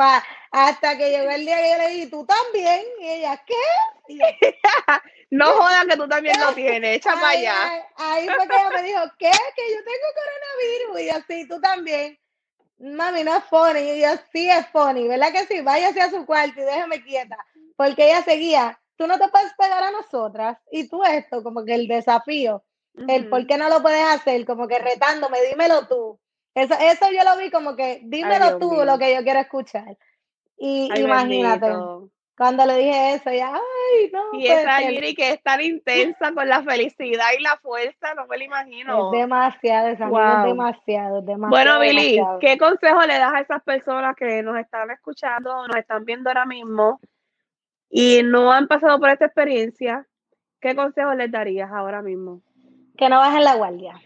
hasta 0.53 0.99
que 0.99 1.11
llegó 1.11 1.31
el 1.31 1.47
día 1.47 1.57
que 1.57 1.71
yo 1.71 1.79
le 1.79 1.89
dije, 1.89 2.07
tú 2.09 2.27
también. 2.27 2.83
Y 3.01 3.09
ella, 3.09 3.43
¿qué? 3.47 3.55
no 5.31 5.47
jodan 5.47 5.89
que 5.89 5.97
tú 5.97 6.07
también 6.07 6.39
lo 6.39 6.53
tienes, 6.53 6.97
echa 6.97 7.15
para 7.15 7.31
allá. 7.31 7.87
Ahí, 7.97 8.27
fue 8.29 8.47
que 8.47 8.55
ella 8.55 8.71
me 8.71 8.83
dijo, 8.83 9.01
¿qué? 9.19 9.31
Que 9.31 9.73
yo 9.73 9.79
tengo 9.79 10.93
coronavirus. 10.93 11.01
Y 11.01 11.07
yo, 11.07 11.25
sí, 11.27 11.49
tú 11.49 11.61
también. 11.63 12.19
Mami, 12.79 13.25
no 13.25 13.39
es 13.39 13.45
funny. 13.45 13.93
Y 13.93 14.01
yo, 14.03 14.09
sí 14.31 14.51
es 14.51 14.67
funny, 14.67 15.09
¿verdad 15.09 15.33
que 15.33 15.47
sí? 15.47 15.63
Váyase 15.63 16.03
a 16.03 16.11
su 16.11 16.27
cuarto 16.27 16.61
y 16.61 16.65
déjame 16.65 17.03
quieta. 17.03 17.39
Porque 17.81 18.11
ella 18.11 18.21
seguía, 18.21 18.79
tú 18.95 19.07
no 19.07 19.19
te 19.19 19.29
puedes 19.29 19.55
pegar 19.55 19.83
a 19.83 19.91
nosotras. 19.91 20.59
Y 20.71 20.87
tú 20.87 21.03
esto, 21.03 21.43
como 21.43 21.65
que 21.65 21.75
el 21.75 21.89
desafío 21.89 22.63
el 23.09 23.31
por 23.31 23.47
qué 23.47 23.57
no 23.57 23.71
lo 23.71 23.81
puedes 23.81 24.05
hacer, 24.05 24.45
como 24.45 24.69
que 24.69 24.79
retándome, 24.79 25.39
dímelo 25.49 25.89
tú. 25.89 26.21
Eso, 26.55 26.75
eso 26.75 27.07
yo 27.11 27.25
lo 27.25 27.39
vi 27.39 27.51
como 27.51 27.77
que, 27.77 28.03
dímelo 28.05 28.59
tú 28.59 28.85
lo 28.85 28.99
que 28.99 29.15
yo 29.15 29.23
quiero 29.23 29.41
escuchar. 29.41 29.97
Y 30.59 30.91
imagínate, 30.95 31.73
cuando 32.37 32.67
le 32.67 32.77
dije 32.77 33.15
eso, 33.15 33.31
ya, 33.33 33.55
ay, 33.55 34.11
no. 34.13 34.39
Y 34.39 34.49
esa 34.49 34.83
Yuri 34.83 35.15
que 35.15 35.31
es 35.31 35.43
tan 35.43 35.63
intensa 35.63 36.35
con 36.35 36.51
la 36.51 36.63
felicidad 36.63 37.29
y 37.39 37.43
la 37.43 37.57
fuerza, 37.63 38.13
no 38.15 38.27
me 38.27 38.37
lo 38.37 38.45
imagino. 38.45 39.11
Es 39.11 39.21
demasiado, 39.21 39.89
esa 39.89 40.05
es 40.05 40.45
demasiado, 40.45 41.23
demasiado. 41.23 41.49
Bueno, 41.49 41.81
Billy, 41.81 42.21
¿qué 42.43 42.59
consejo 42.59 43.01
le 43.07 43.19
das 43.19 43.33
a 43.33 43.41
esas 43.41 43.63
personas 43.63 44.15
que 44.17 44.43
nos 44.43 44.59
están 44.59 44.91
escuchando, 44.91 45.67
nos 45.67 45.77
están 45.77 46.05
viendo 46.05 46.29
ahora 46.29 46.45
mismo 46.45 47.01
y 47.91 48.23
no 48.23 48.53
han 48.53 48.69
pasado 48.69 48.99
por 48.99 49.11
esta 49.11 49.27
experiencia? 49.27 50.07
¿Qué 50.61 50.75
consejo 50.75 51.15
les 51.15 51.31
darías 51.31 51.71
ahora 51.71 52.01
mismo? 52.03 52.43
que 53.01 53.09
no 53.09 53.17
bajen 53.17 53.43
la 53.43 53.55
guardia. 53.55 54.01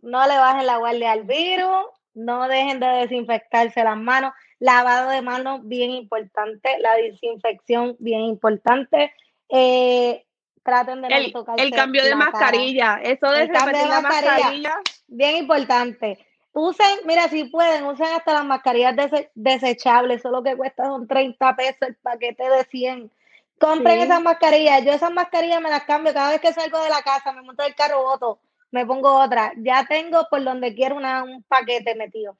No 0.00 0.26
le 0.26 0.38
bajen 0.38 0.66
la 0.66 0.78
guardia 0.78 1.12
al 1.12 1.24
virus, 1.24 1.84
no 2.14 2.48
dejen 2.48 2.80
de 2.80 2.86
desinfectarse 2.86 3.84
las 3.84 3.98
manos, 3.98 4.32
lavado 4.58 5.10
de 5.10 5.20
manos 5.20 5.60
bien 5.64 5.90
importante, 5.90 6.78
la 6.80 6.94
desinfección 6.94 7.96
bien 7.98 8.22
importante. 8.22 9.12
Eh, 9.50 10.24
traten 10.62 11.02
de 11.02 11.08
no 11.10 11.16
el, 11.16 11.32
El 11.58 11.70
cambio 11.72 12.02
de 12.02 12.14
mascarilla, 12.14 13.00
eso 13.02 13.30
de, 13.30 13.46
repetir 13.46 13.86
la 13.86 14.00
mascarilla, 14.00 14.80
Bien 15.06 15.36
importante. 15.36 16.26
Usen, 16.52 16.98
mira, 17.04 17.28
si 17.28 17.44
pueden, 17.44 17.84
usen 17.84 18.08
hasta 18.08 18.32
las 18.32 18.44
mascarillas 18.44 18.96
desechables, 19.34 20.22
solo 20.22 20.42
que 20.42 20.56
cuesta 20.56 20.86
son 20.86 21.06
30 21.06 21.56
pesos 21.56 21.82
el 21.82 21.96
paquete 21.96 22.48
de 22.48 22.64
100 22.64 23.12
Compren 23.60 24.00
esas 24.00 24.22
mascarillas. 24.22 24.82
Yo 24.82 24.92
esas 24.92 25.12
mascarillas 25.12 25.60
me 25.60 25.68
las 25.68 25.84
cambio 25.84 26.14
cada 26.14 26.30
vez 26.30 26.40
que 26.40 26.52
salgo 26.52 26.82
de 26.82 26.88
la 26.88 27.02
casa, 27.02 27.32
me 27.32 27.42
monto 27.42 27.62
el 27.62 27.74
carro, 27.74 28.02
voto, 28.02 28.40
me 28.70 28.86
pongo 28.86 29.12
otra. 29.14 29.52
Ya 29.58 29.84
tengo 29.86 30.26
por 30.30 30.42
donde 30.42 30.74
quiero 30.74 30.96
una, 30.96 31.22
un 31.22 31.42
paquete 31.42 31.94
metido. 31.94 32.38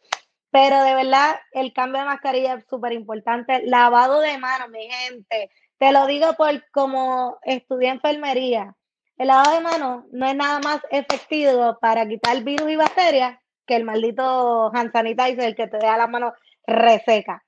Pero 0.50 0.82
de 0.82 0.94
verdad, 0.94 1.36
el 1.52 1.74
cambio 1.74 2.00
de 2.00 2.08
mascarilla 2.08 2.54
es 2.54 2.64
súper 2.70 2.94
importante. 2.94 3.62
Lavado 3.66 4.20
de 4.20 4.38
manos, 4.38 4.70
mi 4.70 4.88
gente. 4.88 5.50
Te 5.76 5.92
lo 5.92 6.06
digo 6.06 6.32
por 6.38 6.64
como 6.70 7.38
estudié 7.42 7.90
enfermería. 7.90 8.74
El 9.18 9.28
lavado 9.28 9.56
de 9.56 9.60
manos 9.60 10.04
no 10.12 10.26
es 10.26 10.34
nada 10.34 10.58
más 10.60 10.80
efectivo 10.90 11.78
para 11.80 12.08
quitar 12.08 12.42
virus 12.42 12.70
y 12.70 12.76
bacterias 12.76 13.38
que 13.70 13.76
el 13.76 13.84
maldito 13.84 14.74
hand 14.74 14.90
sanitizer 14.90 15.54
que 15.54 15.68
te 15.68 15.78
deja 15.78 15.96
las 15.96 16.10
manos 16.10 16.32
reseca. 16.66 17.44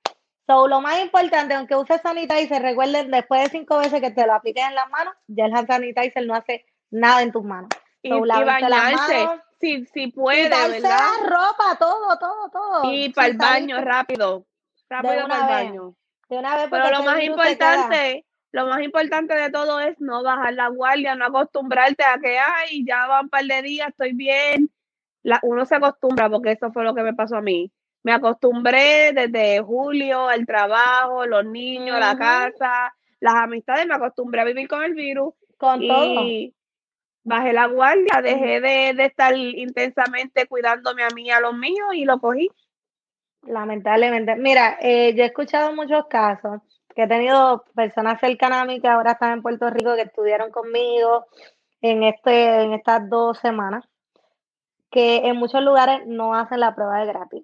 So, 0.47 0.69
lo 0.69 0.79
más 0.79 1.01
importante, 1.01 1.53
aunque 1.53 1.75
uses 1.75 1.99
sanitizer, 2.01 2.61
recuerden 2.61 3.11
después 3.11 3.43
de 3.43 3.49
cinco 3.49 3.77
veces 3.79 3.99
que 3.99 4.11
te 4.11 4.25
lo 4.25 4.33
apliques 4.33 4.63
en 4.65 4.73
las 4.73 4.89
manos, 4.89 5.13
ya 5.27 5.47
el 5.47 5.53
hand 5.53 5.67
sanitizer 5.67 6.25
no 6.25 6.33
hace 6.33 6.65
nada 6.91 7.23
en 7.23 7.33
tus 7.33 7.43
manos. 7.43 7.67
y, 8.01 8.09
bañarse, 8.09 9.27
si, 9.59 9.85
si 9.87 10.07
puede, 10.07 10.49
¿verdad? 10.49 10.99
ropa, 11.25 11.75
todo, 11.77 12.17
todo, 12.17 12.49
todo. 12.49 12.93
Y 12.93 13.09
para 13.09 13.27
el 13.27 13.37
baño, 13.37 13.81
rápido, 13.81 14.45
rápido 14.89 15.27
para 15.27 15.41
el 15.41 15.65
baño. 15.65 15.95
De 16.29 16.37
una 16.37 16.55
vez 16.55 16.67
Pero 16.69 16.89
lo 16.89 17.03
más 17.03 17.21
importante, 17.21 18.25
lo 18.51 18.67
más 18.67 18.81
importante 18.81 19.33
de 19.33 19.49
todo 19.49 19.81
es 19.81 19.99
no 19.99 20.23
bajar 20.23 20.53
la 20.53 20.69
guardia, 20.69 21.15
no 21.15 21.25
acostumbrarte 21.25 22.05
a 22.05 22.17
que, 22.17 22.39
ay, 22.39 22.85
ya 22.85 23.07
van 23.07 23.25
un 23.25 23.29
par 23.29 23.43
de 23.43 23.61
días, 23.61 23.89
estoy 23.89 24.13
bien. 24.13 24.69
La, 25.23 25.39
uno 25.43 25.65
se 25.65 25.75
acostumbra, 25.75 26.29
porque 26.29 26.51
eso 26.51 26.71
fue 26.71 26.83
lo 26.83 26.93
que 26.93 27.03
me 27.03 27.13
pasó 27.13 27.37
a 27.37 27.41
mí 27.41 27.71
me 28.03 28.11
acostumbré 28.11 29.13
desde 29.13 29.61
julio 29.61 30.27
al 30.27 30.45
trabajo, 30.45 31.25
los 31.25 31.45
niños, 31.45 31.97
la 31.99 32.17
casa, 32.17 32.93
las 33.19 33.35
amistades, 33.35 33.87
me 33.87 33.95
acostumbré 33.95 34.41
a 34.41 34.45
vivir 34.45 34.67
con 34.67 34.83
el 34.83 34.93
virus. 34.93 35.33
Con 35.57 35.81
y 35.81 36.53
bajé 37.23 37.53
la 37.53 37.67
guardia, 37.67 38.21
dejé 38.21 38.59
de, 38.59 39.05
estar 39.05 39.35
intensamente 39.37 40.45
cuidándome 40.47 41.03
a 41.03 41.09
mí 41.15 41.27
y 41.27 41.31
a 41.31 41.39
los 41.39 41.55
míos 41.55 41.93
y 41.93 42.03
lo 42.03 42.19
cogí. 42.19 42.49
Lamentablemente. 43.43 44.35
Mira, 44.35 44.77
eh, 44.81 45.13
yo 45.15 45.23
he 45.23 45.27
escuchado 45.27 45.73
muchos 45.73 46.05
casos 46.07 46.61
que 46.93 47.03
he 47.03 47.07
tenido 47.07 47.63
personas 47.73 48.19
cercanas 48.19 48.63
a 48.63 48.65
mí 48.65 48.81
que 48.81 48.87
ahora 48.89 49.13
están 49.13 49.31
en 49.31 49.41
Puerto 49.41 49.69
Rico 49.69 49.95
que 49.95 50.01
estudiaron 50.01 50.51
conmigo 50.51 51.25
en, 51.81 52.03
este, 52.03 52.63
en 52.63 52.73
estas 52.73 53.09
dos 53.09 53.39
semanas, 53.39 53.85
que 54.93 55.27
en 55.27 55.35
muchos 55.35 55.61
lugares 55.61 56.07
no 56.07 56.33
hacen 56.33 56.61
la 56.61 56.73
prueba 56.73 56.99
de 56.99 57.07
gratis 57.07 57.43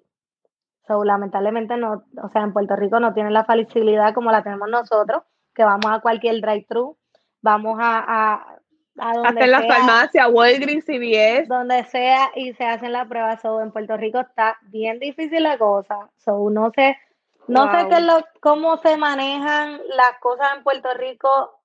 lamentablemente 1.04 1.76
no, 1.76 2.04
o 2.22 2.28
sea, 2.30 2.42
en 2.42 2.52
Puerto 2.52 2.76
Rico 2.76 3.00
no 3.00 3.14
tienen 3.14 3.32
la 3.32 3.44
facilidad 3.44 4.12
como 4.14 4.32
la 4.32 4.42
tenemos 4.42 4.68
nosotros, 4.68 5.22
que 5.54 5.64
vamos 5.64 5.86
a 5.86 6.00
cualquier 6.00 6.40
drive-thru, 6.40 6.96
vamos 7.40 7.78
a, 7.80 8.04
a, 8.06 8.56
a 8.98 9.12
donde 9.14 9.28
Hasta 9.28 9.44
en 9.44 9.50
la 9.50 9.62
farmacia, 9.62 10.28
Walgreens, 10.28 10.84
CVS. 10.84 11.46
Donde 11.48 11.84
sea 11.84 12.30
y 12.34 12.52
se 12.54 12.64
hacen 12.64 12.92
las 12.92 13.06
pruebas. 13.08 13.40
So, 13.40 13.60
en 13.60 13.72
Puerto 13.72 13.96
Rico 13.96 14.20
está 14.20 14.58
bien 14.62 14.98
difícil 14.98 15.42
la 15.42 15.58
cosa. 15.58 16.10
So, 16.18 16.50
no 16.50 16.70
sé, 16.74 16.98
no 17.46 17.70
sé 17.72 17.88
qué 17.88 18.00
lo, 18.00 18.24
cómo 18.40 18.76
se 18.78 18.96
manejan 18.96 19.80
las 19.88 20.18
cosas 20.20 20.48
en 20.56 20.64
Puerto 20.64 20.92
Rico. 20.94 21.60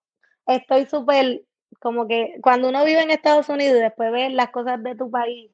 Estoy 0.46 0.86
súper, 0.86 1.42
como 1.80 2.08
que 2.08 2.36
cuando 2.42 2.70
uno 2.70 2.86
vive 2.86 3.02
en 3.02 3.12
Estados 3.12 3.50
Unidos 3.50 3.78
y 3.78 3.82
después 3.82 4.12
ves 4.12 4.32
las 4.32 4.50
cosas 4.50 4.82
de 4.84 4.96
tu 4.96 5.10
país, 5.10 5.52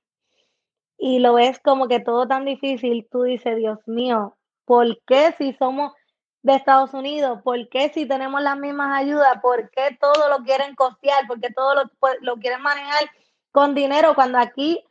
y 1.03 1.17
lo 1.17 1.33
ves 1.33 1.59
como 1.59 1.87
que 1.87 1.99
todo 1.99 2.27
tan 2.27 2.45
difícil, 2.45 3.07
tú 3.11 3.23
dices, 3.23 3.57
Dios 3.57 3.79
mío, 3.87 4.37
¿por 4.65 5.01
qué 5.07 5.33
si 5.35 5.51
somos 5.53 5.93
de 6.43 6.53
Estados 6.53 6.93
Unidos? 6.93 7.39
¿Por 7.43 7.69
qué 7.69 7.89
si 7.89 8.05
tenemos 8.05 8.39
las 8.43 8.55
mismas 8.55 9.01
ayudas? 9.01 9.41
¿Por 9.41 9.71
qué 9.71 9.97
todo 9.99 10.29
lo 10.29 10.43
quieren 10.43 10.75
costear? 10.75 11.25
¿Por 11.25 11.41
qué 11.41 11.49
todo 11.49 11.73
lo, 11.73 11.89
pues, 11.99 12.17
lo 12.21 12.35
quieren 12.35 12.61
manejar 12.61 13.09
con 13.51 13.73
dinero 13.73 14.13
cuando 14.13 14.37
aquí 14.37 14.85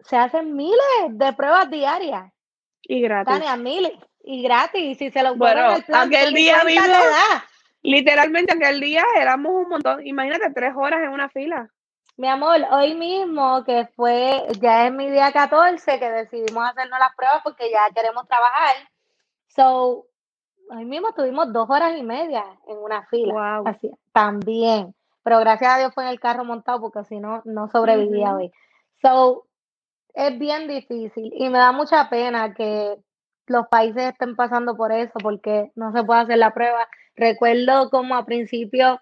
se 0.00 0.16
hacen 0.16 0.56
miles 0.56 0.78
de 1.10 1.30
pruebas 1.34 1.70
diarias? 1.70 2.32
Y 2.80 3.02
gratis. 3.02 3.34
Tania, 3.34 3.58
miles. 3.58 3.92
Y 4.24 4.42
gratis. 4.42 4.80
Y 4.80 4.94
si 4.94 5.10
se 5.10 5.22
lo 5.22 5.36
bueno, 5.36 5.76
el 5.76 5.84
plan, 5.84 6.08
aquel 6.08 6.32
día 6.32 6.64
mismo, 6.64 6.94
literalmente 7.82 8.54
aquel 8.54 8.80
día 8.80 9.04
éramos 9.20 9.52
un 9.52 9.68
montón. 9.68 10.06
Imagínate, 10.06 10.50
tres 10.54 10.72
horas 10.74 11.02
en 11.02 11.10
una 11.10 11.28
fila. 11.28 11.68
Mi 12.18 12.28
amor, 12.28 12.56
hoy 12.70 12.94
mismo 12.94 13.62
que 13.64 13.88
fue, 13.94 14.46
ya 14.58 14.86
es 14.86 14.92
mi 14.92 15.10
día 15.10 15.30
14, 15.32 15.98
que 15.98 16.10
decidimos 16.10 16.64
hacernos 16.66 16.98
las 16.98 17.14
pruebas 17.14 17.42
porque 17.44 17.70
ya 17.70 17.92
queremos 17.94 18.26
trabajar. 18.26 18.74
So, 19.48 20.06
ahí 20.70 20.86
mismo 20.86 21.10
estuvimos 21.10 21.52
dos 21.52 21.68
horas 21.68 21.92
y 21.98 22.02
media 22.02 22.42
en 22.68 22.78
una 22.78 23.04
fila. 23.08 23.34
Wow. 23.34 23.68
Así, 23.68 23.90
también. 24.12 24.94
Pero 25.22 25.40
gracias 25.40 25.74
a 25.74 25.78
Dios 25.78 25.92
fue 25.92 26.04
en 26.04 26.10
el 26.10 26.18
carro 26.18 26.44
montado 26.44 26.80
porque 26.80 27.04
si 27.04 27.20
no, 27.20 27.42
no 27.44 27.68
sobrevivía 27.68 28.34
hoy. 28.34 28.50
So, 29.02 29.46
es 30.14 30.38
bien 30.38 30.68
difícil 30.68 31.30
y 31.36 31.50
me 31.50 31.58
da 31.58 31.72
mucha 31.72 32.08
pena 32.08 32.54
que 32.54 32.96
los 33.46 33.66
países 33.68 34.04
estén 34.04 34.36
pasando 34.36 34.74
por 34.74 34.90
eso 34.90 35.18
porque 35.22 35.70
no 35.74 35.92
se 35.92 36.02
puede 36.02 36.20
hacer 36.20 36.38
la 36.38 36.54
prueba. 36.54 36.88
Recuerdo 37.14 37.90
como 37.90 38.14
a 38.14 38.24
principio 38.24 39.00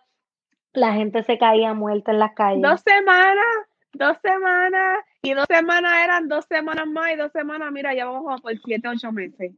la 0.74 0.92
gente 0.92 1.22
se 1.22 1.38
caía 1.38 1.72
muerta 1.72 2.12
en 2.12 2.18
las 2.18 2.34
calles. 2.34 2.62
Dos 2.62 2.82
semanas, 2.82 3.46
dos 3.92 4.18
semanas, 4.22 4.98
y 5.22 5.32
dos 5.32 5.46
semanas 5.48 5.92
eran 6.04 6.28
dos 6.28 6.44
semanas 6.46 6.86
más, 6.86 7.12
y 7.12 7.16
dos 7.16 7.32
semanas, 7.32 7.72
mira, 7.72 7.94
ya 7.94 8.04
vamos 8.04 8.24
como 8.24 8.38
por 8.38 8.52
siete, 8.64 8.88
ocho 8.88 9.10
meses. 9.12 9.52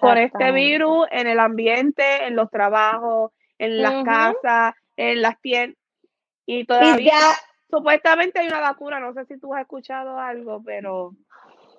Con 0.00 0.18
este 0.18 0.50
virus 0.50 1.06
en 1.12 1.28
el 1.28 1.38
ambiente, 1.38 2.24
en 2.26 2.34
los 2.34 2.50
trabajos, 2.50 3.30
en 3.56 3.80
las 3.80 4.04
casas, 4.04 4.74
en 4.96 5.22
las 5.22 5.40
tiendas, 5.40 5.78
y 6.44 6.60
Y 6.60 6.64
todavía 6.64 7.12
ya, 7.12 7.20
supuestamente 7.70 8.40
hay 8.40 8.48
una 8.48 8.60
vacuna, 8.60 8.98
no 8.98 9.14
sé 9.14 9.24
si 9.26 9.38
tú 9.38 9.54
has 9.54 9.62
escuchado 9.62 10.18
algo, 10.18 10.60
pero 10.64 11.12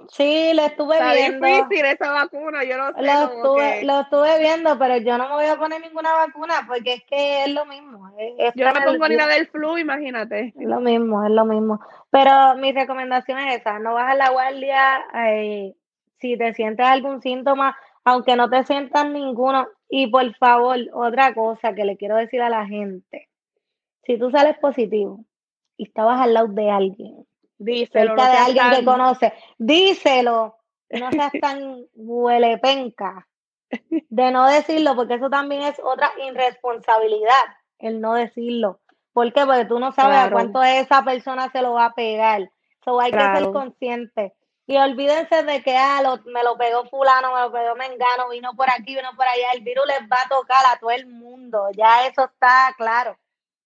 sí, 0.09 0.53
lo 0.53 0.63
estuve 0.63 0.95
está 0.95 1.13
viendo. 1.13 1.45
difícil 1.45 1.85
esa 1.85 2.11
vacuna, 2.11 2.63
yo 2.63 2.77
no 2.77 2.93
sé, 2.93 3.01
Lo 3.01 3.11
estuve, 3.11 3.79
que 3.79 3.85
lo 3.85 3.99
estuve 4.01 4.39
viendo, 4.39 4.79
pero 4.79 4.97
yo 4.97 5.17
no 5.17 5.29
me 5.29 5.35
voy 5.35 5.45
a 5.45 5.57
poner 5.57 5.81
ninguna 5.81 6.13
vacuna 6.13 6.65
porque 6.67 6.93
es 6.93 7.03
que 7.03 7.43
es 7.43 7.53
lo 7.53 7.65
mismo. 7.65 8.09
Es, 8.17 8.33
es 8.37 8.53
yo 8.55 8.65
no 8.65 8.79
me 8.79 8.85
pongo 8.85 9.07
ni 9.07 9.15
la 9.15 9.27
del 9.27 9.47
flu, 9.47 9.77
imagínate. 9.77 10.53
es 10.57 10.65
lo 10.65 10.79
mismo, 10.79 11.23
es 11.25 11.31
lo 11.31 11.45
mismo. 11.45 11.79
Pero 12.09 12.55
mi 12.57 12.71
recomendación 12.71 13.39
es 13.39 13.61
esa, 13.61 13.79
no 13.79 13.93
bajes 13.93 14.17
la 14.17 14.31
guardia 14.31 15.05
eh, 15.27 15.75
si 16.19 16.37
te 16.37 16.53
sientes 16.53 16.85
algún 16.85 17.21
síntoma, 17.21 17.77
aunque 18.03 18.35
no 18.35 18.49
te 18.49 18.63
sientas 18.63 19.09
ninguno. 19.09 19.67
Y 19.89 20.07
por 20.07 20.33
favor, 20.35 20.77
otra 20.93 21.33
cosa 21.33 21.73
que 21.73 21.85
le 21.85 21.97
quiero 21.97 22.15
decir 22.15 22.41
a 22.41 22.49
la 22.49 22.65
gente, 22.65 23.29
si 24.03 24.17
tú 24.17 24.31
sales 24.31 24.57
positivo 24.57 25.25
y 25.77 25.85
estabas 25.85 26.21
al 26.21 26.33
lado 26.33 26.47
de 26.47 26.69
alguien, 26.69 27.25
Díselo, 27.63 28.15
cerca 28.15 28.25
no 28.25 28.31
de 28.31 28.37
alguien 28.37 28.63
que 28.79 28.85
conoce, 28.85 29.33
díselo, 29.59 30.57
no 30.89 31.11
seas 31.11 31.31
tan 31.41 31.85
huelepenca 31.95 33.27
de 33.89 34.31
no 34.31 34.47
decirlo, 34.47 34.95
porque 34.95 35.13
eso 35.15 35.29
también 35.29 35.61
es 35.61 35.79
otra 35.83 36.11
irresponsabilidad, 36.27 37.43
el 37.79 38.01
no 38.01 38.15
decirlo. 38.15 38.79
¿Por 39.13 39.31
qué? 39.33 39.45
Porque 39.45 39.65
tú 39.65 39.79
no 39.79 39.91
sabes 39.91 40.17
a 40.17 40.31
cuánto 40.31 40.63
esa 40.63 41.03
persona 41.03 41.49
se 41.51 41.61
lo 41.61 41.73
va 41.73 41.85
a 41.85 41.93
pegar. 41.93 42.49
So 42.83 42.99
hay 42.99 43.11
que 43.11 43.17
ser 43.39 43.51
consciente. 43.51 44.33
Y 44.67 44.77
olvídense 44.77 45.43
de 45.43 45.61
que 45.63 45.75
ah, 45.77 46.01
lo- 46.01 46.19
me 46.31 46.43
lo 46.43 46.57
pegó 46.57 46.85
fulano, 46.85 47.33
me 47.33 47.41
lo 47.41 47.51
pegó 47.51 47.75
Mengano, 47.75 48.29
vino 48.29 48.53
por 48.55 48.69
aquí, 48.69 48.95
vino 48.95 49.09
por 49.17 49.27
allá. 49.27 49.51
El 49.53 49.61
virus 49.61 49.85
les 49.85 50.01
va 50.03 50.17
a 50.25 50.29
tocar 50.29 50.63
a 50.73 50.79
todo 50.79 50.91
el 50.91 51.07
mundo. 51.07 51.67
Ya 51.75 52.07
eso 52.07 52.23
está 52.25 52.73
claro. 52.77 53.17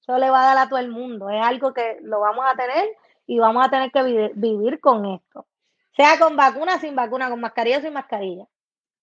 Eso 0.01 0.17
le 0.17 0.29
va 0.31 0.41
a 0.41 0.55
dar 0.55 0.65
a 0.65 0.69
todo 0.69 0.79
el 0.79 0.89
mundo. 0.89 1.29
Es 1.29 1.43
algo 1.45 1.73
que 1.73 1.97
lo 2.01 2.19
vamos 2.21 2.45
a 2.47 2.55
tener 2.55 2.89
y 3.27 3.39
vamos 3.39 3.65
a 3.65 3.69
tener 3.69 3.91
que 3.91 4.03
vi- 4.03 4.31
vivir 4.35 4.79
con 4.79 5.05
esto. 5.05 5.47
Sea 5.95 6.19
con 6.19 6.35
vacuna, 6.35 6.79
sin 6.79 6.95
vacuna, 6.95 7.29
con 7.29 7.39
mascarilla 7.39 7.81
sin 7.81 7.93
mascarilla. 7.93 8.45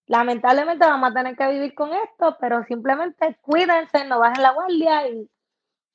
Lamentablemente 0.07 0.85
vamos 0.87 1.11
a 1.11 1.15
tener 1.15 1.37
que 1.37 1.49
vivir 1.49 1.75
con 1.75 1.93
esto, 1.93 2.37
pero 2.41 2.65
simplemente 2.65 3.39
cuídense, 3.43 4.05
no 4.05 4.19
bajen 4.21 4.43
la 4.43 4.51
guardia 4.53 5.09
y 5.09 5.29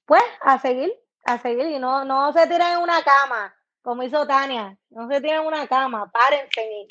pues 0.06 0.24
a 0.42 0.60
seguir, 0.60 0.94
a 1.26 1.38
seguir 1.40 1.68
y 1.68 1.80
no, 1.80 2.06
no 2.06 2.32
se 2.34 2.48
tiren 2.48 2.74
en 2.74 2.80
una 2.80 3.02
cama, 3.04 3.54
como 3.82 4.04
hizo 4.04 4.26
Tania, 4.28 4.78
no 4.90 5.08
se 5.10 5.22
tiren 5.22 5.42
en 5.42 5.48
una 5.48 5.68
cama, 5.68 6.10
párense 6.12 6.62
y 6.64 6.88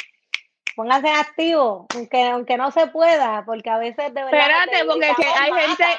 pónganse 0.77 1.09
activos, 1.11 1.87
aunque, 1.95 2.23
aunque 2.29 2.57
no 2.57 2.71
se 2.71 2.87
pueda, 2.89 3.43
porque 3.45 3.71
a 3.71 3.79
veces 3.79 4.13
de 4.15 4.23
verdad 4.23 4.39
Espérate, 4.41 4.85
porque 4.85 5.13
que 5.17 5.27
hay 5.27 5.53
gente-. 5.53 5.99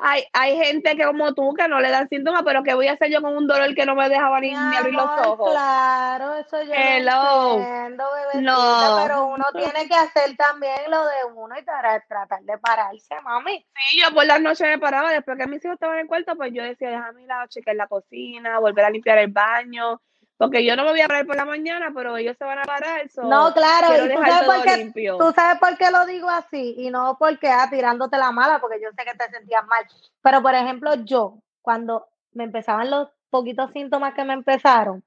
Hay, 0.00 0.24
hay 0.32 0.56
gente 0.56 0.96
que 0.96 1.04
como 1.04 1.34
tú 1.34 1.54
que 1.54 1.68
no 1.68 1.78
le 1.80 1.90
dan 1.90 2.08
síntomas, 2.08 2.42
pero 2.42 2.62
¿qué 2.62 2.74
voy 2.74 2.88
a 2.88 2.94
hacer 2.94 3.10
yo 3.10 3.22
con 3.22 3.36
un 3.36 3.46
dolor 3.46 3.74
que 3.74 3.86
no 3.86 3.94
me 3.94 4.08
dejaba 4.08 4.40
ni, 4.40 4.48
ni 4.52 4.76
abrir 4.76 4.94
los 4.94 5.04
ojos? 5.26 5.50
Claro, 5.52 6.34
eso 6.34 6.62
yo 6.62 6.72
Hello. 6.74 7.12
lo 7.12 7.58
entiendo, 7.60 8.04
No. 8.40 8.96
pero 9.02 9.26
uno 9.26 9.44
tiene 9.52 9.86
que 9.86 9.94
hacer 9.94 10.36
también 10.36 10.90
lo 10.90 11.04
de 11.04 11.24
uno 11.34 11.54
y 11.58 11.62
tra- 11.62 12.02
tratar 12.08 12.40
de 12.42 12.58
pararse, 12.58 13.20
mami. 13.22 13.64
Sí, 13.76 14.00
yo 14.00 14.12
por 14.14 14.24
las 14.26 14.40
noches 14.40 14.66
me 14.66 14.78
paraba, 14.78 15.10
después 15.12 15.36
que 15.38 15.46
mis 15.46 15.64
hijos 15.64 15.74
estaban 15.74 15.96
en 15.96 16.02
el 16.02 16.06
cuarto, 16.08 16.34
pues 16.36 16.50
yo 16.52 16.62
decía, 16.62 16.88
déjame 16.90 17.22
ir 17.22 17.30
a 17.32 17.46
chequear 17.48 17.76
la 17.76 17.86
cocina, 17.86 18.58
volver 18.58 18.84
a 18.86 18.90
limpiar 18.90 19.18
el 19.18 19.30
baño, 19.30 20.00
porque 20.36 20.64
yo 20.64 20.74
no 20.74 20.84
me 20.84 20.90
voy 20.90 21.00
a 21.00 21.06
parar 21.08 21.26
por 21.26 21.36
la 21.36 21.44
mañana, 21.44 21.92
pero 21.94 22.16
ellos 22.16 22.36
se 22.36 22.44
van 22.44 22.58
a 22.58 22.64
parar, 22.64 23.08
so, 23.08 23.22
No, 23.22 23.52
claro, 23.52 24.04
y 24.04 24.14
tú 24.14 24.20
sabes, 24.22 24.44
por 24.44 24.62
qué, 24.64 24.76
limpio. 24.76 25.16
tú 25.16 25.32
sabes 25.32 25.58
por 25.60 25.76
qué 25.78 25.90
lo 25.90 26.06
digo 26.06 26.28
así 26.28 26.74
y 26.78 26.90
no 26.90 27.16
porque 27.18 27.48
ah, 27.48 27.68
tirándote 27.70 28.18
la 28.18 28.32
mala, 28.32 28.60
porque 28.60 28.80
yo 28.82 28.88
sé 28.96 29.04
que 29.04 29.16
te 29.16 29.30
sentías 29.30 29.64
mal. 29.66 29.84
Pero, 30.22 30.42
por 30.42 30.54
ejemplo, 30.54 30.94
yo, 31.04 31.38
cuando 31.62 32.08
me 32.32 32.44
empezaban 32.44 32.90
los 32.90 33.08
poquitos 33.30 33.70
síntomas 33.72 34.14
que 34.14 34.24
me 34.24 34.32
empezaron, 34.32 35.04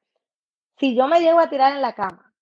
si 0.80 0.95
yo 0.95 1.07
me 1.07 1.19
llego 1.19 1.39
a 1.39 1.49
tirar 1.49 1.73
en 1.73 1.82
la 1.82 1.93
cama, 1.93 2.34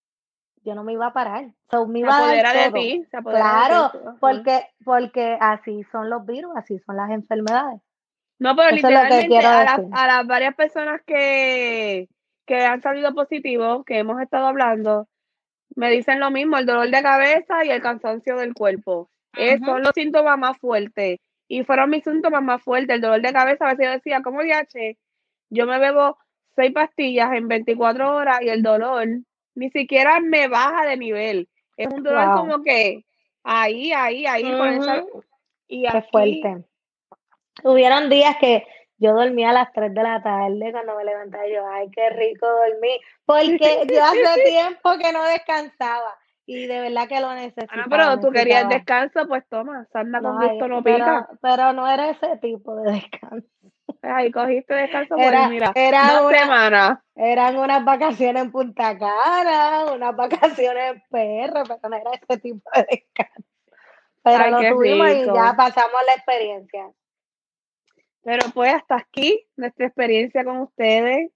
yo 0.63 0.75
no 0.75 0.83
me 0.83 0.93
iba 0.93 1.07
a 1.07 1.13
parar. 1.13 1.53
So, 1.71 1.87
me 1.87 2.01
Se 2.01 2.07
a 2.07 2.43
dar 2.43 2.71
de 2.71 2.79
ti, 2.79 3.05
se 3.09 3.17
apodera 3.17 3.39
de 3.39 3.45
Claro, 3.45 3.91
ti, 3.91 3.97
porque, 4.19 4.67
porque 4.83 5.37
así 5.39 5.83
son 5.91 6.09
los 6.09 6.25
virus, 6.25 6.51
así 6.55 6.79
son 6.79 6.97
las 6.97 7.09
enfermedades. 7.11 7.81
No, 8.37 8.55
pero 8.55 8.69
Eso 8.69 8.75
literalmente 8.75 9.41
las, 9.41 9.79
a 9.91 10.07
las 10.07 10.27
varias 10.27 10.55
personas 10.55 11.01
que, 11.05 12.09
que 12.45 12.63
han 12.63 12.81
salido 12.81 13.13
positivos, 13.13 13.83
que 13.85 13.97
hemos 13.99 14.21
estado 14.21 14.47
hablando, 14.47 15.07
me 15.75 15.89
dicen 15.89 16.19
lo 16.19 16.31
mismo, 16.31 16.57
el 16.57 16.65
dolor 16.65 16.89
de 16.89 17.01
cabeza 17.01 17.65
y 17.65 17.69
el 17.69 17.81
cansancio 17.81 18.37
del 18.37 18.53
cuerpo. 18.53 19.09
Eh, 19.37 19.55
Ujú. 19.57 19.65
son 19.65 19.81
los 19.83 19.91
síntomas 19.95 20.37
más 20.37 20.57
fuertes. 20.57 21.19
Y 21.47 21.63
fueron 21.63 21.89
mis 21.89 22.03
síntomas 22.03 22.41
más 22.41 22.61
fuertes. 22.63 22.95
El 22.95 23.01
dolor 23.01 23.21
de 23.21 23.33
cabeza, 23.33 23.65
a 23.65 23.69
veces 23.73 23.85
yo 23.85 23.91
decía, 23.91 24.21
¿cómo 24.23 24.41
DH? 24.41 24.97
Yo 25.49 25.65
me 25.67 25.77
bebo 25.79 26.17
seis 26.55 26.71
pastillas 26.71 27.33
en 27.33 27.47
24 27.47 28.15
horas 28.15 28.41
y 28.41 28.49
el 28.49 28.63
dolor 28.63 29.05
ni 29.55 29.69
siquiera 29.71 30.19
me 30.21 30.47
baja 30.47 30.85
de 30.87 30.97
nivel. 30.97 31.49
Es 31.77 31.87
un 31.87 32.03
dolor 32.03 32.27
Wow. 32.27 32.37
como 32.37 32.63
que 32.63 33.05
ahí, 33.43 33.91
ahí, 33.91 34.25
ahí, 34.25 34.43
con 34.57 34.67
esa- 34.69 35.03
y 35.67 35.81
Qué 35.81 35.97
aquí, 35.97 36.07
fuerte. 36.11 36.63
Hubieron 37.63 38.09
días 38.09 38.35
que 38.39 38.65
yo 38.97 39.13
dormía 39.13 39.49
a 39.49 39.53
las 39.53 39.71
3 39.73 39.93
de 39.93 40.03
la 40.03 40.21
tarde 40.23 40.71
cuando 40.71 40.95
me 40.95 41.03
levantaba 41.05 41.47
yo, 41.47 41.65
ay, 41.67 41.89
qué 41.91 42.09
rico 42.11 42.47
dormir, 42.47 42.99
porque 43.25 43.57
yo 43.93 44.03
hace 44.03 44.43
tiempo 44.43 44.97
que 44.97 45.11
no 45.11 45.23
descansaba 45.23 46.15
y 46.45 46.67
de 46.67 46.79
verdad 46.79 47.07
que 47.07 47.19
lo 47.19 47.33
necesitaba. 47.33 47.83
Ah, 47.83 47.87
pero 47.89 48.19
tú 48.19 48.29
querías 48.31 48.69
descanso, 48.69 49.27
pues 49.27 49.43
toma, 49.49 49.87
sanda 49.91 50.21
con 50.21 50.39
No, 50.39 50.47
gusto 50.49 50.67
no 50.67 50.83
pica. 50.83 51.27
pero 51.41 51.73
no 51.73 51.87
era 51.87 52.09
ese 52.11 52.37
tipo 52.37 52.75
de 52.75 52.91
descanso. 52.93 53.47
Ay, 54.01 54.31
cogiste 54.31 54.73
descanso 54.73 55.15
por 55.15 55.23
Era, 55.23 55.49
mira, 55.49 55.71
era 55.75 56.13
dos 56.13 56.27
una, 56.29 56.39
semanas. 56.39 56.99
eran 57.15 57.57
unas 57.57 57.83
vacaciones 57.83 58.43
en 58.43 58.51
Punta 58.51 58.97
Cana, 58.97 59.91
unas 59.93 60.15
vacaciones 60.15 60.93
en 60.93 61.03
PR, 61.09 61.63
pero 61.67 61.89
no 61.89 61.95
era 61.97 62.11
ese 62.13 62.39
tipo 62.39 62.69
de 62.75 62.87
descanso. 62.91 63.49
Pero 64.23 64.43
Ay, 64.43 64.51
lo 64.51 64.75
tuvimos 64.75 65.09
y 65.09 65.25
ya 65.25 65.53
pasamos 65.55 65.99
la 66.07 66.13
experiencia. 66.13 66.89
Pero 68.25 68.49
pues 68.55 68.73
hasta 68.73 68.95
aquí 68.95 69.45
nuestra 69.55 69.85
experiencia 69.85 70.43
con 70.43 70.57
ustedes. 70.57 71.31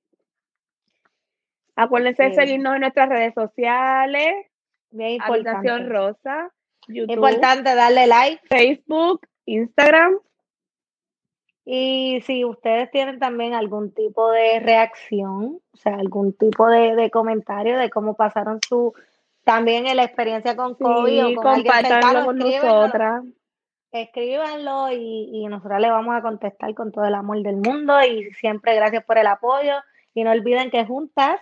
Acuérdense 1.76 2.24
de 2.24 2.34
seguirnos 2.34 2.74
en 2.74 2.82
nuestras 2.82 3.08
redes 3.08 3.34
sociales, 3.36 4.48
Bien 4.90 5.22
Habitación 5.22 5.84
importante. 5.84 5.94
Rosa, 5.94 6.54
YouTube, 6.88 7.14
Importante 7.14 7.76
darle 7.76 8.08
like. 8.08 8.42
Facebook, 8.48 9.22
Instagram. 9.46 10.18
Y 11.64 12.22
si 12.26 12.44
ustedes 12.44 12.90
tienen 12.90 13.20
también 13.20 13.54
algún 13.54 13.94
tipo 13.94 14.32
de 14.32 14.60
reacción, 14.60 15.62
o 15.72 15.78
sea, 15.78 15.94
algún 15.94 16.34
tipo 16.34 16.68
de, 16.68 16.96
de 16.96 17.12
comentario 17.12 17.78
de 17.78 17.92
cómo 17.92 18.16
pasaron 18.16 18.60
su 18.68 18.94
también 19.44 19.86
en 19.86 19.98
la 19.98 20.04
experiencia 20.06 20.56
con 20.56 20.74
COVID 20.74 21.28
Sí, 21.28 21.36
o 21.38 21.42
con 21.42 21.64
cercano, 21.64 22.26
con 22.26 22.38
nosotras. 22.40 23.24
Escríbanlo 23.92 24.92
y, 24.92 25.30
y 25.34 25.48
nosotros 25.48 25.80
le 25.80 25.90
vamos 25.90 26.16
a 26.16 26.22
contestar 26.22 26.74
con 26.76 26.92
todo 26.92 27.06
el 27.06 27.16
amor 27.16 27.42
del 27.42 27.58
mundo 27.58 28.02
y 28.04 28.32
siempre 28.34 28.76
gracias 28.76 29.04
por 29.04 29.18
el 29.18 29.28
apoyo 29.28 29.74
y 30.14 30.24
no 30.24 30.32
olviden 30.32 30.70
que 30.72 30.86
juntas 30.86 31.40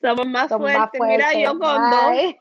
Somos 0.00 0.26
más 0.26 0.48
somos 0.48 0.70
fuertes. 0.72 0.78
más 0.80 0.90
fuertes. 0.96 1.36
Mira, 1.36 1.44
yo 1.44 1.58
con 1.58 1.90
dos. 1.90 2.10
Bye. 2.10 2.40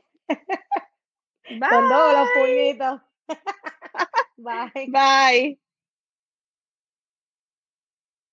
Bye. 1.47 1.69
Con 1.69 1.89
dos 1.89 2.13
los 2.13 2.29
puñitos. 2.29 3.01
Bye. 4.37 4.87
Bye. 4.87 5.70